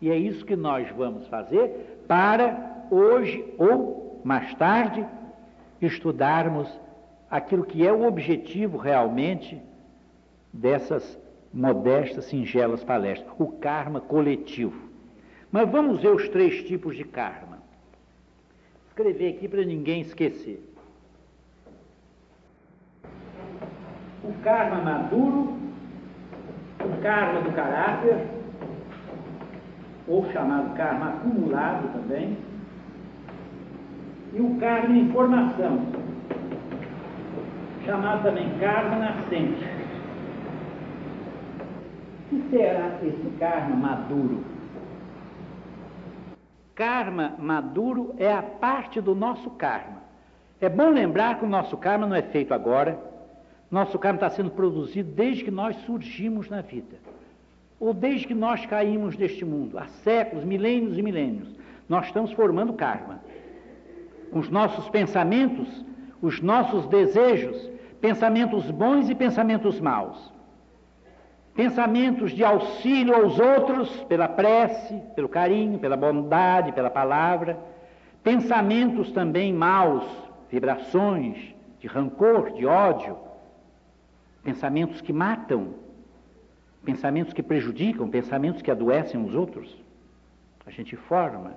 E 0.00 0.08
é 0.08 0.16
isso 0.16 0.46
que 0.46 0.54
nós 0.54 0.88
vamos 0.90 1.26
fazer 1.26 2.04
para 2.06 2.86
hoje 2.88 3.44
ou 3.58 4.20
mais 4.24 4.54
tarde 4.54 5.04
estudarmos 5.82 6.68
aquilo 7.28 7.64
que 7.64 7.84
é 7.84 7.92
o 7.92 8.06
objetivo 8.06 8.78
realmente 8.78 9.60
dessas 10.52 11.18
modestas, 11.52 12.26
singelas 12.26 12.84
palestras, 12.84 13.28
o 13.40 13.48
karma 13.48 14.00
coletivo. 14.00 14.80
Mas 15.50 15.68
vamos 15.68 16.00
ver 16.00 16.14
os 16.14 16.28
três 16.28 16.62
tipos 16.62 16.96
de 16.96 17.02
karma. 17.02 17.58
Escrever 18.86 19.34
aqui 19.34 19.48
para 19.48 19.64
ninguém 19.64 20.02
esquecer. 20.02 20.62
O 24.26 24.32
karma 24.42 24.80
maduro, 24.82 25.56
o 26.80 27.00
karma 27.00 27.42
do 27.42 27.52
caráter, 27.52 28.26
ou 30.08 30.28
chamado 30.32 30.74
karma 30.74 31.10
acumulado 31.10 31.92
também, 31.92 32.36
e 34.32 34.40
o 34.40 34.56
karma 34.58 34.96
em 34.96 35.12
formação, 35.12 35.78
chamado 37.84 38.24
também 38.24 38.58
karma 38.58 38.96
nascente. 38.96 39.64
O 42.20 42.28
que 42.28 42.50
será 42.50 42.98
esse 43.04 43.36
karma 43.38 43.76
maduro? 43.76 44.44
Karma 46.74 47.34
maduro 47.38 48.12
é 48.18 48.32
a 48.32 48.42
parte 48.42 49.00
do 49.00 49.14
nosso 49.14 49.50
karma. 49.50 50.02
É 50.60 50.68
bom 50.68 50.90
lembrar 50.90 51.38
que 51.38 51.44
o 51.44 51.48
nosso 51.48 51.76
karma 51.76 52.08
não 52.08 52.16
é 52.16 52.22
feito 52.22 52.52
agora. 52.52 53.14
Nosso 53.70 53.98
karma 53.98 54.16
está 54.16 54.30
sendo 54.30 54.50
produzido 54.50 55.10
desde 55.12 55.44
que 55.44 55.50
nós 55.50 55.76
surgimos 55.84 56.48
na 56.48 56.60
vida. 56.60 56.96
Ou 57.78 57.92
desde 57.92 58.26
que 58.26 58.34
nós 58.34 58.64
caímos 58.66 59.16
neste 59.16 59.44
mundo. 59.44 59.78
Há 59.78 59.86
séculos, 59.86 60.44
milênios 60.44 60.96
e 60.96 61.02
milênios. 61.02 61.48
Nós 61.88 62.06
estamos 62.06 62.32
formando 62.32 62.72
karma. 62.72 63.20
Com 64.30 64.38
os 64.38 64.48
nossos 64.48 64.88
pensamentos, 64.88 65.84
os 66.22 66.40
nossos 66.40 66.86
desejos, 66.86 67.70
pensamentos 68.00 68.70
bons 68.70 69.10
e 69.10 69.14
pensamentos 69.14 69.80
maus 69.80 70.36
pensamentos 71.56 72.32
de 72.32 72.44
auxílio 72.44 73.14
aos 73.14 73.40
outros 73.40 73.88
pela 74.04 74.28
prece, 74.28 75.02
pelo 75.14 75.28
carinho, 75.28 75.78
pela 75.78 75.96
bondade, 75.96 76.72
pela 76.72 76.90
palavra, 76.90 77.58
pensamentos 78.22 79.10
também 79.10 79.52
maus, 79.52 80.04
vibrações 80.50 81.54
de 81.80 81.86
rancor, 81.86 82.52
de 82.52 82.66
ódio, 82.66 83.16
pensamentos 84.46 85.00
que 85.00 85.12
matam, 85.12 85.74
pensamentos 86.84 87.34
que 87.34 87.42
prejudicam, 87.42 88.08
pensamentos 88.08 88.62
que 88.62 88.70
adoecem 88.70 89.20
os 89.20 89.34
outros. 89.34 89.76
A 90.64 90.70
gente 90.70 90.94
forma. 90.94 91.54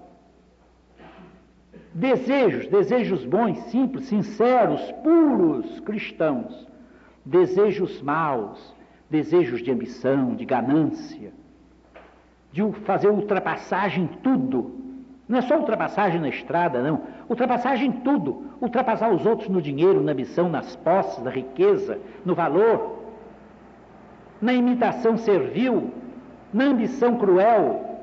Desejos, 1.94 2.68
desejos 2.68 3.24
bons, 3.26 3.60
simples, 3.66 4.08
sinceros, 4.08 4.82
puros, 5.04 5.80
cristãos. 5.82 6.68
Desejos 7.24 8.02
maus, 8.02 8.76
desejos 9.08 9.62
de 9.62 9.70
ambição, 9.70 10.36
de 10.36 10.44
ganância, 10.44 11.32
de 12.52 12.64
fazer 12.86 13.10
ultrapassagem 13.10 14.06
em 14.06 14.08
tudo. 14.08 14.79
Não 15.30 15.38
é 15.38 15.42
só 15.44 15.60
ultrapassagem 15.60 16.20
na 16.20 16.30
estrada, 16.30 16.82
não. 16.82 17.04
Ultrapassagem 17.30 17.90
em 17.90 17.92
tudo. 17.92 18.52
Ultrapassar 18.60 19.12
os 19.12 19.24
outros 19.28 19.48
no 19.48 19.62
dinheiro, 19.62 20.02
na 20.02 20.12
ambição, 20.12 20.50
nas 20.50 20.76
posses, 20.78 21.24
na 21.24 21.30
riqueza, 21.30 22.00
no 22.26 22.34
valor, 22.34 22.98
na 24.42 24.52
imitação 24.54 25.20
servil, 25.20 25.94
na 26.52 26.64
ambição 26.64 27.16
cruel, 27.20 28.02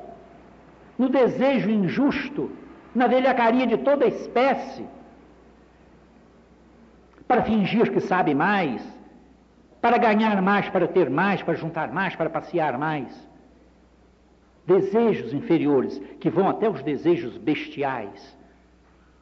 no 0.97 1.09
desejo 1.09 1.69
injusto, 1.69 2.49
na 2.95 3.07
velhacaria 3.07 3.67
de 3.67 3.77
toda 3.77 4.07
espécie, 4.07 4.85
para 7.27 7.43
fingir 7.43 7.91
que 7.91 7.99
sabe 7.99 8.33
mais, 8.33 8.81
para 9.81 9.97
ganhar 9.97 10.41
mais, 10.41 10.69
para 10.69 10.87
ter 10.87 11.09
mais, 11.09 11.43
para 11.43 11.55
juntar 11.55 11.91
mais, 11.91 12.15
para 12.15 12.29
passear 12.29 12.77
mais. 12.77 13.27
Desejos 14.67 15.33
inferiores, 15.33 15.97
que 16.19 16.29
vão 16.29 16.47
até 16.47 16.69
os 16.69 16.83
desejos 16.83 17.37
bestiais, 17.37 18.37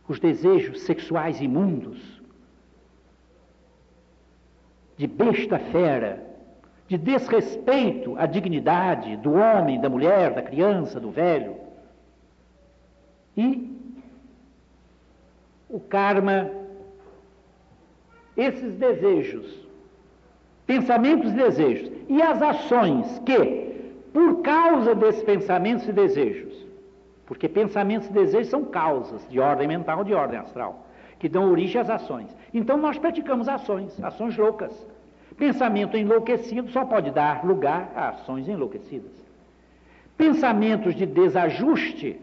os 0.07 0.19
desejos 0.19 0.81
sexuais 0.81 1.39
imundos, 1.39 2.21
de 4.97 5.07
besta 5.07 5.59
fera, 5.59 6.25
de 6.87 6.97
desrespeito 6.97 8.17
à 8.17 8.25
dignidade 8.25 9.17
do 9.17 9.33
homem, 9.33 9.79
da 9.79 9.89
mulher, 9.89 10.33
da 10.33 10.41
criança, 10.41 10.99
do 10.99 11.11
velho. 11.11 11.55
E 13.37 13.71
o 15.69 15.79
karma, 15.79 16.49
esses 18.35 18.73
desejos 18.75 19.65
pensamentos 20.65 21.31
e 21.31 21.35
desejos, 21.35 21.91
e 22.09 22.21
as 22.21 22.41
ações 22.41 23.19
que, 23.19 23.64
por 24.15 24.41
causa 24.41 24.95
desses 24.95 25.21
pensamentos 25.23 25.85
e 25.89 25.91
desejos, 25.91 26.65
porque 27.25 27.49
pensamentos 27.49 28.07
e 28.07 28.13
desejos 28.13 28.47
são 28.47 28.63
causas 28.63 29.27
de 29.29 29.41
ordem 29.41 29.67
mental, 29.67 30.05
de 30.05 30.13
ordem 30.13 30.39
astral, 30.39 30.85
que 31.19 31.27
dão 31.27 31.51
origem 31.51 31.81
às 31.81 31.89
ações. 31.89 32.33
Então 32.53 32.77
nós 32.77 32.97
praticamos 32.97 33.49
ações, 33.49 34.01
ações 34.01 34.37
loucas. 34.37 34.71
Pensamento 35.35 35.97
enlouquecido 35.97 36.69
só 36.69 36.85
pode 36.85 37.11
dar 37.11 37.45
lugar 37.45 37.91
a 37.93 38.07
ações 38.07 38.47
enlouquecidas. 38.47 39.11
Pensamentos 40.17 40.95
de 40.95 41.05
desajuste 41.05 42.17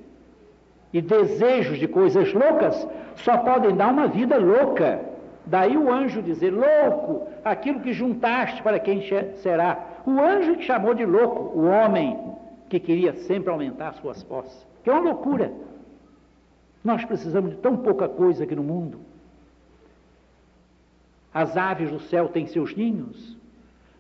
e 0.95 1.03
desejos 1.03 1.79
de 1.79 1.87
coisas 1.87 2.33
loucas 2.33 2.89
só 3.17 3.37
podem 3.37 3.77
dar 3.77 3.93
uma 3.93 4.07
vida 4.07 4.39
louca. 4.39 4.99
Daí 5.45 5.77
o 5.77 5.93
anjo 5.93 6.23
dizer: 6.23 6.53
louco, 6.53 7.29
aquilo 7.45 7.81
que 7.81 7.93
juntaste 7.93 8.63
para 8.63 8.79
quem 8.79 9.03
será. 9.43 9.92
O 10.05 10.21
anjo 10.21 10.57
que 10.57 10.65
chamou 10.65 10.95
de 10.95 11.05
louco 11.05 11.59
o 11.59 11.65
homem 11.65 12.19
que 12.69 12.81
queria 12.81 13.13
sempre 13.13 13.51
aumentar 13.51 13.93
suas 13.95 14.23
posses. 14.23 14.67
Que 14.83 14.91
é 14.91 14.93
uma 14.93 15.03
loucura. 15.03 15.53
Nós 16.83 17.05
precisamos 17.05 17.51
de 17.51 17.57
tão 17.59 17.77
pouca 17.77 18.09
coisa 18.09 18.45
aqui 18.45 18.55
no 18.55 18.63
mundo. 18.63 19.01
As 21.33 21.57
aves 21.57 21.91
do 21.91 22.01
céu 22.01 22.29
têm 22.29 22.47
seus 22.47 22.75
ninhos, 22.75 23.39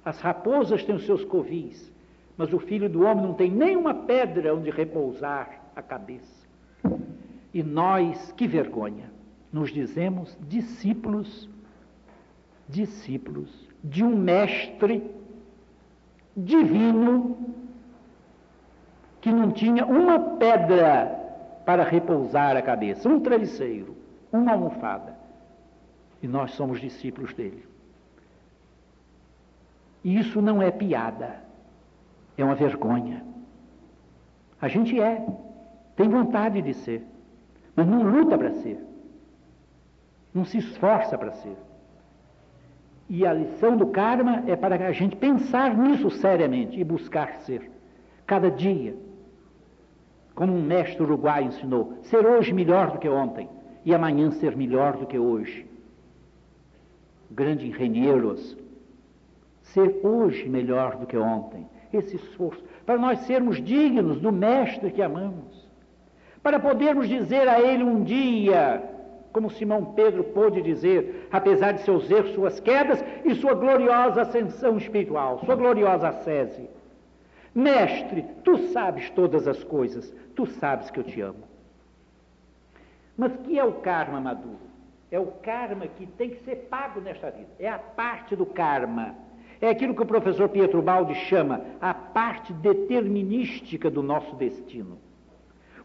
as 0.05 0.21
raposas 0.21 0.85
têm 0.85 0.95
os 0.95 1.07
seus 1.07 1.25
covis, 1.25 1.91
mas 2.37 2.53
o 2.53 2.59
filho 2.59 2.91
do 2.91 3.03
homem 3.03 3.25
não 3.25 3.35
tem 3.35 3.51
nenhuma 3.51 3.95
pedra 3.95 4.55
onde 4.55 4.71
repousar 4.71 5.63
a 5.75 5.81
cabeça. 5.81 6.47
E 7.55 7.63
nós, 7.63 8.33
que 8.33 8.47
vergonha, 8.47 9.11
nos 9.53 9.71
dizemos 9.71 10.37
discípulos, 10.49 11.49
discípulos 12.69 13.51
de 13.83 14.03
um 14.03 14.17
mestre 14.17 15.03
divino 16.37 17.37
que 19.21 19.31
não 19.31 19.53
tinha 19.53 19.87
uma 19.87 20.19
pedra 20.37 21.19
para 21.65 21.85
repousar 21.85 22.57
a 22.57 22.63
cabeça, 22.63 23.09
um 23.09 23.21
travesseiro, 23.21 23.97
uma 24.33 24.53
almofada. 24.53 25.17
E 26.23 26.27
nós 26.27 26.53
somos 26.53 26.81
discípulos 26.81 27.33
dele. 27.35 27.65
E 30.05 30.19
isso 30.19 30.43
não 30.43 30.61
é 30.61 30.71
piada, 30.71 31.41
é 32.37 32.45
uma 32.45 32.55
vergonha. 32.55 33.25
A 34.61 34.69
gente 34.69 35.01
é, 35.01 35.25
tem 35.97 36.09
vontade 36.09 36.61
de 36.61 36.75
ser, 36.75 37.07
mas 37.77 37.87
não 37.87 38.03
luta 38.03 38.37
para 38.37 38.53
ser, 38.55 38.85
não 40.35 40.45
se 40.45 40.59
esforça 40.59 41.17
para 41.17 41.33
ser. 41.33 41.57
E 43.15 43.27
a 43.27 43.33
lição 43.35 43.77
do 43.77 43.89
karma 43.89 44.43
é 44.47 44.57
para 44.57 44.75
a 44.75 44.91
gente 44.91 45.15
pensar 45.17 45.77
nisso 45.77 46.09
seriamente 46.09 46.81
e 46.81 46.83
buscar 46.83 47.41
ser, 47.43 47.71
cada 48.25 48.51
dia. 48.51 48.97
Como 50.35 50.55
um 50.55 50.63
mestre 50.63 51.03
uruguaio 51.03 51.49
ensinou, 51.49 51.99
ser 52.05 52.25
hoje 52.25 52.55
melhor 52.55 52.91
do 52.91 52.99
que 52.99 53.11
ontem 53.11 53.51
e 53.85 53.95
amanhã 53.95 54.31
ser 54.31 54.57
melhor 54.57 54.97
do 54.97 55.05
que 55.05 55.19
hoje. 55.19 55.67
Grande 57.31 57.69
engenheiros, 57.69 58.57
ser 59.61 60.01
hoje 60.03 60.49
melhor 60.49 60.97
do 60.97 61.05
que 61.05 61.19
ontem. 61.19 61.67
Esse 61.93 62.17
esforço, 62.17 62.65
para 62.87 62.97
nós 62.97 63.19
sermos 63.27 63.63
dignos 63.63 64.23
do 64.23 64.33
mestre 64.33 64.91
que 64.91 65.03
amamos, 65.03 65.69
para 66.43 66.59
podermos 66.59 67.07
dizer 67.07 67.47
a 67.47 67.61
ele 67.61 67.85
um 67.85 68.03
dia, 68.03 68.83
como 69.33 69.51
Simão 69.51 69.85
Pedro 69.95 70.25
pôde 70.25 70.63
dizer, 70.63 71.22
apesar 71.33 71.73
de 71.73 71.83
seus 71.83 72.11
erros, 72.11 72.35
suas 72.35 72.61
quedas 72.61 73.03
e 73.25 73.35
sua 73.35 73.55
gloriosa 73.55 74.23
ascensão 74.23 74.77
espiritual, 74.77 75.41
sua 75.45 75.57
gloriosa 75.57 76.09
ascese. 76.09 76.69
Mestre, 77.55 78.25
tu 78.45 78.59
sabes 78.69 79.11
todas 79.11 79.49
as 79.49 79.65
coisas, 79.65 80.15
tu 80.37 80.47
sabes 80.47 80.91
que 80.91 81.01
eu 81.01 81.05
te 81.05 81.21
amo. 81.21 81.45
Mas 83.17 83.37
que 83.39 83.59
é 83.59 83.65
o 83.65 83.73
karma 83.73 84.21
maduro? 84.21 84.73
É 85.11 85.19
o 85.19 85.27
karma 85.27 85.87
que 85.87 86.07
tem 86.07 86.31
que 86.31 86.43
ser 86.45 86.57
pago 86.71 87.01
nesta 87.01 87.31
vida. 87.31 87.51
É 87.59 87.69
a 87.69 87.79
parte 87.79 88.35
do 88.35 88.47
karma. 88.47 89.15
É 89.61 89.69
aquilo 89.69 89.95
que 89.95 90.03
o 90.03 90.07
professor 90.07 90.49
Pietro 90.49 90.81
Baldi 90.81 91.15
chama 91.15 91.61
a 91.81 91.93
parte 91.93 92.53
determinística 92.55 93.91
do 93.91 94.03
nosso 94.03 94.35
destino. 94.37 94.99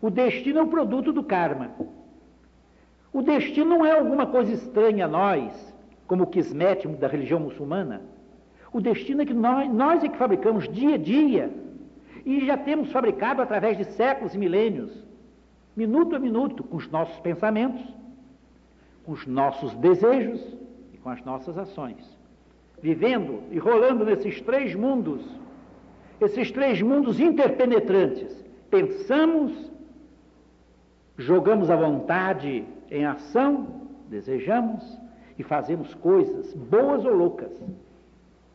O 0.02 0.10
destino 0.10 0.60
é 0.60 0.64
o 0.64 0.68
produto 0.68 1.12
do 1.12 1.24
karma. 1.24 1.72
O 3.12 3.22
destino 3.22 3.70
não 3.70 3.86
é 3.86 3.91
alguma 3.91 4.26
coisa 4.28 4.53
estranha 4.53 5.05
a 5.05 5.08
nós, 5.08 5.74
como 6.05 6.24
o 6.24 6.28
quismet 6.28 6.88
da 6.88 7.08
religião 7.08 7.39
muçulmana. 7.39 8.01
O 8.72 8.82
destino 8.82 9.22
é 9.22 9.26
que 9.26 9.34
nós, 9.34 9.72
nós 9.74 10.03
é 10.03 10.10
que 10.10 10.18
fabricamos 10.18 10.68
dia 10.70 10.95
a 10.95 10.97
dia. 10.97 11.51
E 12.26 12.45
já 12.45 12.58
temos 12.58 12.91
fabricado 12.91 13.41
através 13.41 13.78
de 13.78 13.86
séculos 13.86 14.36
e 14.36 14.38
milênios, 14.38 14.91
minuto 15.76 16.16
a 16.16 16.20
minuto, 16.20 16.64
com 16.64 16.78
os 16.78 16.89
nossos 16.89 17.18
pensamentos, 17.20 17.82
com 19.05 19.14
os 19.14 19.26
nossos 19.26 19.74
desejos 19.76 20.41
e 20.93 20.97
com 20.97 21.10
as 21.10 21.24
nossas 21.24 21.58
ações. 21.58 22.18
Vivendo 22.82 23.43
e 23.51 23.58
rolando 23.58 24.03
nesses 24.03 24.41
três 24.41 24.76
mundos, 24.76 25.26
esses 26.20 26.51
três 26.51 26.82
mundos 26.82 27.20
interpenetrantes. 27.20 28.36
Pensamos, 28.70 29.72
jogamos 31.18 31.70
à 31.70 31.76
vontade 31.76 32.63
em 32.91 33.05
ação, 33.05 33.68
desejamos 34.07 34.97
e 35.38 35.43
fazemos 35.43 35.93
coisas, 35.95 36.53
boas 36.53 37.03
ou 37.03 37.13
loucas. 37.13 37.51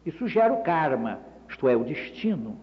Isso 0.07 0.27
gera 0.27 0.53
o 0.53 0.63
karma, 0.63 1.21
isto 1.49 1.69
é, 1.69 1.77
o 1.77 1.85
destino. 1.85 2.57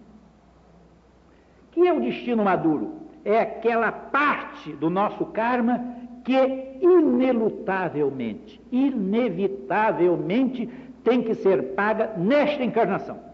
Que 1.72 1.88
é 1.88 1.94
o 1.94 2.02
destino 2.02 2.44
maduro? 2.44 2.94
É 3.24 3.40
aquela 3.40 3.92
parte 3.92 4.74
do 4.74 4.90
nosso 4.90 5.26
karma 5.28 5.96
que 6.24 6.34
inelutavelmente, 6.82 8.60
inevitavelmente 8.72 10.68
tem 11.04 11.22
que 11.22 11.36
ser 11.36 11.74
paga 11.74 12.14
nesta 12.18 12.64
encarnação. 12.64 13.29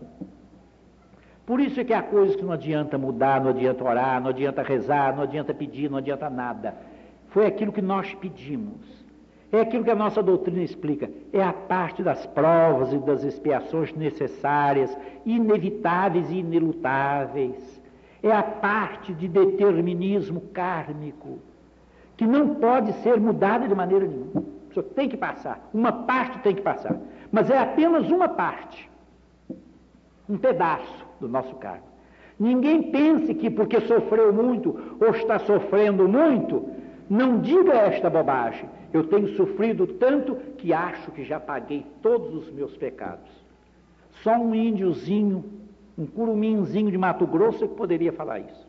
Por 1.46 1.60
isso 1.60 1.80
é 1.80 1.84
que 1.84 1.94
há 1.94 2.02
coisas 2.02 2.36
que 2.36 2.44
não 2.44 2.54
adianta 2.54 2.98
mudar, 2.98 3.40
não 3.42 3.52
adianta 3.52 3.84
orar, 3.84 4.22
não 4.22 4.30
adianta 4.30 4.64
rezar, 4.64 5.16
não 5.16 5.24
adianta 5.24 5.54
pedir, 5.54 5.90
não 5.90 5.98
adianta 5.98 6.30
nada 6.30 6.76
foi 7.36 7.46
aquilo 7.46 7.74
que 7.74 7.82
nós 7.82 8.14
pedimos. 8.14 9.04
É 9.52 9.60
aquilo 9.60 9.84
que 9.84 9.92
a 9.92 9.96
nossa 9.96 10.24
doutrina 10.24 10.64
explica. 10.64 11.10
É 11.34 11.44
a 11.44 11.52
parte 11.52 12.02
das 12.02 12.26
provas 12.28 12.94
e 12.94 12.98
das 12.98 13.26
expiações 13.26 13.94
necessárias, 13.94 14.98
inevitáveis 15.26 16.32
e 16.32 16.36
inelutáveis. 16.36 17.82
É 18.24 18.32
a 18.32 18.42
parte 18.42 19.14
de 19.14 19.28
determinismo 19.28 20.40
kármico, 20.54 21.40
que 22.16 22.26
não 22.26 22.56
pode 22.56 22.94
ser 23.04 23.20
mudada 23.20 23.68
de 23.68 23.76
maneira 23.76 24.08
nenhuma. 24.08 24.46
Só 24.74 24.82
tem 24.82 25.10
que 25.10 25.18
passar. 25.18 25.60
Uma 25.74 25.92
parte 25.92 26.40
tem 26.40 26.56
que 26.56 26.62
passar. 26.62 26.96
Mas 27.34 27.50
é 27.50 27.60
apenas 27.60 28.10
uma 28.10 28.30
parte. 28.30 28.90
Um 30.30 30.38
pedaço 30.38 31.05
do 31.20 31.28
nosso 31.28 31.56
karma. 31.56 31.96
Ninguém 32.40 32.92
pense 32.92 33.34
que 33.34 33.50
porque 33.50 33.80
sofreu 33.82 34.34
muito 34.34 34.98
ou 35.00 35.10
está 35.16 35.40
sofrendo 35.40 36.08
muito, 36.08 36.70
não 37.10 37.40
diga 37.40 37.74
esta 37.74 38.10
bobagem. 38.10 38.70
Eu 38.92 39.06
tenho 39.08 39.36
sofrido 39.36 39.88
tanto 39.88 40.36
que 40.58 40.74
acho 40.74 41.12
que 41.12 41.24
já 41.24 41.40
paguei 41.40 41.86
todos 42.02 42.34
os 42.34 42.52
meus 42.52 42.76
pecados. 42.78 43.30
Só 44.24 44.38
um 44.38 44.56
índiozinho, 44.56 45.44
um 45.98 46.06
curuminzinho 46.06 46.92
de 46.92 46.98
Mato 46.98 47.26
Grosso 47.28 47.64
é 47.64 47.68
que 47.68 47.76
poderia 47.76 48.12
falar 48.12 48.40
isso. 48.40 48.68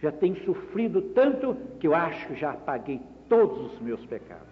Já 0.00 0.12
tenho 0.12 0.36
sofrido 0.44 1.02
tanto 1.02 1.56
que 1.80 1.86
eu 1.86 1.94
acho 1.94 2.28
que 2.28 2.34
já 2.36 2.52
paguei 2.52 3.00
todos 3.28 3.72
os 3.72 3.80
meus 3.80 4.04
pecados. 4.06 4.46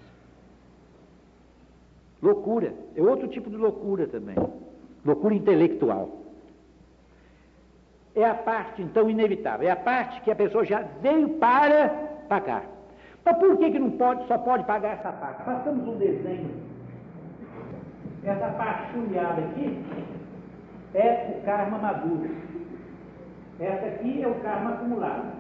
Loucura, 2.20 2.74
é 2.95 3.03
outro 3.03 3.28
tipo 3.28 3.49
de 3.49 3.57
loucura 3.57 4.07
também. 4.07 4.37
Loucura 5.07 5.35
intelectual 5.35 6.27
é 8.17 8.25
a 8.25 8.35
parte, 8.35 8.83
então, 8.83 9.11
inevitável. 9.11 9.69
É 9.69 9.71
a 9.71 9.77
parte 9.77 10.23
que 10.23 10.31
a 10.31 10.35
pessoa 10.35 10.65
já 10.65 10.83
veio 11.03 11.29
para 11.39 11.89
pagar. 12.29 12.65
Mas 13.23 13.37
por 13.37 13.59
que, 13.59 13.71
que 13.71 13.79
não 13.79 13.91
pode, 13.91 14.27
só 14.27 14.39
pode 14.39 14.65
pagar 14.65 14.95
essa 14.95 15.13
parte? 15.13 15.45
Façamos 15.45 15.87
um 15.87 15.99
desenho. 15.99 16.51
Essa 18.25 18.49
parte 18.49 18.93
chuleada 18.93 19.43
aqui 19.43 19.85
é 20.95 21.37
o 21.37 21.45
karma 21.45 21.79
maduro. 21.79 22.31
Essa 23.61 23.87
aqui 23.87 24.23
é 24.23 24.29
o 24.29 24.35
karma 24.37 24.71
acumulado. 24.71 25.33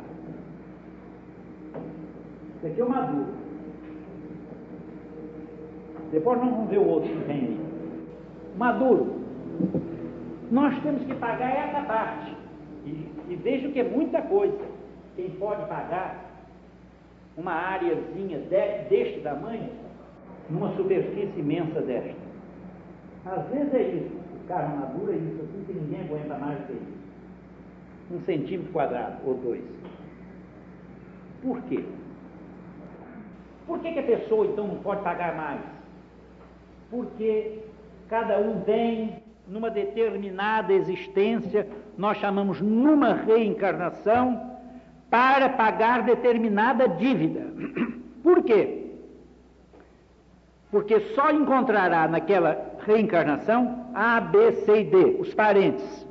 Esse 2.56 2.66
aqui 2.66 2.80
é 2.80 2.84
o 2.84 2.90
maduro. 2.90 3.34
Depois 6.12 6.38
nós 6.38 6.50
vamos 6.50 6.70
ver 6.70 6.78
o 6.78 6.88
outro 6.88 7.08
que 7.08 7.24
vem 7.24 7.36
aí. 7.36 7.60
Maduro. 8.56 9.15
Nós 10.50 10.80
temos 10.82 11.04
que 11.04 11.14
pagar 11.14 11.50
essa 11.50 11.82
parte. 11.86 12.34
E, 12.84 13.08
e 13.28 13.36
vejo 13.36 13.72
que 13.72 13.80
é 13.80 13.84
muita 13.84 14.22
coisa. 14.22 14.58
Quem 15.16 15.30
pode 15.30 15.66
pagar 15.66 16.24
uma 17.36 17.52
áreazinha 17.52 18.38
de, 18.38 18.88
deste 18.88 19.20
tamanho 19.20 19.70
numa 20.48 20.74
superfície 20.76 21.40
imensa 21.40 21.80
desta? 21.80 22.14
Às 23.24 23.48
vezes 23.48 23.74
é 23.74 23.82
isso. 23.82 24.16
O 24.44 24.46
carro 24.46 24.76
maduro 24.76 25.12
é 25.12 25.16
isso 25.16 25.42
assim 25.42 25.64
que 25.66 25.72
ninguém 25.72 26.02
aguenta 26.02 26.38
mais 26.38 26.58
do 26.60 26.66
que 26.66 26.72
isso. 26.74 26.96
Um 28.12 28.20
centímetro 28.20 28.72
quadrado 28.72 29.16
ou 29.24 29.34
dois. 29.34 29.64
Por 31.42 31.60
quê? 31.62 31.84
Por 33.66 33.80
que, 33.80 33.92
que 33.92 33.98
a 33.98 34.02
pessoa 34.04 34.46
então 34.46 34.68
não 34.68 34.76
pode 34.76 35.02
pagar 35.02 35.36
mais? 35.36 35.60
Porque 36.88 37.62
cada 38.08 38.38
um 38.38 38.60
vem 38.60 39.25
numa 39.48 39.70
determinada 39.70 40.72
existência, 40.72 41.68
nós 41.96 42.18
chamamos 42.18 42.60
numa 42.60 43.14
reencarnação, 43.14 44.56
para 45.10 45.48
pagar 45.48 46.02
determinada 46.02 46.88
dívida. 46.88 47.46
Por 48.22 48.42
quê? 48.42 48.86
Porque 50.70 51.00
só 51.14 51.30
encontrará 51.30 52.08
naquela 52.08 52.76
reencarnação 52.84 53.86
A, 53.94 54.20
B, 54.20 54.52
C 54.52 54.80
e 54.80 54.84
D, 54.84 55.16
os 55.20 55.32
parentes, 55.32 56.06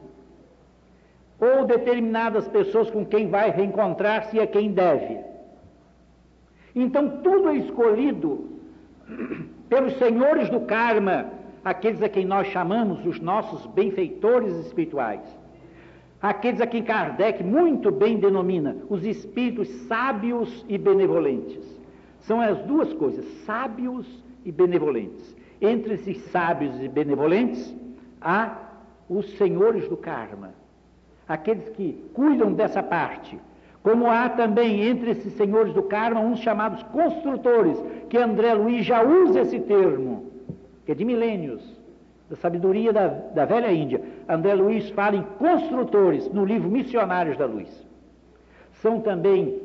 ou 1.40 1.66
determinadas 1.66 2.48
pessoas 2.48 2.90
com 2.90 3.06
quem 3.06 3.28
vai 3.28 3.52
reencontrar-se 3.52 4.38
e 4.38 4.40
a 4.40 4.48
quem 4.48 4.72
deve. 4.72 5.20
Então 6.74 7.22
tudo 7.22 7.50
é 7.50 7.56
escolhido 7.58 8.50
pelos 9.68 9.98
senhores 9.98 10.50
do 10.50 10.62
karma, 10.62 11.35
aqueles 11.66 12.04
a 12.04 12.08
quem 12.08 12.24
nós 12.26 12.48
chamamos 12.50 13.04
os 13.08 13.20
nossos 13.20 13.66
benfeitores 13.66 14.54
espirituais, 14.68 15.22
aqueles 16.22 16.62
a 16.62 16.68
quem 16.68 16.84
Kardec 16.84 17.44
muito 17.44 17.92
bem 17.92 18.18
denomina 18.18 18.78
os 18.88 19.04
espíritos 19.04 19.68
sábios 19.88 20.64
e 20.70 20.78
benevolentes. 20.78 21.66
São 22.20 22.40
as 22.40 22.60
duas 22.60 22.94
coisas, 22.94 23.26
sábios 23.46 24.06
e 24.46 24.52
benevolentes. 24.52 25.36
Entre 25.60 25.96
esses 25.96 26.18
sábios 26.26 26.80
e 26.82 26.88
benevolentes 26.88 27.74
há 28.22 28.58
os 29.10 29.36
senhores 29.38 29.88
do 29.88 29.98
karma, 29.98 30.54
aqueles 31.28 31.68
que 31.70 31.94
cuidam 32.14 32.54
dessa 32.54 32.84
parte. 32.84 33.40
Como 33.82 34.10
há 34.10 34.30
também 34.30 34.82
entre 34.82 35.12
esses 35.12 35.34
senhores 35.34 35.74
do 35.74 35.84
karma 35.84 36.20
uns 36.20 36.40
chamados 36.40 36.82
construtores, 36.84 37.78
que 38.10 38.18
André 38.18 38.54
Luiz 38.54 38.86
já 38.86 39.04
usa 39.04 39.42
esse 39.42 39.60
termo, 39.60 40.15
que 40.86 40.92
é 40.92 40.96
de 40.96 41.04
milênios, 41.04 41.64
da 42.30 42.36
sabedoria 42.36 42.92
da, 42.92 43.08
da 43.08 43.46
velha 43.46 43.72
Índia. 43.72 44.02
André 44.28 44.54
Luiz 44.54 44.90
fala 44.92 45.16
em 45.16 45.24
construtores 45.38 46.32
no 46.34 46.46
livro 46.46 46.70
Missionários 46.70 47.38
da 47.38 47.46
Luz. 47.46 47.70
São 48.82 49.00
também 49.00 49.62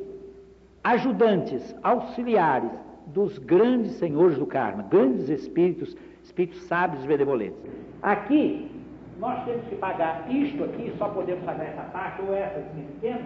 ajudantes, 0.84 1.74
auxiliares 1.82 2.70
dos 3.06 3.38
grandes 3.38 3.92
senhores 3.92 4.38
do 4.38 4.46
karma, 4.46 4.82
grandes 4.84 5.28
espíritos, 5.28 5.96
espíritos 6.22 6.62
sábios 6.64 7.04
e 7.04 7.08
benevolentes. 7.08 7.58
Aqui 8.02 8.70
nós 9.18 9.44
temos 9.44 9.66
que 9.66 9.76
pagar 9.76 10.26
isto 10.30 10.64
aqui, 10.64 10.92
só 10.96 11.08
podemos 11.08 11.44
pagar 11.44 11.64
essa 11.64 11.82
parte 11.82 12.22
ou 12.22 12.34
essa 12.34 12.60
pequena, 12.60 13.20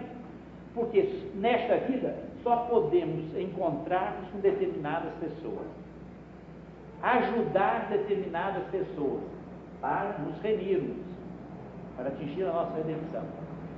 porque 0.73 1.23
nesta 1.35 1.77
vida 1.77 2.15
só 2.43 2.57
podemos 2.69 3.23
encontrar-nos 3.37 4.29
com 4.29 4.39
determinadas 4.39 5.13
pessoas, 5.21 5.65
ajudar 7.05 7.87
determinadas 7.89 8.63
pessoas 8.71 9.21
para 9.79 10.15
nos 10.19 10.41
remirmos, 10.41 10.97
para 11.95 12.07
atingir 12.07 12.43
a 12.43 12.51
nossa 12.51 12.75
redenção. 12.77 13.23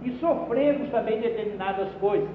E 0.03 0.11
sofrermos 0.19 0.89
também 0.89 1.19
determinadas 1.19 1.89
coisas, 1.99 2.29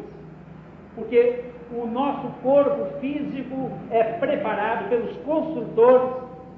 porque 0.94 1.44
o 1.72 1.86
nosso 1.86 2.28
corpo 2.42 2.98
físico 3.00 3.70
é 3.90 4.02
preparado 4.18 4.90
pelos 4.90 5.16
construtores, 5.18 6.10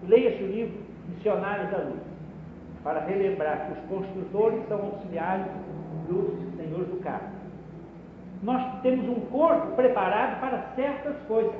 leia-se 0.08 0.42
o 0.42 0.46
livro 0.46 0.82
Missionários 1.08 1.70
da 1.70 1.78
Luz 1.78 2.14
para 2.82 3.00
relembrar 3.00 3.66
que 3.66 3.72
os 3.72 3.86
construtores 3.86 4.60
são 4.68 4.78
auxiliares 4.78 5.46
dos 6.08 6.34
senhores 6.56 6.88
do 6.88 7.00
carro. 7.02 7.30
Nós 8.42 8.82
temos 8.82 9.08
um 9.08 9.20
corpo 9.30 9.74
preparado 9.74 10.38
para 10.40 10.58
certas 10.76 11.16
coisas. 11.26 11.54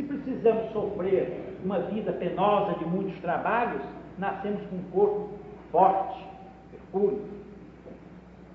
Se 0.00 0.06
precisamos 0.06 0.72
sofrer 0.72 1.58
uma 1.62 1.78
vida 1.80 2.10
penosa 2.12 2.78
de 2.78 2.86
muitos 2.86 3.20
trabalhos, 3.20 3.82
nascemos 4.16 4.62
com 4.70 4.76
um 4.76 4.82
corpo 4.90 5.28
forte, 5.70 6.24
perfúrio. 6.70 7.20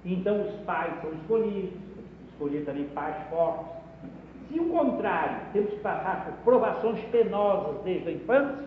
Então 0.04 0.42
os 0.42 0.56
pais 0.62 0.92
são 1.02 1.14
escolhidos, 1.14 1.80
escolher 2.32 2.66
também 2.66 2.86
pais 2.96 3.16
fortes. 3.30 3.68
Se 4.50 4.60
o 4.60 4.70
contrário, 4.70 5.38
temos 5.54 5.70
que 5.70 5.80
passar 5.82 6.26
por 6.26 6.34
provações 6.44 7.00
penosas 7.12 7.80
desde 7.84 8.10
a 8.10 8.12
infância, 8.14 8.66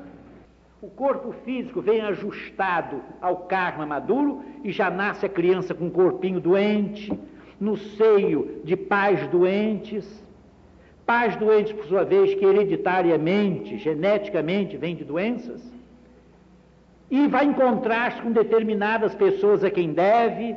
o 0.80 0.88
corpo 0.88 1.32
físico 1.44 1.82
vem 1.82 2.00
ajustado 2.02 3.02
ao 3.20 3.38
karma 3.38 3.86
maduro 3.86 4.44
e 4.62 4.70
já 4.70 4.88
nasce 4.88 5.26
a 5.26 5.28
criança 5.28 5.74
com 5.74 5.86
um 5.86 5.90
corpinho 5.90 6.40
doente, 6.40 7.12
no 7.58 7.76
seio 7.76 8.60
de 8.62 8.76
pais 8.76 9.26
doentes. 9.26 10.27
Pais 11.08 11.34
doentes, 11.36 11.72
por 11.72 11.86
sua 11.86 12.04
vez, 12.04 12.34
que 12.34 12.44
hereditariamente, 12.44 13.78
geneticamente, 13.78 14.76
vêm 14.76 14.94
de 14.94 15.04
doenças. 15.04 15.62
E 17.10 17.26
vai 17.26 17.46
encontrar-se 17.46 18.20
com 18.20 18.30
determinadas 18.30 19.14
pessoas 19.14 19.64
a 19.64 19.70
quem 19.70 19.94
deve, 19.94 20.54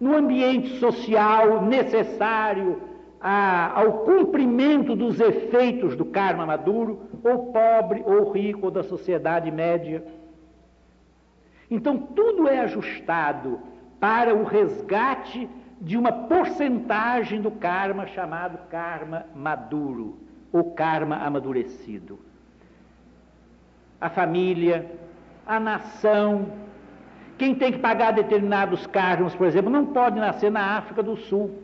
no 0.00 0.16
ambiente 0.16 0.78
social 0.78 1.66
necessário 1.66 2.80
a, 3.20 3.78
ao 3.78 3.98
cumprimento 3.98 4.96
dos 4.96 5.20
efeitos 5.20 5.94
do 5.94 6.06
karma 6.06 6.46
maduro, 6.46 7.02
ou 7.22 7.52
pobre, 7.52 8.02
ou 8.06 8.32
rico, 8.32 8.64
ou 8.64 8.70
da 8.70 8.82
sociedade 8.82 9.50
média. 9.50 10.02
Então, 11.70 11.98
tudo 11.98 12.48
é 12.48 12.60
ajustado 12.60 13.60
para 14.00 14.34
o 14.34 14.42
resgate 14.42 15.46
de 15.82 15.96
uma 15.96 16.12
porcentagem 16.12 17.42
do 17.42 17.50
karma 17.50 18.06
chamado 18.06 18.56
karma 18.70 19.26
maduro, 19.34 20.16
ou 20.52 20.70
karma 20.72 21.16
amadurecido. 21.16 22.18
A 24.00 24.08
família, 24.08 24.90
a 25.44 25.58
nação, 25.58 26.52
quem 27.36 27.54
tem 27.54 27.72
que 27.72 27.78
pagar 27.78 28.12
determinados 28.12 28.86
karmas, 28.86 29.34
por 29.34 29.46
exemplo, 29.46 29.70
não 29.70 29.86
pode 29.86 30.18
nascer 30.18 30.50
na 30.50 30.78
África 30.78 31.02
do 31.02 31.16
Sul 31.16 31.62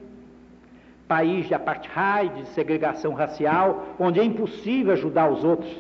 país 1.09 1.47
de 1.47 1.55
apartheid, 1.55 2.43
de 2.43 2.49
segregação 2.49 3.15
racial, 3.15 3.87
onde 3.99 4.21
é 4.21 4.25
impossível 4.25 4.93
ajudar 4.93 5.31
os 5.31 5.43
outros. 5.43 5.75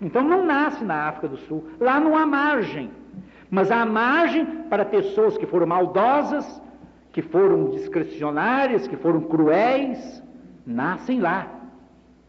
Então 0.00 0.22
não 0.22 0.44
nasce 0.44 0.82
na 0.82 1.08
África 1.08 1.28
do 1.28 1.36
Sul. 1.36 1.68
Lá 1.78 2.00
não 2.00 2.16
há 2.16 2.26
margem. 2.26 2.90
Mas 3.50 3.70
há 3.70 3.84
margem 3.84 4.46
para 4.70 4.84
pessoas 4.84 5.36
que 5.36 5.46
foram 5.46 5.66
maldosas, 5.66 6.60
que 7.16 7.22
foram 7.22 7.70
discrecionárias, 7.70 8.86
que 8.86 8.94
foram 8.94 9.22
cruéis, 9.22 10.22
nascem 10.66 11.18
lá, 11.18 11.50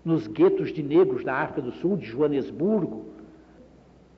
nos 0.05 0.27
guetos 0.27 0.71
de 0.71 0.81
negros 0.81 1.25
da 1.25 1.33
África 1.41 1.61
do 1.61 1.73
Sul, 1.73 1.97
de 1.97 2.05
Joanesburgo. 2.05 3.03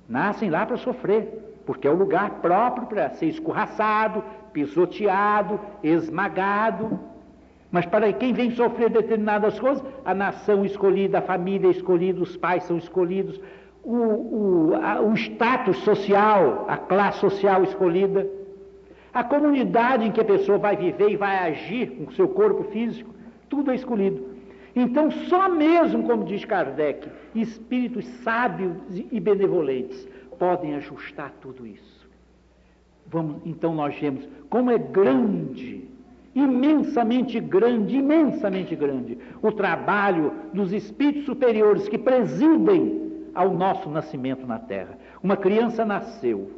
Nascem 0.08 0.48
lá 0.52 0.68
para 0.68 0.78
sofrer, 0.78 1.64
porque 1.66 1.88
é 1.88 1.92
o 1.92 1.96
lugar 1.96 2.36
próprio 2.44 2.86
para 2.86 3.10
ser 3.10 3.30
escorraçado, 3.30 4.24
pisoteado, 4.54 5.60
esmagado. 5.82 7.00
Mas 7.72 7.88
para 7.88 8.14
quem 8.14 8.32
vem 8.32 8.52
sofrer 8.52 8.92
determinadas 8.92 9.60
coisas, 9.60 9.84
a 10.06 10.14
nação 10.14 10.64
escolhida, 10.64 11.18
a 11.18 11.24
família 11.24 11.72
escolhida, 11.72 12.22
os 12.22 12.38
pais 12.38 12.62
são 12.66 12.78
escolhidos, 12.78 13.42
o, 13.84 13.96
o, 13.96 14.76
a, 14.76 15.02
o 15.02 15.16
status 15.16 15.78
social, 15.78 16.66
a 16.68 16.78
classe 16.78 17.22
social 17.22 17.64
escolhida, 17.64 18.38
a 19.14 19.24
comunidade 19.24 20.05
em 20.05 20.12
que 20.12 20.22
a 20.22 20.26
pessoa 20.26 20.57
vai 20.57 20.76
viver 20.76 21.10
e 21.10 21.16
vai 21.16 21.38
agir 21.49 21.91
com 21.91 22.05
o 22.05 22.14
seu 22.14 22.28
corpo 22.28 22.64
físico, 22.66 23.14
tudo 23.49 23.72
é 23.72 23.76
escolhido. 23.76 24.28
Então, 24.76 25.10
só 25.10 25.49
mesmo, 25.49 26.03
como 26.03 26.24
diz 26.24 26.45
Kardec, 26.45 27.10
espíritos 27.34 28.05
sábios 28.24 28.78
e 29.12 29.20
benevolentes 29.20 30.07
podem 30.38 30.76
ajustar 30.76 31.34
tudo 31.41 31.66
isso. 31.66 32.07
Vamos, 33.07 33.41
então 33.45 33.74
nós 33.74 33.97
vemos 33.99 34.28
como 34.49 34.70
é 34.70 34.78
grande 34.78 35.89
imensamente 36.34 37.39
grande, 37.39 37.97
imensamente 37.97 38.76
grande, 38.76 39.18
o 39.41 39.51
trabalho 39.51 40.32
dos 40.53 40.72
espíritos 40.72 41.26
superiores 41.26 41.88
que 41.88 41.97
presidem 41.97 43.10
ao 43.34 43.51
nosso 43.53 43.89
nascimento 43.89 44.45
na 44.45 44.60
Terra. 44.60 44.97
Uma 45.22 45.36
criança 45.36 45.84
nasceu. 45.86 46.51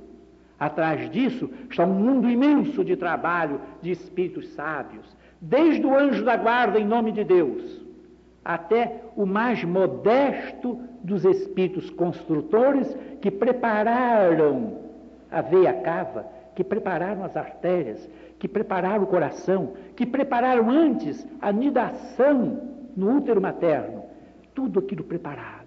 Atrás 0.61 1.09
disso 1.09 1.49
está 1.67 1.83
um 1.83 1.95
mundo 1.95 2.29
imenso 2.29 2.85
de 2.85 2.95
trabalho 2.95 3.59
de 3.81 3.89
espíritos 3.89 4.49
sábios, 4.49 5.17
desde 5.41 5.83
o 5.83 5.97
anjo 5.97 6.23
da 6.23 6.37
guarda 6.37 6.79
em 6.79 6.85
nome 6.85 7.11
de 7.11 7.23
Deus, 7.23 7.81
até 8.45 9.05
o 9.15 9.25
mais 9.25 9.63
modesto 9.63 10.79
dos 11.03 11.25
espíritos 11.25 11.89
construtores 11.89 12.95
que 13.19 13.31
prepararam 13.31 14.77
a 15.31 15.41
veia 15.41 15.73
cava, 15.81 16.27
que 16.53 16.63
prepararam 16.63 17.23
as 17.23 17.35
artérias, 17.35 18.07
que 18.37 18.47
prepararam 18.47 19.05
o 19.05 19.07
coração, 19.07 19.73
que 19.95 20.05
prepararam 20.05 20.69
antes 20.69 21.25
a 21.41 21.51
nidação 21.51 22.61
no 22.95 23.17
útero 23.17 23.41
materno. 23.41 24.03
Tudo 24.53 24.77
aquilo 24.77 25.03
preparado. 25.03 25.61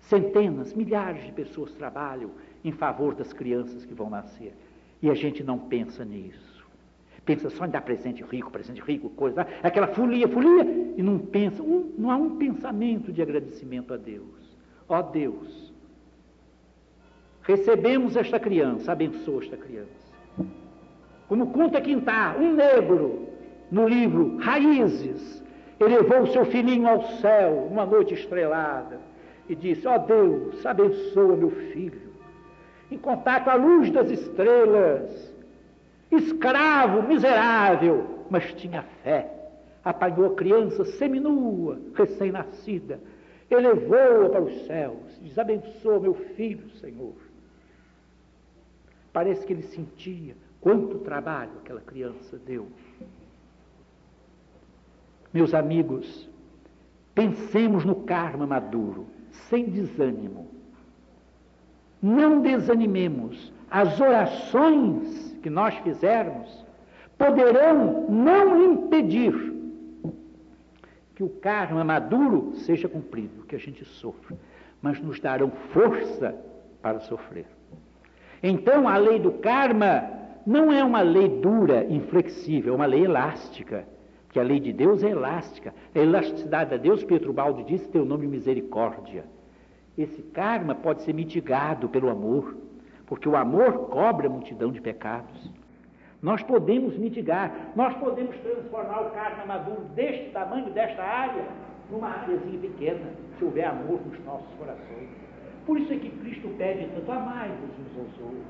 Centenas, 0.00 0.72
milhares 0.72 1.22
de 1.22 1.32
pessoas 1.32 1.70
trabalham 1.74 2.30
em 2.64 2.72
favor 2.72 3.14
das 3.14 3.32
crianças 3.32 3.84
que 3.84 3.94
vão 3.94 4.10
nascer. 4.10 4.54
E 5.02 5.08
a 5.10 5.14
gente 5.14 5.42
não 5.42 5.58
pensa 5.58 6.04
nisso. 6.04 6.66
Pensa 7.24 7.50
só 7.50 7.66
em 7.66 7.70
dar 7.70 7.82
presente 7.82 8.22
rico, 8.22 8.50
presente 8.50 8.80
rico, 8.80 9.10
coisa, 9.10 9.46
aquela 9.62 9.88
folia, 9.88 10.26
folia, 10.26 10.64
e 10.96 11.02
não 11.02 11.18
pensa, 11.18 11.62
um, 11.62 11.92
não 11.98 12.10
há 12.10 12.16
um 12.16 12.36
pensamento 12.36 13.12
de 13.12 13.20
agradecimento 13.20 13.92
a 13.92 13.96
Deus. 13.98 14.56
Ó 14.88 15.02
Deus, 15.02 15.72
recebemos 17.42 18.16
esta 18.16 18.40
criança, 18.40 18.92
abençoa 18.92 19.42
esta 19.42 19.56
criança 19.58 20.08
como 21.28 21.52
conta 21.52 21.80
Quintar, 21.80 22.40
um 22.40 22.54
negro, 22.54 23.28
no 23.70 23.86
livro 23.86 24.38
Raízes, 24.38 25.44
elevou 25.78 26.26
seu 26.28 26.46
filhinho 26.46 26.88
ao 26.88 27.02
céu 27.18 27.68
uma 27.70 27.84
noite 27.84 28.14
estrelada 28.14 28.98
e 29.46 29.54
disse: 29.54 29.86
Ó 29.86 29.98
Deus, 29.98 30.64
abençoa 30.64 31.36
meu 31.36 31.50
filho, 31.50 32.07
em 32.90 32.98
contato 32.98 33.48
à 33.48 33.54
luz 33.54 33.90
das 33.90 34.10
estrelas, 34.10 35.34
escravo, 36.10 37.06
miserável, 37.06 38.24
mas 38.30 38.52
tinha 38.54 38.82
fé. 39.02 39.34
apanhou 39.84 40.32
a 40.32 40.34
criança 40.34 40.84
seminua, 40.84 41.80
recém-nascida, 41.94 43.00
elevou-a 43.50 44.28
para 44.28 44.42
os 44.42 44.66
céus, 44.66 45.18
diz: 45.22 45.38
Abençoa 45.38 46.00
meu 46.00 46.14
filho, 46.14 46.68
Senhor. 46.72 47.14
Parece 49.12 49.46
que 49.46 49.52
ele 49.52 49.62
sentia 49.62 50.36
quanto 50.60 50.98
trabalho 50.98 51.52
aquela 51.60 51.80
criança 51.80 52.38
deu. 52.38 52.68
Meus 55.32 55.54
amigos, 55.54 56.28
pensemos 57.14 57.84
no 57.84 57.96
karma 58.02 58.46
maduro, 58.46 59.06
sem 59.48 59.66
desânimo. 59.66 60.57
Não 62.02 62.40
desanimemos. 62.40 63.52
As 63.70 64.00
orações 64.00 65.36
que 65.42 65.50
nós 65.50 65.74
fizermos 65.78 66.66
poderão 67.16 68.06
não 68.08 68.72
impedir 68.72 69.34
que 71.14 71.24
o 71.24 71.28
karma 71.28 71.82
maduro 71.82 72.52
seja 72.54 72.88
cumprido, 72.88 73.42
que 73.42 73.56
a 73.56 73.58
gente 73.58 73.84
sofra, 73.84 74.36
mas 74.80 75.00
nos 75.00 75.18
darão 75.18 75.50
força 75.72 76.34
para 76.80 77.00
sofrer. 77.00 77.46
Então, 78.40 78.86
a 78.88 78.96
lei 78.96 79.18
do 79.18 79.32
karma 79.32 80.08
não 80.46 80.72
é 80.72 80.82
uma 80.84 81.00
lei 81.00 81.28
dura, 81.28 81.84
inflexível, 81.90 82.72
é 82.72 82.76
uma 82.76 82.86
lei 82.86 83.04
elástica, 83.04 83.84
que 84.30 84.38
a 84.38 84.42
lei 84.42 84.60
de 84.60 84.72
Deus 84.72 85.02
é 85.02 85.10
elástica. 85.10 85.74
A 85.92 85.98
elasticidade 85.98 86.70
de 86.70 86.78
Deus, 86.78 87.02
Pedro 87.02 87.32
Baldo 87.32 87.64
disse, 87.64 87.88
tem 87.88 88.00
o 88.00 88.04
nome 88.04 88.26
de 88.26 88.32
misericórdia. 88.32 89.24
Esse 89.98 90.22
karma 90.22 90.76
pode 90.76 91.02
ser 91.02 91.12
mitigado 91.12 91.88
pelo 91.88 92.08
amor, 92.08 92.56
porque 93.04 93.28
o 93.28 93.34
amor 93.34 93.88
cobra 93.88 94.28
a 94.28 94.30
multidão 94.30 94.70
de 94.70 94.80
pecados. 94.80 95.50
Nós 96.22 96.40
podemos 96.44 96.96
mitigar, 96.96 97.52
nós 97.74 97.92
podemos 97.94 98.36
transformar 98.36 99.00
o 99.02 99.10
karma 99.10 99.44
maduro 99.44 99.80
deste 99.96 100.30
tamanho, 100.30 100.70
desta 100.70 101.02
área, 101.02 101.44
numa 101.90 102.10
áreazinha 102.10 102.60
pequena, 102.60 103.10
se 103.36 103.44
houver 103.44 103.64
amor 103.64 104.00
nos 104.06 104.24
nossos 104.24 104.48
corações. 104.56 105.08
Por 105.66 105.80
isso 105.80 105.92
é 105.92 105.96
que 105.96 106.10
Cristo 106.10 106.48
pede 106.56 106.88
tanto 106.94 107.10
amai 107.10 107.50
uns 107.50 107.98
aos 107.98 108.20
outros. 108.20 108.44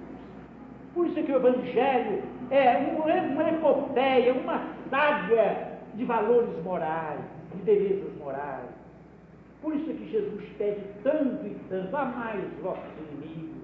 Por 0.95 1.07
isso 1.07 1.19
é 1.19 1.23
que 1.23 1.33
o 1.33 1.37
Evangelho 1.37 2.23
é 2.51 2.77
uma, 2.95 3.11
é 3.11 3.21
uma 3.23 3.49
epopeia, 3.49 4.35
uma 4.35 4.63
saga 4.91 5.79
de 5.95 6.05
valores 6.05 6.63
morais, 6.63 7.21
de 7.55 7.63
belezas 7.63 8.17
morais. 8.19 8.78
Por 9.63 9.75
isso 9.75 9.91
é 9.91 9.95
que 9.95 10.11
Jesus 10.11 10.45
pede 10.57 10.83
tanto 11.03 11.47
e 11.47 11.57
tanto, 11.69 11.97
amai 11.97 12.39
os 12.39 12.63
vossos 12.63 12.85
inimigos, 13.13 13.63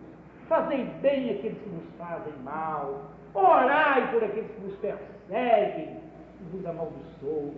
fazei 0.49 0.84
bem 1.01 1.30
aqueles 1.30 1.59
que 1.59 1.70
nos 1.70 1.84
fazem 1.97 2.32
mal, 2.42 3.11
orai 3.32 4.11
por 4.12 4.24
aqueles 4.24 4.51
que 4.51 4.61
nos 4.61 4.76
perseguem 4.76 5.99
e 6.40 6.57
vos 6.57 6.66
amaldiçoam, 6.66 7.55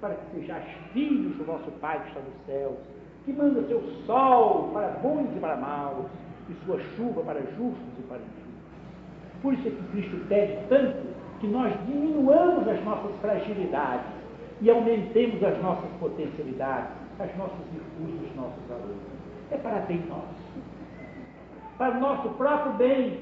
para 0.00 0.14
que 0.14 0.40
sejais 0.40 0.64
filhos 0.92 1.36
do 1.36 1.44
vosso 1.44 1.70
Pai 1.80 2.00
que 2.00 2.08
está 2.08 2.20
nos 2.20 2.46
céus, 2.46 2.78
que 3.24 3.32
manda 3.32 3.66
seu 3.66 3.82
sol 4.06 4.70
para 4.72 4.88
bons 5.02 5.34
e 5.36 5.40
para 5.40 5.56
maus, 5.56 6.06
e 6.48 6.54
sua 6.64 6.78
chuva 6.96 7.22
para 7.22 7.40
justos 7.40 7.98
e 7.98 8.02
para 8.02 8.18
injustos. 8.18 8.44
Por 9.42 9.54
isso 9.54 9.68
é 9.68 9.70
que 9.70 9.82
Cristo 9.92 10.26
pede 10.28 10.58
tanto 10.68 11.06
que 11.40 11.46
nós 11.46 11.72
diminuamos 11.86 12.66
as 12.68 12.82
nossas 12.84 13.14
fragilidades 13.20 14.06
e 14.60 14.70
aumentemos 14.70 15.42
as 15.42 15.60
nossas 15.62 15.90
potencialidades, 15.98 16.92
as 17.18 17.36
nossas 17.36 17.66
virtudes, 17.72 18.30
os 18.30 18.36
nossos 18.36 18.62
valores. 18.68 18.96
É 19.50 19.56
para 19.56 19.80
bem 19.80 20.04
nosso. 20.06 20.24
Para 21.78 21.96
o 21.96 22.00
nosso 22.00 22.28
próprio 22.30 22.72
bem 22.74 23.20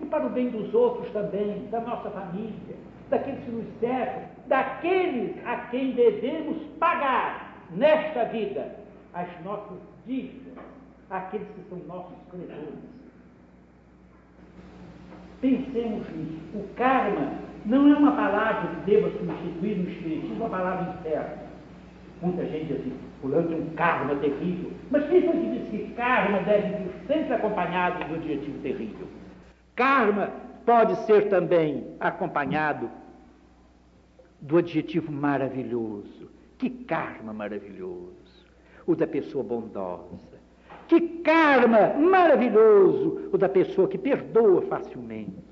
e 0.00 0.06
para 0.06 0.26
o 0.26 0.30
bem 0.30 0.50
dos 0.50 0.72
outros 0.74 1.10
também, 1.12 1.66
da 1.70 1.80
nossa 1.80 2.10
família, 2.10 2.76
daqueles 3.08 3.44
que 3.44 3.50
nos 3.50 3.66
cercam, 3.80 4.22
daqueles 4.46 5.34
a 5.46 5.56
quem 5.70 5.92
devemos 5.92 6.62
pagar 6.78 7.56
nesta 7.70 8.24
vida 8.26 8.76
as 9.14 9.28
nossas 9.44 9.78
dívidas, 10.06 10.54
aqueles 11.10 11.48
que 11.48 11.68
são 11.68 11.78
nossos 11.86 12.16
credores. 12.30 12.96
Pensemos 15.40 16.08
nisso. 16.10 16.40
O 16.54 16.68
karma 16.76 17.32
não 17.64 17.92
é 17.92 17.96
uma 17.96 18.12
palavra 18.12 18.70
que 18.70 18.90
deva 18.90 19.10
substituir 19.10 19.76
no 19.76 19.90
Espiritismo 19.90 20.36
uma 20.36 20.48
palavra 20.48 20.94
interna. 20.94 21.46
Muita 22.22 22.44
gente 22.46 22.66
diz 22.66 22.80
assim, 22.80 22.96
tem 23.30 23.60
um 23.60 23.70
karma 23.74 24.16
terrível. 24.16 24.70
Mas 24.90 25.08
quem 25.08 25.22
foi 25.22 25.32
que 25.32 25.50
disse 25.50 25.70
que 25.70 25.94
karma 25.94 26.40
deve 26.40 26.68
vir 26.68 26.90
sempre 27.06 27.34
acompanhado 27.34 28.04
do 28.04 28.14
adjetivo 28.14 28.58
terrível? 28.60 29.06
Karma 29.74 30.30
pode 30.64 30.96
ser 31.06 31.28
também 31.28 31.86
acompanhado 32.00 32.90
do 34.40 34.58
adjetivo 34.58 35.12
maravilhoso. 35.12 36.30
Que 36.58 36.70
karma 36.70 37.32
maravilhoso! 37.32 38.26
o 38.86 38.94
da 38.94 39.06
pessoa 39.06 39.42
bondosa. 39.42 40.36
Que 40.86 41.00
karma 41.00 41.94
maravilhoso 41.94 43.28
o 43.32 43.36
da 43.36 43.48
pessoa 43.48 43.88
que 43.88 43.98
perdoa 43.98 44.62
facilmente. 44.62 45.45